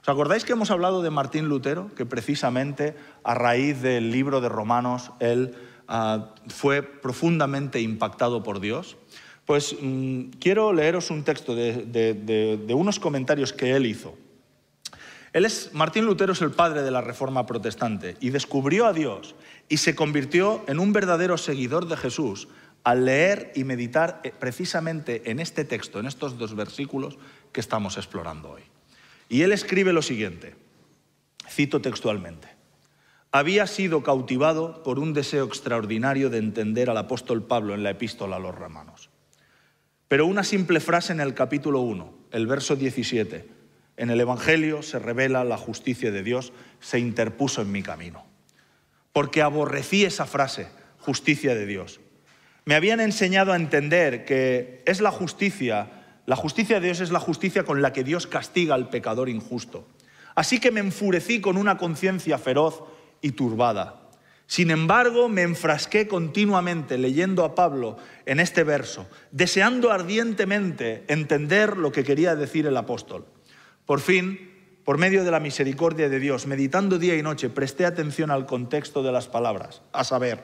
¿Os 0.01 0.09
acordáis 0.09 0.43
que 0.43 0.51
hemos 0.51 0.71
hablado 0.71 1.01
de 1.01 1.11
Martín 1.11 1.47
Lutero? 1.47 1.93
Que 1.95 2.05
precisamente 2.05 2.93
a 3.23 3.35
raíz 3.35 3.81
del 3.81 4.11
libro 4.11 4.41
de 4.41 4.49
Romanos 4.49 5.11
él 5.21 5.55
ah, 5.87 6.33
fue 6.47 6.83
profundamente 6.83 7.79
impactado 7.79 8.43
por 8.43 8.59
Dios. 8.59 8.97
Pues 9.49 9.75
mm, 9.81 10.25
quiero 10.39 10.71
leeros 10.73 11.09
un 11.09 11.23
texto 11.23 11.55
de, 11.55 11.83
de, 11.83 12.73
unos 12.75 12.99
comentarios 12.99 13.51
que 13.51 13.75
él 13.75 13.87
hizo. 13.87 14.15
Él 15.33 15.43
es, 15.43 15.71
Martín 15.73 16.05
Lutero 16.05 16.33
es 16.33 16.41
el 16.43 16.51
padre 16.51 16.83
de 16.83 16.91
la 16.91 17.01
Reforma 17.01 17.47
Protestante 17.47 18.15
y 18.19 18.29
descubrió 18.29 18.85
a 18.85 18.93
Dios 18.93 19.33
y 19.67 19.77
se 19.77 19.95
convirtió 19.95 20.63
en 20.67 20.79
un 20.79 20.93
verdadero 20.93 21.35
seguidor 21.35 21.87
de 21.87 21.97
Jesús 21.97 22.47
al 22.83 23.05
leer 23.05 23.51
y 23.55 23.63
meditar 23.63 24.21
eh, 24.23 24.31
precisamente 24.39 25.31
en 25.31 25.39
este 25.39 25.65
texto, 25.65 25.99
en 25.99 26.05
estos 26.05 26.37
dos 26.37 26.55
versículos 26.55 27.17
que 27.51 27.59
estamos 27.61 27.97
explorando 27.97 28.51
hoy. 28.51 28.61
Y 29.29 29.41
él 29.41 29.51
escribe 29.51 29.93
lo 29.93 30.03
siguiente, 30.03 30.53
cito 31.49 31.81
textualmente, 31.81 32.49
había 33.31 33.65
sido 33.65 34.03
cautivado 34.03 34.83
por 34.83 34.99
un 34.99 35.11
deseo 35.15 35.45
extraordinario 35.45 36.29
de 36.29 36.37
entender 36.37 36.91
al 36.91 36.97
apóstol 36.97 37.41
Pablo 37.41 37.73
en 37.73 37.81
la 37.81 37.89
epístola 37.89 38.35
a 38.35 38.39
los 38.39 38.53
romanos. 38.53 39.08
Pero 40.09 40.25
una 40.25 40.43
simple 40.43 40.81
frase 40.81 41.13
en 41.13 41.21
el 41.21 41.33
capítulo 41.33 41.79
1, 41.79 42.13
el 42.31 42.47
verso 42.47 42.75
17, 42.75 43.47
en 43.95 44.09
el 44.09 44.19
Evangelio 44.19 44.81
se 44.81 44.99
revela 44.99 45.45
la 45.45 45.57
justicia 45.57 46.11
de 46.11 46.21
Dios, 46.21 46.51
se 46.81 46.99
interpuso 46.99 47.61
en 47.61 47.71
mi 47.71 47.81
camino. 47.81 48.25
Porque 49.13 49.41
aborrecí 49.41 50.03
esa 50.03 50.25
frase, 50.25 50.67
justicia 50.97 51.55
de 51.55 51.65
Dios. 51.65 52.01
Me 52.65 52.75
habían 52.75 52.99
enseñado 52.99 53.53
a 53.53 53.55
entender 53.55 54.25
que 54.25 54.83
es 54.85 54.99
la 54.99 55.11
justicia 55.11 55.91
la 56.29 56.35
justicia 56.35 56.79
de 56.79 56.85
Dios 56.85 56.99
es 56.99 57.09
la 57.09 57.19
justicia 57.19 57.63
con 57.63 57.81
la 57.81 57.91
que 57.91 58.03
Dios 58.03 58.27
castiga 58.27 58.75
al 58.75 58.91
pecador 58.91 59.29
injusto. 59.29 59.87
Así 60.35 60.59
que 60.59 60.69
me 60.69 60.79
enfurecí 60.79 61.41
con 61.41 61.57
una 61.57 61.79
conciencia 61.79 62.37
feroz 62.37 62.83
y 63.19 63.31
turbada. 63.31 63.98
Sin 64.49 64.71
embargo, 64.71 65.29
me 65.29 65.43
enfrasqué 65.43 66.07
continuamente 66.07 66.97
leyendo 66.97 67.45
a 67.45 67.53
Pablo 67.53 67.97
en 68.25 68.39
este 68.39 68.63
verso, 68.63 69.07
deseando 69.29 69.91
ardientemente 69.91 71.03
entender 71.07 71.77
lo 71.77 71.91
que 71.91 72.03
quería 72.03 72.35
decir 72.35 72.65
el 72.65 72.75
apóstol. 72.75 73.27
Por 73.85 73.99
fin, 73.99 74.79
por 74.83 74.97
medio 74.97 75.23
de 75.23 75.29
la 75.29 75.39
misericordia 75.39 76.09
de 76.09 76.19
Dios, 76.19 76.47
meditando 76.47 76.97
día 76.97 77.15
y 77.15 77.21
noche, 77.21 77.51
presté 77.51 77.85
atención 77.85 78.31
al 78.31 78.47
contexto 78.47 79.03
de 79.03 79.11
las 79.11 79.27
palabras, 79.27 79.83
a 79.93 80.03
saber, 80.03 80.41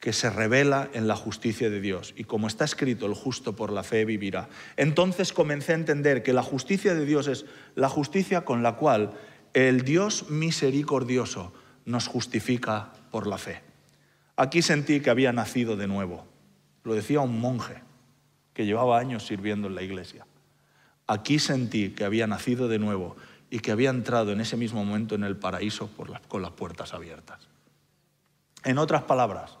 que 0.00 0.12
se 0.12 0.28
revela 0.28 0.90
en 0.92 1.06
la 1.06 1.14
justicia 1.14 1.70
de 1.70 1.80
Dios. 1.80 2.14
Y 2.16 2.24
como 2.24 2.48
está 2.48 2.64
escrito, 2.64 3.06
el 3.06 3.14
justo 3.14 3.54
por 3.54 3.70
la 3.70 3.84
fe 3.84 4.04
vivirá. 4.04 4.48
Entonces 4.76 5.32
comencé 5.32 5.70
a 5.70 5.76
entender 5.76 6.24
que 6.24 6.32
la 6.32 6.42
justicia 6.42 6.96
de 6.96 7.06
Dios 7.06 7.28
es 7.28 7.44
la 7.76 7.88
justicia 7.88 8.44
con 8.44 8.64
la 8.64 8.74
cual 8.74 9.12
el 9.54 9.82
Dios 9.82 10.30
misericordioso 10.30 11.52
nos 11.84 12.06
justifica 12.06 12.90
por 13.10 13.26
la 13.26 13.38
fe. 13.38 13.60
Aquí 14.36 14.62
sentí 14.62 15.00
que 15.00 15.10
había 15.10 15.32
nacido 15.32 15.76
de 15.76 15.86
nuevo. 15.86 16.24
Lo 16.84 16.94
decía 16.94 17.20
un 17.20 17.40
monje 17.40 17.82
que 18.54 18.66
llevaba 18.66 18.98
años 18.98 19.26
sirviendo 19.26 19.68
en 19.68 19.74
la 19.74 19.82
iglesia. 19.82 20.26
Aquí 21.06 21.38
sentí 21.38 21.90
que 21.90 22.04
había 22.04 22.26
nacido 22.26 22.68
de 22.68 22.78
nuevo 22.78 23.16
y 23.50 23.60
que 23.60 23.72
había 23.72 23.90
entrado 23.90 24.32
en 24.32 24.40
ese 24.40 24.56
mismo 24.56 24.84
momento 24.84 25.14
en 25.14 25.24
el 25.24 25.36
paraíso 25.36 25.90
con 26.28 26.42
las 26.42 26.52
puertas 26.52 26.94
abiertas. 26.94 27.48
En 28.64 28.78
otras 28.78 29.02
palabras, 29.02 29.58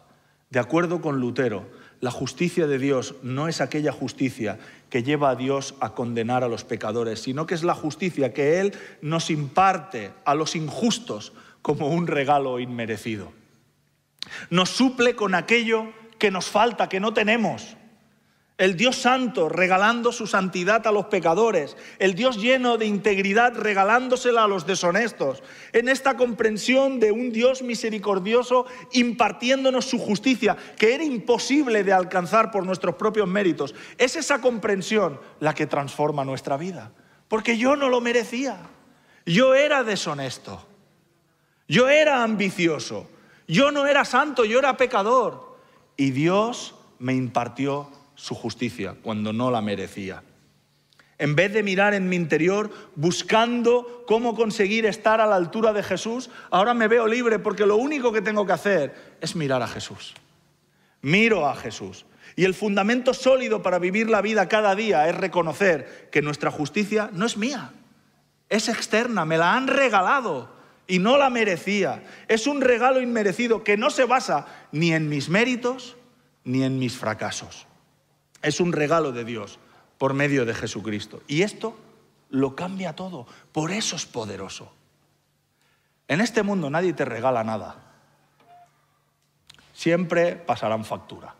de 0.50 0.60
acuerdo 0.60 1.00
con 1.00 1.20
Lutero, 1.20 1.66
la 2.00 2.10
justicia 2.10 2.66
de 2.66 2.78
Dios 2.78 3.14
no 3.22 3.48
es 3.48 3.60
aquella 3.60 3.92
justicia 3.92 4.58
que 4.90 5.02
lleva 5.02 5.30
a 5.30 5.36
Dios 5.36 5.74
a 5.80 5.94
condenar 5.94 6.42
a 6.42 6.48
los 6.48 6.64
pecadores, 6.64 7.20
sino 7.20 7.46
que 7.46 7.54
es 7.54 7.62
la 7.62 7.74
justicia 7.74 8.32
que 8.32 8.60
Él 8.60 8.74
nos 9.00 9.30
imparte 9.30 10.12
a 10.24 10.34
los 10.34 10.56
injustos 10.56 11.32
como 11.62 11.88
un 11.88 12.06
regalo 12.06 12.58
inmerecido. 12.58 13.32
Nos 14.50 14.70
suple 14.70 15.14
con 15.14 15.34
aquello 15.34 15.92
que 16.18 16.30
nos 16.30 16.46
falta, 16.46 16.88
que 16.88 17.00
no 17.00 17.14
tenemos. 17.14 17.76
El 18.58 18.76
Dios 18.76 18.96
santo 18.96 19.48
regalando 19.48 20.12
su 20.12 20.26
santidad 20.26 20.86
a 20.86 20.92
los 20.92 21.06
pecadores. 21.06 21.76
El 21.98 22.14
Dios 22.14 22.36
lleno 22.36 22.76
de 22.76 22.86
integridad 22.86 23.54
regalándosela 23.56 24.44
a 24.44 24.46
los 24.46 24.66
deshonestos. 24.66 25.42
En 25.72 25.88
esta 25.88 26.16
comprensión 26.16 27.00
de 27.00 27.10
un 27.10 27.32
Dios 27.32 27.62
misericordioso 27.62 28.66
impartiéndonos 28.92 29.86
su 29.86 29.98
justicia, 29.98 30.56
que 30.76 30.94
era 30.94 31.02
imposible 31.02 31.82
de 31.82 31.92
alcanzar 31.92 32.50
por 32.52 32.64
nuestros 32.64 32.94
propios 32.96 33.26
méritos. 33.26 33.74
Es 33.98 34.14
esa 34.14 34.40
comprensión 34.40 35.18
la 35.40 35.54
que 35.54 35.66
transforma 35.66 36.24
nuestra 36.24 36.56
vida. 36.56 36.92
Porque 37.26 37.58
yo 37.58 37.74
no 37.74 37.88
lo 37.88 38.00
merecía. 38.00 38.58
Yo 39.24 39.54
era 39.54 39.82
deshonesto. 39.82 40.68
Yo 41.68 41.88
era 41.88 42.22
ambicioso. 42.22 43.08
Yo 43.46 43.70
no 43.70 43.86
era 43.86 44.04
santo, 44.04 44.44
yo 44.44 44.58
era 44.58 44.76
pecador. 44.76 45.56
Y 45.96 46.10
Dios 46.10 46.74
me 46.98 47.14
impartió 47.14 47.90
su 48.14 48.34
justicia 48.34 48.96
cuando 49.02 49.32
no 49.32 49.50
la 49.50 49.60
merecía. 49.60 50.22
En 51.18 51.36
vez 51.36 51.52
de 51.52 51.62
mirar 51.62 51.94
en 51.94 52.08
mi 52.08 52.16
interior 52.16 52.70
buscando 52.96 54.04
cómo 54.06 54.34
conseguir 54.34 54.86
estar 54.86 55.20
a 55.20 55.26
la 55.26 55.36
altura 55.36 55.72
de 55.72 55.82
Jesús, 55.82 56.30
ahora 56.50 56.74
me 56.74 56.88
veo 56.88 57.06
libre 57.06 57.38
porque 57.38 57.66
lo 57.66 57.76
único 57.76 58.12
que 58.12 58.22
tengo 58.22 58.46
que 58.46 58.52
hacer 58.52 59.16
es 59.20 59.36
mirar 59.36 59.62
a 59.62 59.68
Jesús. 59.68 60.14
Miro 61.00 61.48
a 61.48 61.54
Jesús. 61.54 62.06
Y 62.34 62.44
el 62.44 62.54
fundamento 62.54 63.12
sólido 63.14 63.62
para 63.62 63.78
vivir 63.78 64.08
la 64.08 64.22
vida 64.22 64.48
cada 64.48 64.74
día 64.74 65.08
es 65.08 65.16
reconocer 65.16 66.08
que 66.10 66.22
nuestra 66.22 66.50
justicia 66.50 67.10
no 67.12 67.26
es 67.26 67.36
mía, 67.36 67.72
es 68.48 68.68
externa, 68.68 69.24
me 69.24 69.36
la 69.36 69.54
han 69.54 69.66
regalado 69.66 70.61
y 70.86 70.98
no 70.98 71.16
la 71.16 71.30
merecía. 71.30 72.04
Es 72.28 72.46
un 72.46 72.60
regalo 72.60 73.00
inmerecido 73.00 73.64
que 73.64 73.76
no 73.76 73.90
se 73.90 74.04
basa 74.04 74.46
ni 74.72 74.92
en 74.92 75.08
mis 75.08 75.28
méritos 75.28 75.96
ni 76.44 76.64
en 76.64 76.78
mis 76.78 76.96
fracasos. 76.96 77.66
Es 78.42 78.60
un 78.60 78.72
regalo 78.72 79.12
de 79.12 79.24
Dios 79.24 79.58
por 79.98 80.14
medio 80.14 80.44
de 80.44 80.54
Jesucristo. 80.54 81.22
Y 81.28 81.42
esto 81.42 81.76
lo 82.30 82.56
cambia 82.56 82.96
todo. 82.96 83.26
Por 83.52 83.70
eso 83.70 83.96
es 83.96 84.06
poderoso. 84.06 84.72
En 86.08 86.20
este 86.20 86.42
mundo 86.42 86.68
nadie 86.68 86.92
te 86.92 87.04
regala 87.04 87.44
nada. 87.44 87.76
Siempre 89.72 90.36
pasarán 90.36 90.84
factura. 90.84 91.34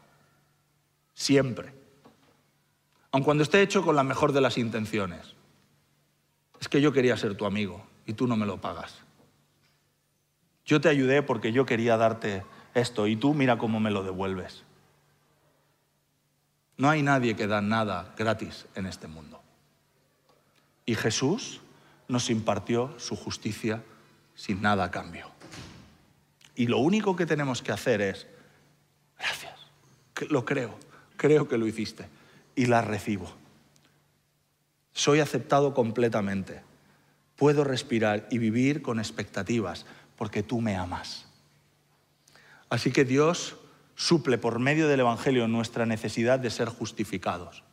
Siempre. 1.14 1.74
Aun 3.10 3.24
cuando 3.24 3.42
esté 3.42 3.60
hecho 3.60 3.84
con 3.84 3.96
la 3.96 4.02
mejor 4.02 4.32
de 4.32 4.40
las 4.40 4.56
intenciones. 4.56 5.34
Es 6.60 6.68
que 6.68 6.80
yo 6.80 6.92
quería 6.92 7.16
ser 7.16 7.36
tu 7.36 7.44
amigo 7.44 7.84
y 8.06 8.14
tú 8.14 8.26
no 8.26 8.36
me 8.36 8.46
lo 8.46 8.60
pagas. 8.60 9.02
Yo 10.64 10.80
te 10.80 10.88
ayudé 10.88 11.22
porque 11.22 11.52
yo 11.52 11.66
quería 11.66 11.96
darte 11.96 12.44
esto 12.74 13.06
y 13.06 13.16
tú 13.16 13.34
mira 13.34 13.58
cómo 13.58 13.80
me 13.80 13.90
lo 13.90 14.02
devuelves. 14.02 14.62
No 16.76 16.88
hay 16.88 17.02
nadie 17.02 17.36
que 17.36 17.46
da 17.46 17.60
nada 17.60 18.14
gratis 18.16 18.66
en 18.74 18.86
este 18.86 19.06
mundo. 19.06 19.40
Y 20.86 20.94
Jesús 20.94 21.60
nos 22.08 22.30
impartió 22.30 22.94
su 22.98 23.16
justicia 23.16 23.82
sin 24.34 24.62
nada 24.62 24.84
a 24.84 24.90
cambio. 24.90 25.30
Y 26.54 26.66
lo 26.66 26.78
único 26.78 27.16
que 27.16 27.26
tenemos 27.26 27.62
que 27.62 27.72
hacer 27.72 28.00
es, 28.00 28.26
gracias, 29.18 29.58
lo 30.28 30.44
creo, 30.44 30.76
creo 31.16 31.48
que 31.48 31.58
lo 31.58 31.66
hiciste 31.66 32.06
y 32.54 32.66
la 32.66 32.82
recibo. 32.82 33.32
Soy 34.92 35.20
aceptado 35.20 35.74
completamente. 35.74 36.62
Puedo 37.36 37.64
respirar 37.64 38.28
y 38.30 38.38
vivir 38.38 38.82
con 38.82 38.98
expectativas 38.98 39.86
porque 40.22 40.44
tú 40.44 40.60
me 40.60 40.76
amas. 40.76 41.26
Así 42.70 42.92
que 42.92 43.04
Dios 43.04 43.56
suple 43.96 44.38
por 44.38 44.60
medio 44.60 44.86
del 44.86 45.00
Evangelio 45.00 45.48
nuestra 45.48 45.84
necesidad 45.84 46.38
de 46.38 46.48
ser 46.50 46.68
justificados. 46.68 47.64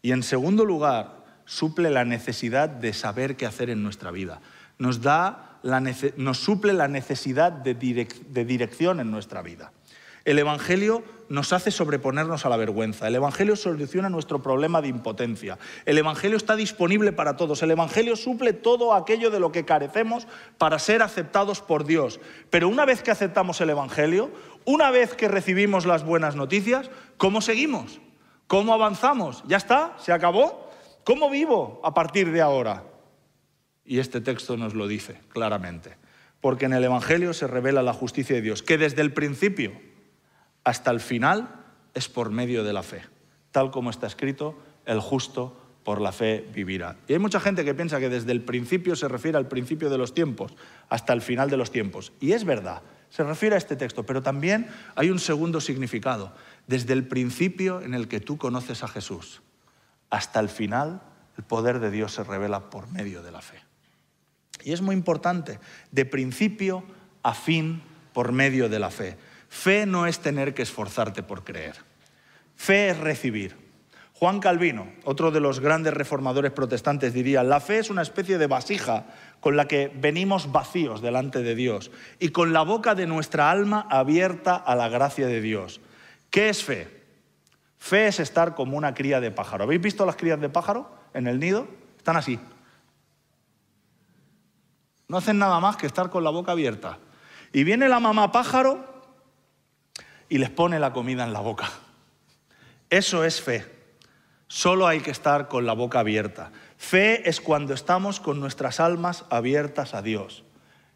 Y 0.00 0.12
en 0.12 0.22
segundo 0.22 0.64
lugar, 0.64 1.24
suple 1.46 1.90
la 1.90 2.04
necesidad 2.04 2.68
de 2.68 2.92
saber 2.92 3.36
qué 3.36 3.44
hacer 3.44 3.70
en 3.70 3.82
nuestra 3.82 4.12
vida. 4.12 4.40
Nos, 4.78 5.02
da 5.02 5.58
nos 6.16 6.38
suple 6.38 6.74
la 6.74 6.86
necesidad 6.86 7.50
de, 7.50 7.74
de 7.74 8.44
dirección 8.44 9.00
en 9.00 9.10
nuestra 9.10 9.42
vida. 9.42 9.72
El 10.24 10.38
Evangelio 10.38 11.02
nos 11.30 11.52
hace 11.52 11.70
sobreponernos 11.70 12.44
a 12.44 12.48
la 12.48 12.56
vergüenza. 12.56 13.06
El 13.06 13.14
Evangelio 13.14 13.56
soluciona 13.56 14.10
nuestro 14.10 14.42
problema 14.42 14.82
de 14.82 14.88
impotencia. 14.88 15.58
El 15.86 15.96
Evangelio 15.96 16.36
está 16.36 16.56
disponible 16.56 17.12
para 17.12 17.36
todos. 17.36 17.62
El 17.62 17.70
Evangelio 17.70 18.16
suple 18.16 18.52
todo 18.52 18.94
aquello 18.94 19.30
de 19.30 19.40
lo 19.40 19.52
que 19.52 19.64
carecemos 19.64 20.26
para 20.58 20.78
ser 20.78 21.02
aceptados 21.02 21.60
por 21.62 21.84
Dios. 21.84 22.20
Pero 22.50 22.68
una 22.68 22.84
vez 22.84 23.02
que 23.02 23.12
aceptamos 23.12 23.60
el 23.60 23.70
Evangelio, 23.70 24.30
una 24.64 24.90
vez 24.90 25.14
que 25.14 25.28
recibimos 25.28 25.86
las 25.86 26.04
buenas 26.04 26.36
noticias, 26.36 26.90
¿cómo 27.16 27.40
seguimos? 27.40 28.00
¿Cómo 28.46 28.74
avanzamos? 28.74 29.44
¿Ya 29.46 29.56
está? 29.56 29.94
¿Se 29.98 30.12
acabó? 30.12 30.68
¿Cómo 31.04 31.30
vivo 31.30 31.80
a 31.84 31.94
partir 31.94 32.32
de 32.32 32.40
ahora? 32.40 32.84
Y 33.84 34.00
este 34.00 34.20
texto 34.20 34.56
nos 34.56 34.74
lo 34.74 34.88
dice 34.88 35.20
claramente. 35.28 35.96
Porque 36.40 36.64
en 36.64 36.72
el 36.72 36.84
Evangelio 36.84 37.32
se 37.32 37.46
revela 37.46 37.82
la 37.82 37.92
justicia 37.92 38.34
de 38.34 38.42
Dios, 38.42 38.62
que 38.62 38.78
desde 38.78 39.02
el 39.02 39.12
principio 39.12 39.89
hasta 40.64 40.90
el 40.90 41.00
final 41.00 41.54
es 41.94 42.08
por 42.08 42.30
medio 42.30 42.64
de 42.64 42.72
la 42.72 42.82
fe. 42.82 43.02
Tal 43.50 43.70
como 43.70 43.90
está 43.90 44.06
escrito, 44.06 44.58
el 44.86 45.00
justo 45.00 45.56
por 45.84 46.00
la 46.00 46.12
fe 46.12 46.46
vivirá. 46.52 46.96
Y 47.08 47.14
hay 47.14 47.18
mucha 47.18 47.40
gente 47.40 47.64
que 47.64 47.74
piensa 47.74 47.98
que 47.98 48.08
desde 48.08 48.32
el 48.32 48.42
principio 48.42 48.94
se 48.96 49.08
refiere 49.08 49.38
al 49.38 49.48
principio 49.48 49.90
de 49.90 49.98
los 49.98 50.14
tiempos 50.14 50.54
hasta 50.88 51.12
el 51.12 51.22
final 51.22 51.50
de 51.50 51.56
los 51.56 51.70
tiempos. 51.70 52.12
Y 52.20 52.32
es 52.32 52.44
verdad, 52.44 52.82
se 53.10 53.24
refiere 53.24 53.56
a 53.56 53.58
este 53.58 53.76
texto, 53.76 54.04
pero 54.04 54.22
también 54.22 54.68
hay 54.94 55.10
un 55.10 55.18
segundo 55.18 55.60
significado. 55.60 56.32
Desde 56.66 56.92
el 56.92 57.06
principio 57.06 57.80
en 57.80 57.94
el 57.94 58.08
que 58.08 58.20
tú 58.20 58.38
conoces 58.38 58.84
a 58.84 58.88
Jesús 58.88 59.42
hasta 60.10 60.40
el 60.40 60.48
final, 60.48 61.02
el 61.36 61.44
poder 61.44 61.80
de 61.80 61.90
Dios 61.90 62.12
se 62.12 62.24
revela 62.24 62.70
por 62.70 62.90
medio 62.92 63.22
de 63.22 63.32
la 63.32 63.40
fe. 63.40 63.58
Y 64.62 64.72
es 64.72 64.82
muy 64.82 64.94
importante, 64.94 65.58
de 65.90 66.04
principio 66.04 66.84
a 67.22 67.34
fin, 67.34 67.82
por 68.12 68.32
medio 68.32 68.68
de 68.68 68.78
la 68.78 68.90
fe. 68.90 69.16
Fe 69.50 69.84
no 69.84 70.06
es 70.06 70.20
tener 70.20 70.54
que 70.54 70.62
esforzarte 70.62 71.24
por 71.24 71.44
creer. 71.44 71.74
Fe 72.54 72.90
es 72.90 72.98
recibir. 72.98 73.56
Juan 74.14 74.38
Calvino, 74.38 74.86
otro 75.04 75.30
de 75.30 75.40
los 75.40 75.60
grandes 75.60 75.92
reformadores 75.92 76.52
protestantes, 76.52 77.12
diría, 77.12 77.42
la 77.42 77.58
fe 77.58 77.78
es 77.78 77.90
una 77.90 78.02
especie 78.02 78.38
de 78.38 78.46
vasija 78.46 79.06
con 79.40 79.56
la 79.56 79.66
que 79.66 79.90
venimos 79.94 80.52
vacíos 80.52 81.02
delante 81.02 81.42
de 81.42 81.54
Dios 81.54 81.90
y 82.18 82.28
con 82.28 82.52
la 82.52 82.62
boca 82.62 82.94
de 82.94 83.06
nuestra 83.06 83.50
alma 83.50 83.86
abierta 83.90 84.54
a 84.54 84.76
la 84.76 84.88
gracia 84.88 85.26
de 85.26 85.40
Dios. 85.40 85.80
¿Qué 86.30 86.48
es 86.48 86.62
fe? 86.62 87.02
Fe 87.76 88.06
es 88.06 88.20
estar 88.20 88.54
como 88.54 88.76
una 88.76 88.94
cría 88.94 89.20
de 89.20 89.30
pájaro. 89.30 89.64
¿Habéis 89.64 89.80
visto 89.80 90.06
las 90.06 90.16
crías 90.16 90.40
de 90.40 90.48
pájaro 90.48 90.94
en 91.12 91.26
el 91.26 91.40
nido? 91.40 91.66
Están 91.96 92.16
así. 92.16 92.38
No 95.08 95.16
hacen 95.16 95.38
nada 95.38 95.58
más 95.60 95.76
que 95.76 95.86
estar 95.86 96.08
con 96.08 96.22
la 96.22 96.30
boca 96.30 96.52
abierta. 96.52 96.98
Y 97.52 97.64
viene 97.64 97.88
la 97.88 97.98
mamá 97.98 98.30
pájaro 98.30 98.99
y 100.30 100.38
les 100.38 100.48
pone 100.48 100.78
la 100.78 100.94
comida 100.94 101.24
en 101.24 101.34
la 101.34 101.40
boca. 101.40 101.68
Eso 102.88 103.24
es 103.24 103.42
fe. 103.42 103.66
Solo 104.46 104.86
hay 104.86 105.00
que 105.00 105.10
estar 105.10 105.48
con 105.48 105.66
la 105.66 105.74
boca 105.74 106.00
abierta. 106.00 106.52
Fe 106.78 107.28
es 107.28 107.40
cuando 107.40 107.74
estamos 107.74 108.20
con 108.20 108.40
nuestras 108.40 108.80
almas 108.80 109.26
abiertas 109.28 109.92
a 109.92 110.02
Dios 110.02 110.44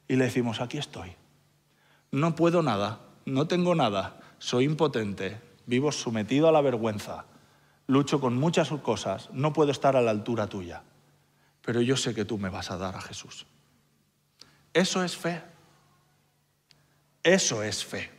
y 0.09 0.17
le 0.17 0.25
decimos, 0.25 0.61
aquí 0.61 0.79
estoy. 0.79 1.15
No 2.11 2.37
puedo 2.37 2.63
nada, 2.63 3.01
no 3.27 3.47
tengo 3.47 3.75
nada, 3.75 4.21
soy 4.39 4.65
impotente, 4.65 5.41
vivo 5.67 5.91
sometido 5.93 6.49
a 6.49 6.53
la 6.53 6.61
vergüenza, 6.61 7.27
lucho 7.87 8.21
con 8.21 8.37
muchas 8.37 8.71
cosas, 8.71 9.31
no 9.33 9.53
puedo 9.53 9.73
estar 9.73 9.97
a 9.97 10.03
la 10.03 10.13
altura 10.13 10.47
tuya, 10.47 10.83
pero 11.61 11.81
yo 11.81 11.97
sé 11.97 12.15
que 12.15 12.25
tú 12.25 12.39
me 12.39 12.51
vas 12.51 12.71
a 12.71 12.77
dar 12.77 12.95
a 12.97 13.01
Jesús. 13.01 13.47
Eso 14.73 15.03
es 15.03 15.17
fe. 15.17 15.43
Eso 17.23 17.63
es 17.63 17.85
fe 17.85 18.14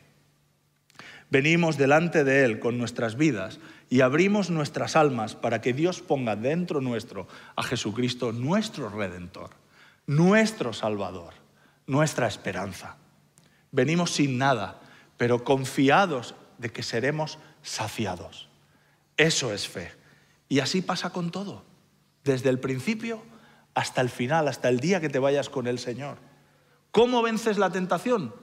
venimos 1.35 1.75
delante 1.75 2.23
de 2.23 2.45
Él 2.45 2.59
con 2.59 2.77
nuestras 2.77 3.17
vidas 3.17 3.59
y 3.89 3.99
abrimos 3.99 4.49
nuestras 4.51 4.95
almas 4.95 5.35
para 5.35 5.59
que 5.59 5.73
Dios 5.73 5.99
ponga 5.99 6.37
dentro 6.37 6.79
nuestro 6.79 7.27
a 7.57 7.63
Jesucristo, 7.63 8.31
nuestro 8.31 8.87
Redentor, 8.87 9.49
nuestro 10.07 10.71
Salvador, 10.71 11.33
nuestra 11.87 12.29
esperanza. 12.29 12.95
Venimos 13.73 14.11
sin 14.11 14.37
nada, 14.37 14.79
pero 15.17 15.43
confiados 15.43 16.35
de 16.57 16.71
que 16.71 16.83
seremos 16.83 17.37
saciados. 17.63 18.47
Eso 19.17 19.53
es 19.53 19.67
fe. 19.67 19.91
Y 20.47 20.61
así 20.61 20.81
pasa 20.81 21.09
con 21.09 21.31
todo, 21.31 21.65
desde 22.23 22.47
el 22.47 22.61
principio 22.61 23.21
hasta 23.73 23.99
el 23.99 24.07
final, 24.07 24.47
hasta 24.47 24.69
el 24.69 24.79
día 24.79 25.01
que 25.01 25.09
te 25.09 25.19
vayas 25.19 25.49
con 25.49 25.67
el 25.67 25.79
Señor. 25.79 26.17
¿Cómo 26.91 27.21
vences 27.21 27.57
la 27.57 27.71
tentación? 27.71 28.33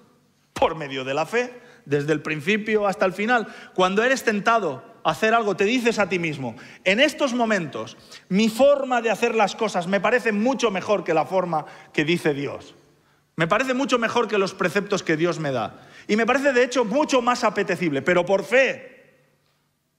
Por 0.53 0.75
medio 0.75 1.05
de 1.05 1.15
la 1.15 1.25
fe 1.25 1.72
desde 1.85 2.13
el 2.13 2.23
principio 2.23 2.87
hasta 2.87 3.05
el 3.05 3.13
final. 3.13 3.47
Cuando 3.75 4.03
eres 4.03 4.25
tentado 4.25 4.83
a 5.05 5.11
hacer 5.11 5.35
algo, 5.35 5.57
te 5.57 5.65
dices 5.65 5.99
a 5.99 6.09
ti 6.09 6.19
mismo, 6.19 6.55
en 6.85 7.01
estos 7.01 7.35
momentos 7.35 7.97
mi 8.29 8.49
forma 8.49 9.03
de 9.03 9.11
hacer 9.11 9.35
las 9.35 9.57
cosas 9.57 9.87
me 9.87 10.01
parece 10.01 10.33
mucho 10.33 10.71
mejor 10.71 11.05
que 11.05 11.15
la 11.15 11.27
forma 11.27 11.67
que 11.93 12.05
dice 12.05 12.35
Dios. 12.35 12.75
Me 13.37 13.49
parece 13.49 13.75
mucho 13.75 13.99
mejor 13.99 14.29
que 14.29 14.39
los 14.39 14.55
preceptos 14.55 15.03
que 15.03 15.17
Dios 15.17 15.39
me 15.39 15.53
da. 15.53 15.81
Y 16.07 16.17
me 16.17 16.27
parece 16.27 16.53
de 16.53 16.65
hecho 16.65 16.85
mucho 16.85 17.23
más 17.23 17.45
apetecible, 17.45 18.03
pero 18.03 18.27
por 18.27 18.45
fe, 18.45 19.15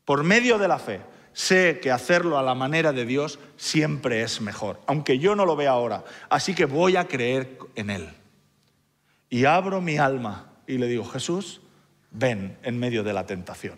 por 0.05 0.23
medio 0.23 0.57
de 0.57 0.67
la 0.67 0.77
fe, 0.77 1.01
sé 1.33 1.79
que 1.81 1.91
hacerlo 1.91 2.37
a 2.37 2.43
la 2.43 2.53
manera 2.53 2.93
de 2.93 3.05
Dios 3.05 3.39
siempre 3.57 4.21
es 4.21 4.39
mejor, 4.39 4.79
aunque 4.85 5.17
yo 5.17 5.35
no 5.35 5.45
lo 5.45 5.55
vea 5.55 5.71
ahora. 5.71 6.03
Así 6.29 6.53
que 6.53 6.65
voy 6.65 6.95
a 6.95 7.07
creer 7.07 7.57
en 7.75 7.89
Él. 7.89 8.09
Y 9.29 9.45
abro 9.45 9.81
mi 9.81 9.97
alma 9.97 10.53
y 10.67 10.77
le 10.77 10.87
digo, 10.87 11.05
Jesús, 11.05 11.61
ven 12.13 12.57
en 12.63 12.79
medio 12.79 13.03
de 13.03 13.13
la 13.13 13.25
tentación. 13.25 13.77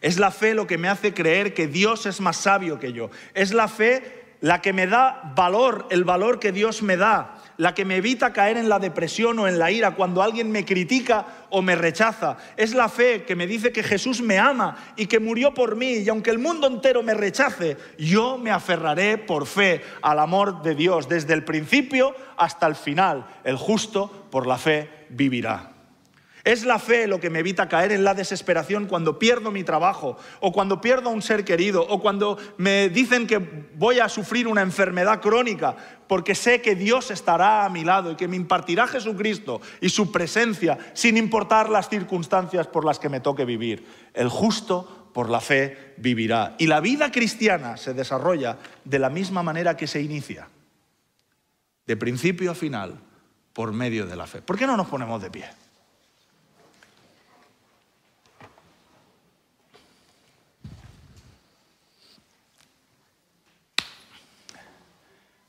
Es 0.00 0.18
la 0.18 0.30
fe 0.30 0.54
lo 0.54 0.66
que 0.66 0.78
me 0.78 0.88
hace 0.88 1.14
creer 1.14 1.54
que 1.54 1.66
Dios 1.66 2.06
es 2.06 2.20
más 2.20 2.36
sabio 2.36 2.78
que 2.78 2.92
yo. 2.92 3.10
Es 3.34 3.52
la 3.52 3.68
fe 3.68 4.24
la 4.40 4.60
que 4.60 4.74
me 4.74 4.86
da 4.86 5.32
valor, 5.34 5.86
el 5.90 6.04
valor 6.04 6.38
que 6.38 6.52
Dios 6.52 6.82
me 6.82 6.98
da, 6.98 7.36
la 7.56 7.72
que 7.72 7.86
me 7.86 7.96
evita 7.96 8.34
caer 8.34 8.58
en 8.58 8.68
la 8.68 8.78
depresión 8.78 9.38
o 9.38 9.48
en 9.48 9.58
la 9.58 9.70
ira 9.70 9.94
cuando 9.94 10.22
alguien 10.22 10.52
me 10.52 10.66
critica 10.66 11.46
o 11.48 11.62
me 11.62 11.74
rechaza. 11.74 12.36
Es 12.58 12.74
la 12.74 12.90
fe 12.90 13.24
que 13.24 13.36
me 13.36 13.46
dice 13.46 13.72
que 13.72 13.82
Jesús 13.82 14.20
me 14.20 14.38
ama 14.38 14.76
y 14.96 15.06
que 15.06 15.20
murió 15.20 15.54
por 15.54 15.76
mí 15.76 15.94
y 15.94 16.08
aunque 16.10 16.30
el 16.30 16.38
mundo 16.38 16.66
entero 16.66 17.02
me 17.02 17.14
rechace, 17.14 17.78
yo 17.96 18.36
me 18.36 18.50
aferraré 18.50 19.16
por 19.16 19.46
fe 19.46 19.80
al 20.02 20.18
amor 20.18 20.62
de 20.62 20.74
Dios 20.74 21.08
desde 21.08 21.32
el 21.32 21.44
principio 21.44 22.14
hasta 22.36 22.66
el 22.66 22.74
final. 22.74 23.26
El 23.44 23.56
justo 23.56 24.26
por 24.30 24.46
la 24.46 24.58
fe 24.58 25.06
vivirá. 25.08 25.73
Es 26.44 26.66
la 26.66 26.78
fe 26.78 27.06
lo 27.06 27.20
que 27.20 27.30
me 27.30 27.38
evita 27.38 27.70
caer 27.70 27.90
en 27.90 28.04
la 28.04 28.12
desesperación 28.12 28.84
cuando 28.84 29.18
pierdo 29.18 29.50
mi 29.50 29.64
trabajo 29.64 30.18
o 30.40 30.52
cuando 30.52 30.78
pierdo 30.78 31.08
a 31.08 31.12
un 31.12 31.22
ser 31.22 31.42
querido 31.42 31.86
o 31.88 32.02
cuando 32.02 32.36
me 32.58 32.90
dicen 32.90 33.26
que 33.26 33.38
voy 33.74 33.98
a 33.98 34.10
sufrir 34.10 34.46
una 34.46 34.60
enfermedad 34.60 35.22
crónica, 35.22 35.74
porque 36.06 36.34
sé 36.34 36.60
que 36.60 36.74
Dios 36.74 37.10
estará 37.10 37.64
a 37.64 37.70
mi 37.70 37.82
lado 37.82 38.12
y 38.12 38.16
que 38.16 38.28
me 38.28 38.36
impartirá 38.36 38.86
Jesucristo 38.86 39.62
y 39.80 39.88
su 39.88 40.12
presencia 40.12 40.76
sin 40.92 41.16
importar 41.16 41.70
las 41.70 41.88
circunstancias 41.88 42.66
por 42.66 42.84
las 42.84 42.98
que 42.98 43.08
me 43.08 43.20
toque 43.20 43.46
vivir. 43.46 43.86
El 44.12 44.28
justo 44.28 45.08
por 45.14 45.30
la 45.30 45.40
fe 45.40 45.94
vivirá. 45.96 46.56
Y 46.58 46.66
la 46.66 46.80
vida 46.80 47.10
cristiana 47.10 47.78
se 47.78 47.94
desarrolla 47.94 48.58
de 48.84 48.98
la 48.98 49.08
misma 49.08 49.42
manera 49.42 49.78
que 49.78 49.86
se 49.86 50.02
inicia, 50.02 50.48
de 51.86 51.96
principio 51.96 52.50
a 52.50 52.54
final, 52.54 53.00
por 53.54 53.72
medio 53.72 54.04
de 54.04 54.16
la 54.16 54.26
fe. 54.26 54.42
¿Por 54.42 54.58
qué 54.58 54.66
no 54.66 54.76
nos 54.76 54.88
ponemos 54.88 55.22
de 55.22 55.30
pie? 55.30 55.63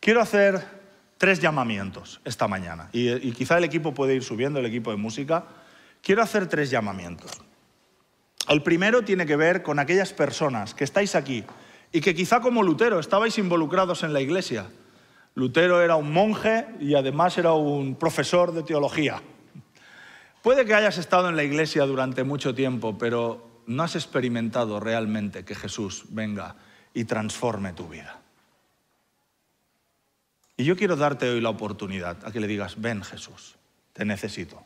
Quiero 0.05 0.21
hacer 0.21 0.63
tres 1.17 1.39
llamamientos 1.39 2.21
esta 2.25 2.47
mañana 2.47 2.89
y, 2.91 3.31
quizá 3.31 3.57
el 3.57 3.63
equipo 3.63 3.95
puede 3.95 4.13
ir 4.13 4.21
subiendo, 4.23 4.59
el 4.59 4.67
equipo 4.67 4.91
de 4.91 4.97
música. 4.97 5.45
Quiero 6.03 6.21
hacer 6.21 6.45
tres 6.45 6.69
llamamientos. 6.69 7.31
El 8.47 8.61
primero 8.61 9.03
tiene 9.03 9.25
que 9.25 9.35
ver 9.35 9.63
con 9.63 9.79
aquellas 9.79 10.13
personas 10.13 10.75
que 10.75 10.83
estáis 10.83 11.15
aquí 11.15 11.43
y 11.91 12.01
que 12.01 12.13
quizá 12.13 12.39
como 12.39 12.61
Lutero 12.61 12.99
estabais 12.99 13.39
involucrados 13.39 14.03
en 14.03 14.13
la 14.13 14.21
iglesia. 14.21 14.67
Lutero 15.33 15.81
era 15.81 15.95
un 15.95 16.13
monje 16.13 16.67
y 16.79 16.93
además 16.93 17.39
era 17.39 17.53
un 17.53 17.95
profesor 17.95 18.53
de 18.53 18.61
teología. 18.61 19.23
Puede 20.43 20.65
que 20.65 20.75
hayas 20.75 20.99
estado 20.99 21.29
en 21.29 21.35
la 21.35 21.43
iglesia 21.43 21.83
durante 21.87 22.23
mucho 22.23 22.53
tiempo, 22.53 22.95
pero 22.95 23.63
no 23.65 23.81
has 23.81 23.95
experimentado 23.95 24.79
realmente 24.79 25.43
que 25.43 25.55
Jesús 25.55 26.05
venga 26.09 26.57
y 26.93 27.05
transforme 27.05 27.73
tu 27.73 27.87
vida. 27.87 28.21
Y 30.57 30.63
yo 30.63 30.77
quiero 30.77 30.95
darte 30.95 31.29
hoy 31.29 31.41
la 31.41 31.49
oportunidad 31.49 32.17
a 32.25 32.31
que 32.31 32.39
le 32.39 32.47
digas, 32.47 32.79
ven 32.79 33.03
Jesús, 33.03 33.55
te 33.93 34.05
necesito. 34.05 34.63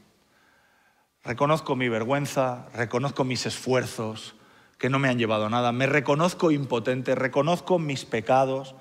Reconozco 1.23 1.75
mi 1.75 1.89
vergüenza, 1.89 2.67
reconozco 2.73 3.23
mis 3.23 3.45
esfuerzos 3.45 4.35
que 4.77 4.89
no 4.89 4.99
me 4.99 5.09
han 5.09 5.17
llevado 5.17 5.47
a 5.47 5.49
nada, 5.49 5.71
me 5.71 5.87
reconozco 5.87 6.51
impotente, 6.51 7.13
reconozco 7.15 7.79
mis 7.79 8.05
pecados, 8.05 8.75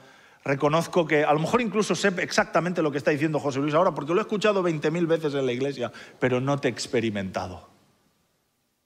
reconozco 0.45 1.07
que 1.07 1.25
a 1.25 1.33
lo 1.33 1.41
mejor 1.41 1.61
incluso 1.61 1.95
sé 1.95 2.09
exactamente 2.19 2.83
lo 2.83 2.93
que 2.93 2.99
está 2.99 3.11
diciendo 3.11 3.41
José 3.41 3.59
Luis 3.59 3.75
ahora, 3.75 3.93
porque 3.93 4.13
lo 4.13 4.21
he 4.21 4.23
escuchado 4.23 4.63
20.000 4.63 5.07
veces 5.07 5.35
en 5.35 5.47
la 5.47 5.53
iglesia, 5.53 5.91
pero 6.21 6.41
no 6.41 6.59
te 6.59 6.69
he 6.69 6.71
experimentado. 6.71 7.69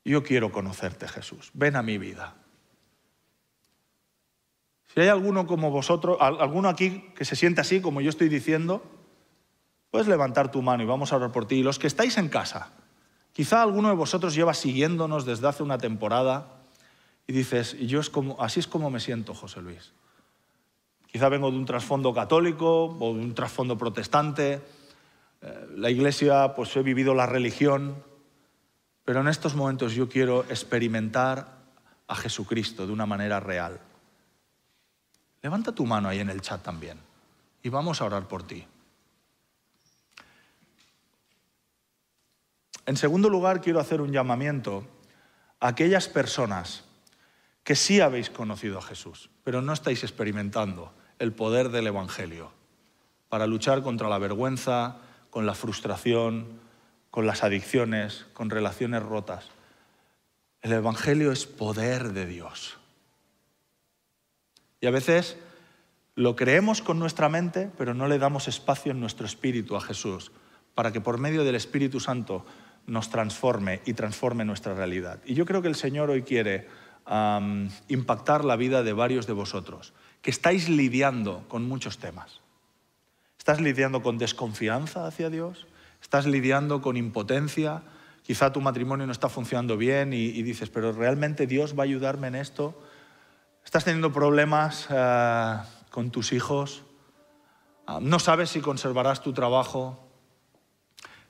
Yo 0.04 0.22
quiero 0.22 0.50
conocerte, 0.50 1.06
Jesús. 1.06 1.50
Ven 1.52 1.76
a 1.76 1.82
mi 1.82 1.98
vida. 1.98 2.34
Si 4.92 5.00
hay 5.00 5.08
alguno 5.08 5.46
como 5.46 5.70
vosotros, 5.70 6.18
alguno 6.20 6.68
aquí 6.68 7.12
que 7.16 7.24
se 7.24 7.34
siente 7.34 7.62
así, 7.62 7.80
como 7.80 8.02
yo 8.02 8.10
estoy 8.10 8.28
diciendo, 8.28 8.82
puedes 9.90 10.06
levantar 10.06 10.50
tu 10.50 10.60
mano 10.60 10.82
y 10.82 10.86
vamos 10.86 11.12
a 11.12 11.16
orar 11.16 11.32
por 11.32 11.46
ti. 11.46 11.56
Y 11.56 11.62
los 11.62 11.78
que 11.78 11.86
estáis 11.86 12.18
en 12.18 12.28
casa, 12.28 12.72
quizá 13.32 13.62
alguno 13.62 13.88
de 13.88 13.94
vosotros 13.94 14.34
lleva 14.34 14.52
siguiéndonos 14.52 15.24
desde 15.24 15.48
hace 15.48 15.62
una 15.62 15.78
temporada 15.78 16.60
y 17.26 17.32
dices, 17.32 17.78
yo 17.78 18.00
es 18.00 18.10
como, 18.10 18.36
así 18.42 18.60
es 18.60 18.66
como 18.66 18.90
me 18.90 19.00
siento, 19.00 19.32
José 19.32 19.62
Luis. 19.62 19.92
Quizá 21.06 21.30
vengo 21.30 21.50
de 21.50 21.56
un 21.56 21.64
trasfondo 21.64 22.12
católico 22.12 22.96
o 22.98 23.14
de 23.14 23.20
un 23.20 23.34
trasfondo 23.34 23.78
protestante. 23.78 24.60
Eh, 25.40 25.66
la 25.76 25.88
iglesia, 25.88 26.54
pues 26.54 26.76
he 26.76 26.82
vivido 26.82 27.14
la 27.14 27.26
religión, 27.26 28.02
pero 29.04 29.20
en 29.20 29.28
estos 29.28 29.54
momentos 29.54 29.94
yo 29.94 30.10
quiero 30.10 30.44
experimentar 30.50 31.62
a 32.08 32.14
Jesucristo 32.14 32.86
de 32.86 32.92
una 32.92 33.06
manera 33.06 33.40
real. 33.40 33.80
Levanta 35.42 35.72
tu 35.72 35.84
mano 35.84 36.08
ahí 36.08 36.20
en 36.20 36.30
el 36.30 36.40
chat 36.40 36.62
también 36.62 36.98
y 37.62 37.68
vamos 37.68 38.00
a 38.00 38.04
orar 38.04 38.28
por 38.28 38.44
ti. 38.44 38.64
En 42.86 42.96
segundo 42.96 43.28
lugar, 43.28 43.60
quiero 43.60 43.80
hacer 43.80 44.00
un 44.00 44.12
llamamiento 44.12 44.84
a 45.60 45.68
aquellas 45.68 46.08
personas 46.08 46.84
que 47.62 47.76
sí 47.76 48.00
habéis 48.00 48.30
conocido 48.30 48.78
a 48.78 48.82
Jesús, 48.82 49.30
pero 49.44 49.62
no 49.62 49.72
estáis 49.72 50.02
experimentando 50.02 50.92
el 51.18 51.32
poder 51.32 51.68
del 51.68 51.86
Evangelio 51.86 52.50
para 53.28 53.46
luchar 53.46 53.82
contra 53.82 54.08
la 54.08 54.18
vergüenza, 54.18 54.96
con 55.30 55.46
la 55.46 55.54
frustración, 55.54 56.60
con 57.10 57.26
las 57.26 57.44
adicciones, 57.44 58.26
con 58.32 58.50
relaciones 58.50 59.02
rotas. 59.02 59.48
El 60.60 60.72
Evangelio 60.72 61.30
es 61.30 61.46
poder 61.46 62.12
de 62.12 62.26
Dios. 62.26 62.78
Y 64.82 64.86
a 64.86 64.90
veces 64.90 65.38
lo 66.14 66.36
creemos 66.36 66.82
con 66.82 66.98
nuestra 66.98 67.30
mente, 67.30 67.70
pero 67.78 67.94
no 67.94 68.06
le 68.06 68.18
damos 68.18 68.48
espacio 68.48 68.92
en 68.92 69.00
nuestro 69.00 69.24
espíritu 69.24 69.76
a 69.76 69.80
Jesús, 69.80 70.32
para 70.74 70.92
que 70.92 71.00
por 71.00 71.16
medio 71.16 71.42
del 71.42 71.54
Espíritu 71.54 72.00
Santo 72.00 72.44
nos 72.86 73.08
transforme 73.08 73.80
y 73.86 73.94
transforme 73.94 74.44
nuestra 74.44 74.74
realidad. 74.74 75.20
Y 75.24 75.32
yo 75.32 75.46
creo 75.46 75.62
que 75.62 75.68
el 75.68 75.76
Señor 75.76 76.10
hoy 76.10 76.22
quiere 76.22 76.68
impactar 77.88 78.44
la 78.44 78.56
vida 78.56 78.82
de 78.82 78.92
varios 78.92 79.26
de 79.26 79.32
vosotros, 79.32 79.94
que 80.20 80.30
estáis 80.30 80.68
lidiando 80.68 81.44
con 81.48 81.66
muchos 81.66 81.96
temas. 81.96 82.42
¿Estás 83.38 83.62
lidiando 83.62 84.02
con 84.02 84.18
desconfianza 84.18 85.06
hacia 85.06 85.30
Dios? 85.30 85.66
estás 86.02 86.26
lidiando 86.26 86.82
con 86.82 86.96
impotencia, 86.96 87.82
quizá 88.22 88.52
tu 88.52 88.60
matrimonio 88.60 89.06
no 89.06 89.12
está 89.12 89.28
funcionando 89.28 89.76
bien 89.76 90.12
y, 90.12 90.42
dices, 90.42 90.68
pero 90.68 90.92
¿realmente 90.92 91.46
Dios 91.46 91.78
va 91.78 91.84
a 91.84 91.84
ayudarme 91.84 92.26
en 92.26 92.34
esto? 92.34 92.78
¿Estás 93.64 93.84
teniendo 93.84 94.12
problemas 94.12 94.86
eh, 94.90 95.56
con 95.90 96.10
tus 96.10 96.32
hijos? 96.32 96.82
Ah, 97.86 97.98
¿No 98.00 98.18
sabes 98.18 98.50
si 98.50 98.60
conservarás 98.60 99.22
tu 99.22 99.32
trabajo? 99.32 99.98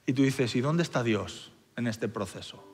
Y 0.07 0.13
tú 0.13 0.23
dices, 0.23 0.55
¿y 0.57 0.61
dónde 0.61 0.83
está 0.83 1.03
Dios 1.03 1.53
en 1.77 1.87
este 1.87 2.09
proceso? 2.09 2.65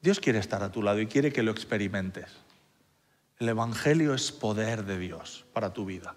Dios 0.00 0.18
quiere 0.18 0.38
estar 0.38 0.62
a 0.62 0.72
tu 0.72 0.82
lado 0.82 1.00
y 1.00 1.06
quiere 1.06 1.32
que 1.32 1.42
lo 1.42 1.50
experimentes. 1.50 2.30
El 3.38 3.48
Evangelio 3.48 4.14
es 4.14 4.32
poder 4.32 4.84
de 4.84 4.98
Dios 4.98 5.44
para 5.52 5.72
tu 5.72 5.84
vida. 5.84 6.14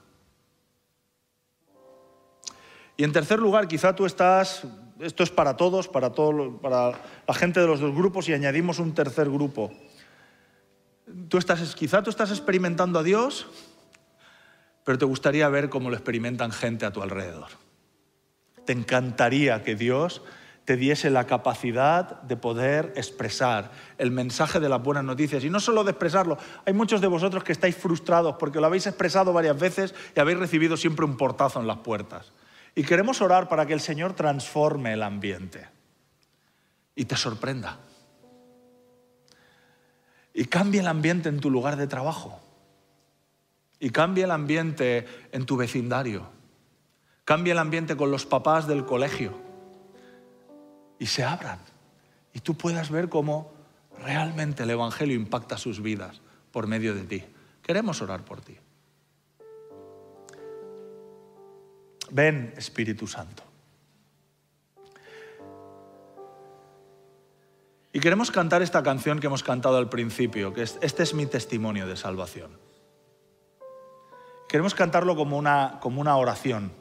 Y 2.96 3.04
en 3.04 3.12
tercer 3.12 3.40
lugar, 3.40 3.68
quizá 3.68 3.96
tú 3.96 4.06
estás, 4.06 4.64
esto 5.00 5.24
es 5.24 5.32
para 5.32 5.58
todos, 5.58 5.88
para, 5.88 6.12
todo, 6.12 6.58
para 6.58 6.92
la 7.28 7.34
gente 7.34 7.60
de 7.60 7.68
los 7.68 7.80
dos 7.80 7.94
grupos 7.96 8.30
y 8.30 8.34
añadimos 8.34 8.80
un 8.80 8.94
tercer 8.94 9.30
grupo. 9.30 9.72
Tú 11.30 11.38
estás, 11.38 11.76
quizá 11.76 12.02
tú 12.02 12.10
estás 12.10 12.32
experimentando 12.32 13.00
a 13.00 13.04
Dios, 13.04 13.48
pero 14.84 14.98
te 14.98 15.06
gustaría 15.06 15.48
ver 15.50 15.70
cómo 15.70 15.90
lo 15.90 15.96
experimentan 15.96 16.52
gente 16.52 16.86
a 16.86 16.92
tu 16.92 17.02
alrededor. 17.02 17.50
Te 18.66 18.74
encantaría 18.74 19.64
que 19.64 19.76
Dios 19.76 20.22
te 20.66 20.78
diese 20.78 21.10
la 21.10 21.26
capacidad 21.26 22.22
de 22.22 22.38
poder 22.38 22.94
expresar 22.96 23.72
el 23.98 24.12
mensaje 24.12 24.60
de 24.60 24.70
las 24.70 24.82
buenas 24.82 25.04
noticias. 25.04 25.44
Y 25.44 25.50
no 25.50 25.60
solo 25.60 25.84
de 25.84 25.92
expresarlo, 25.92 26.38
hay 26.66 26.74
muchos 26.74 27.02
de 27.02 27.08
vosotros 27.08 27.44
que 27.44 27.52
estáis 27.52 27.76
frustrados 27.76 28.36
porque 28.40 28.62
lo 28.62 28.68
habéis 28.68 28.88
expresado 28.88 29.34
varias 29.34 29.60
veces 29.60 29.94
y 30.16 30.20
habéis 30.20 30.40
recibido 30.40 30.78
siempre 30.78 31.06
un 31.06 31.18
portazo 31.18 31.60
en 31.60 31.68
las 31.68 31.78
puertas. 31.80 32.32
Y 32.76 32.84
queremos 32.84 33.22
orar 33.22 33.50
para 33.50 33.66
que 33.66 33.74
el 33.74 33.82
Señor 33.82 34.14
transforme 34.14 34.94
el 34.94 35.04
ambiente 35.04 35.68
y 36.96 37.06
te 37.06 37.18
sorprenda. 37.18 37.80
Y 40.34 40.46
cambie 40.46 40.82
el 40.82 40.88
ambiente 40.88 41.30
en 41.30 41.40
tu 41.40 41.50
lugar 41.50 41.78
de 41.78 41.88
trabajo. 41.88 42.40
Y 43.80 43.90
cambie 43.92 44.24
el 44.24 44.32
ambiente 44.32 45.06
en 45.32 45.46
tu 45.46 45.58
vecindario. 45.58 46.28
Cambie 47.26 47.54
el 47.54 47.60
ambiente 47.60 47.96
con 47.96 48.12
los 48.12 48.26
papás 48.26 48.68
del 48.68 48.86
colegio. 48.86 49.34
Y 51.00 51.06
se 51.06 51.24
abran. 51.24 51.60
Y 52.34 52.40
tú 52.40 52.56
puedas 52.56 52.90
ver 52.90 53.10
cómo 53.10 53.52
realmente 54.04 54.64
el 54.64 54.72
Evangelio 54.72 55.16
impacta 55.16 55.58
sus 55.58 55.82
vidas 55.82 56.22
por 56.52 56.68
medio 56.68 56.96
de 56.96 57.04
ti. 57.04 57.24
Queremos 57.62 58.02
orar 58.02 58.26
por 58.26 58.42
ti. 58.42 58.58
Ven, 62.12 62.54
Espíritu 62.58 63.08
Santo. 63.08 63.44
Y 67.94 68.00
queremos 68.00 68.32
cantar 68.32 68.62
esta 68.62 68.84
canción 68.84 69.20
que 69.20 69.28
hemos 69.28 69.44
cantado 69.44 69.78
al 69.78 69.88
principio, 69.88 70.52
que 70.52 70.64
es, 70.64 70.78
este 70.82 71.04
es 71.04 71.14
mi 71.14 71.26
testimonio 71.26 71.88
de 71.88 71.96
salvación. 71.96 72.58
Queremos 74.50 74.76
cantarlo 74.76 75.16
como 75.16 75.38
una, 75.38 75.78
como 75.80 76.02
una 76.02 76.18
oración. 76.18 76.74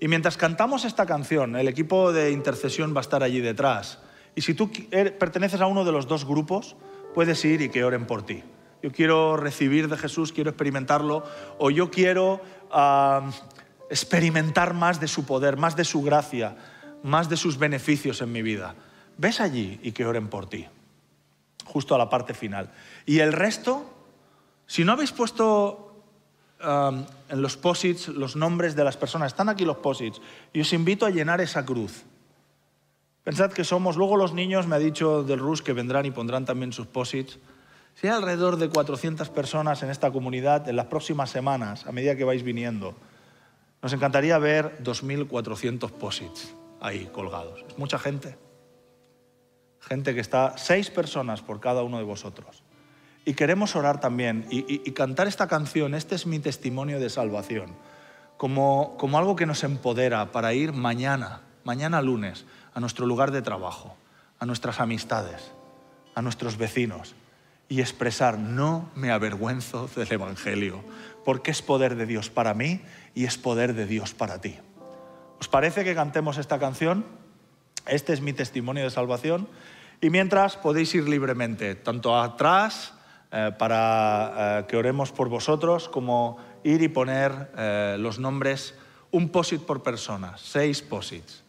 Y 0.00 0.08
mientras 0.08 0.36
cantamos 0.36 0.84
esta 0.84 1.04
canción, 1.04 1.56
el 1.56 1.68
equipo 1.68 2.12
de 2.12 2.30
intercesión 2.30 2.94
va 2.94 3.00
a 3.00 3.02
estar 3.02 3.22
allí 3.22 3.40
detrás. 3.40 3.98
Y 4.34 4.42
si 4.42 4.54
tú 4.54 4.70
er, 4.90 5.18
perteneces 5.18 5.60
a 5.60 5.66
uno 5.66 5.84
de 5.84 5.92
los 5.92 6.06
dos 6.06 6.24
grupos, 6.24 6.76
puedes 7.14 7.44
ir 7.44 7.60
y 7.60 7.68
que 7.68 7.84
oren 7.84 8.06
por 8.06 8.24
ti 8.24 8.42
yo 8.82 8.90
quiero 8.90 9.36
recibir 9.36 9.88
de 9.88 9.96
Jesús, 9.96 10.32
quiero 10.32 10.50
experimentarlo, 10.50 11.24
o 11.58 11.70
yo 11.70 11.90
quiero 11.90 12.40
experimentar 13.88 14.74
más 14.74 15.00
de 15.00 15.06
su 15.06 15.24
poder, 15.24 15.56
más 15.56 15.76
de 15.76 15.84
su 15.84 16.02
gracia, 16.02 16.56
más 17.02 17.28
de 17.28 17.36
sus 17.36 17.58
beneficios 17.58 18.20
en 18.20 18.32
mi 18.32 18.42
vida. 18.42 18.74
Ves 19.18 19.40
allí 19.40 19.78
y 19.82 19.92
que 19.92 20.06
oren 20.06 20.28
por 20.28 20.48
ti, 20.48 20.66
justo 21.64 21.94
a 21.94 21.98
la 21.98 22.08
parte 22.08 22.34
final. 22.34 22.70
Y 23.06 23.18
el 23.18 23.32
resto, 23.32 23.84
si 24.66 24.84
no 24.84 24.92
habéis 24.92 25.12
puesto 25.12 25.88
en 26.60 27.42
los 27.42 27.56
posits 27.56 28.08
los 28.08 28.36
nombres 28.36 28.76
de 28.76 28.84
las 28.84 28.96
personas, 28.96 29.32
están 29.32 29.48
aquí 29.48 29.64
los 29.64 29.78
posits, 29.78 30.20
y 30.52 30.60
os 30.60 30.72
invito 30.72 31.06
a 31.06 31.10
llenar 31.10 31.40
esa 31.40 31.64
cruz. 31.64 32.04
Pensad 33.24 33.52
que 33.52 33.64
somos, 33.64 33.96
luego 33.96 34.16
los 34.16 34.32
niños, 34.32 34.66
me 34.66 34.76
ha 34.76 34.78
dicho 34.78 35.22
del 35.22 35.40
RUS 35.40 35.62
que 35.62 35.72
vendrán 35.72 36.06
y 36.06 36.10
pondrán 36.10 36.44
también 36.44 36.72
sus 36.72 36.86
posits. 36.86 37.38
Si 37.94 38.06
hay 38.06 38.14
alrededor 38.14 38.56
de 38.56 38.68
400 38.68 39.28
personas 39.28 39.82
en 39.82 39.90
esta 39.90 40.10
comunidad 40.10 40.68
en 40.68 40.76
las 40.76 40.86
próximas 40.86 41.30
semanas, 41.30 41.86
a 41.86 41.92
medida 41.92 42.16
que 42.16 42.24
vais 42.24 42.42
viniendo, 42.42 42.94
nos 43.82 43.92
encantaría 43.92 44.38
ver 44.38 44.82
2.400 44.82 45.90
posits 45.90 46.54
ahí 46.82 47.08
colgados. 47.12 47.64
Es 47.68 47.78
mucha 47.78 47.98
gente. 47.98 48.36
Gente 49.80 50.14
que 50.14 50.20
está, 50.20 50.58
seis 50.58 50.90
personas 50.90 51.40
por 51.40 51.60
cada 51.60 51.82
uno 51.82 51.98
de 51.98 52.04
vosotros. 52.04 52.62
Y 53.24 53.34
queremos 53.34 53.76
orar 53.76 54.00
también 54.00 54.46
y, 54.50 54.78
cantar 54.92 55.28
esta 55.28 55.46
canción, 55.46 55.94
este 55.94 56.14
es 56.14 56.26
mi 56.26 56.40
testimonio 56.40 56.98
de 56.98 57.08
salvación, 57.08 57.76
como, 58.36 58.96
como 58.98 59.16
algo 59.16 59.36
que 59.36 59.46
nos 59.46 59.62
empodera 59.62 60.32
para 60.32 60.54
ir 60.54 60.72
mañana, 60.72 61.42
mañana 61.62 62.02
lunes, 62.02 62.44
a 62.74 62.80
nuestro 62.80 63.06
lugar 63.06 63.30
de 63.30 63.42
trabajo 63.42 63.96
a 64.42 64.44
nuestras 64.44 64.80
amistades, 64.80 65.52
a 66.16 66.20
nuestros 66.20 66.58
vecinos 66.58 67.14
y 67.68 67.80
expresar, 67.80 68.40
no 68.40 68.90
me 68.96 69.12
avergüenzo 69.12 69.88
del 69.94 70.10
Evangelio, 70.10 70.82
porque 71.24 71.52
es 71.52 71.62
poder 71.62 71.94
de 71.94 72.06
Dios 72.06 72.28
para 72.28 72.52
mí 72.52 72.80
y 73.14 73.24
es 73.24 73.38
poder 73.38 73.72
de 73.72 73.86
Dios 73.86 74.14
para 74.14 74.40
ti. 74.40 74.58
¿Os 75.42 75.48
parece 75.48 75.82
que 75.82 75.96
cantemos 75.96 76.38
esta 76.38 76.60
canción? 76.60 77.04
Este 77.88 78.12
es 78.12 78.20
mi 78.20 78.32
testimonio 78.32 78.84
de 78.84 78.90
salvación. 78.90 79.48
Y 80.00 80.08
mientras 80.08 80.56
podéis 80.56 80.94
ir 80.94 81.08
libremente, 81.08 81.74
tanto 81.74 82.16
atrás 82.16 82.94
eh, 83.32 83.50
para 83.58 84.60
eh, 84.60 84.66
que 84.68 84.76
oremos 84.76 85.10
por 85.10 85.28
vosotros, 85.28 85.88
como 85.88 86.38
ir 86.62 86.80
y 86.80 86.86
poner 86.86 87.50
eh, 87.58 87.96
los 87.98 88.20
nombres, 88.20 88.76
un 89.10 89.30
POSIT 89.30 89.62
por 89.62 89.82
persona, 89.82 90.38
seis 90.38 90.80
POSITs, 90.80 91.42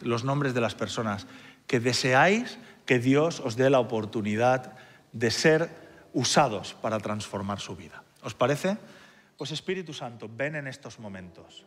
los 0.00 0.24
nombres 0.24 0.54
de 0.54 0.62
las 0.62 0.74
personas 0.74 1.26
que 1.66 1.80
deseáis 1.80 2.56
que 2.86 2.98
Dios 2.98 3.40
os 3.40 3.56
dé 3.56 3.68
la 3.68 3.78
oportunidad 3.78 4.72
de 5.12 5.30
ser 5.30 5.68
usados 6.14 6.72
para 6.80 6.98
transformar 6.98 7.60
su 7.60 7.76
vida. 7.76 8.02
¿Os 8.22 8.32
parece? 8.32 8.78
Pues 9.36 9.52
Espíritu 9.52 9.92
Santo, 9.92 10.30
ven 10.34 10.56
en 10.56 10.66
estos 10.66 10.98
momentos. 10.98 11.66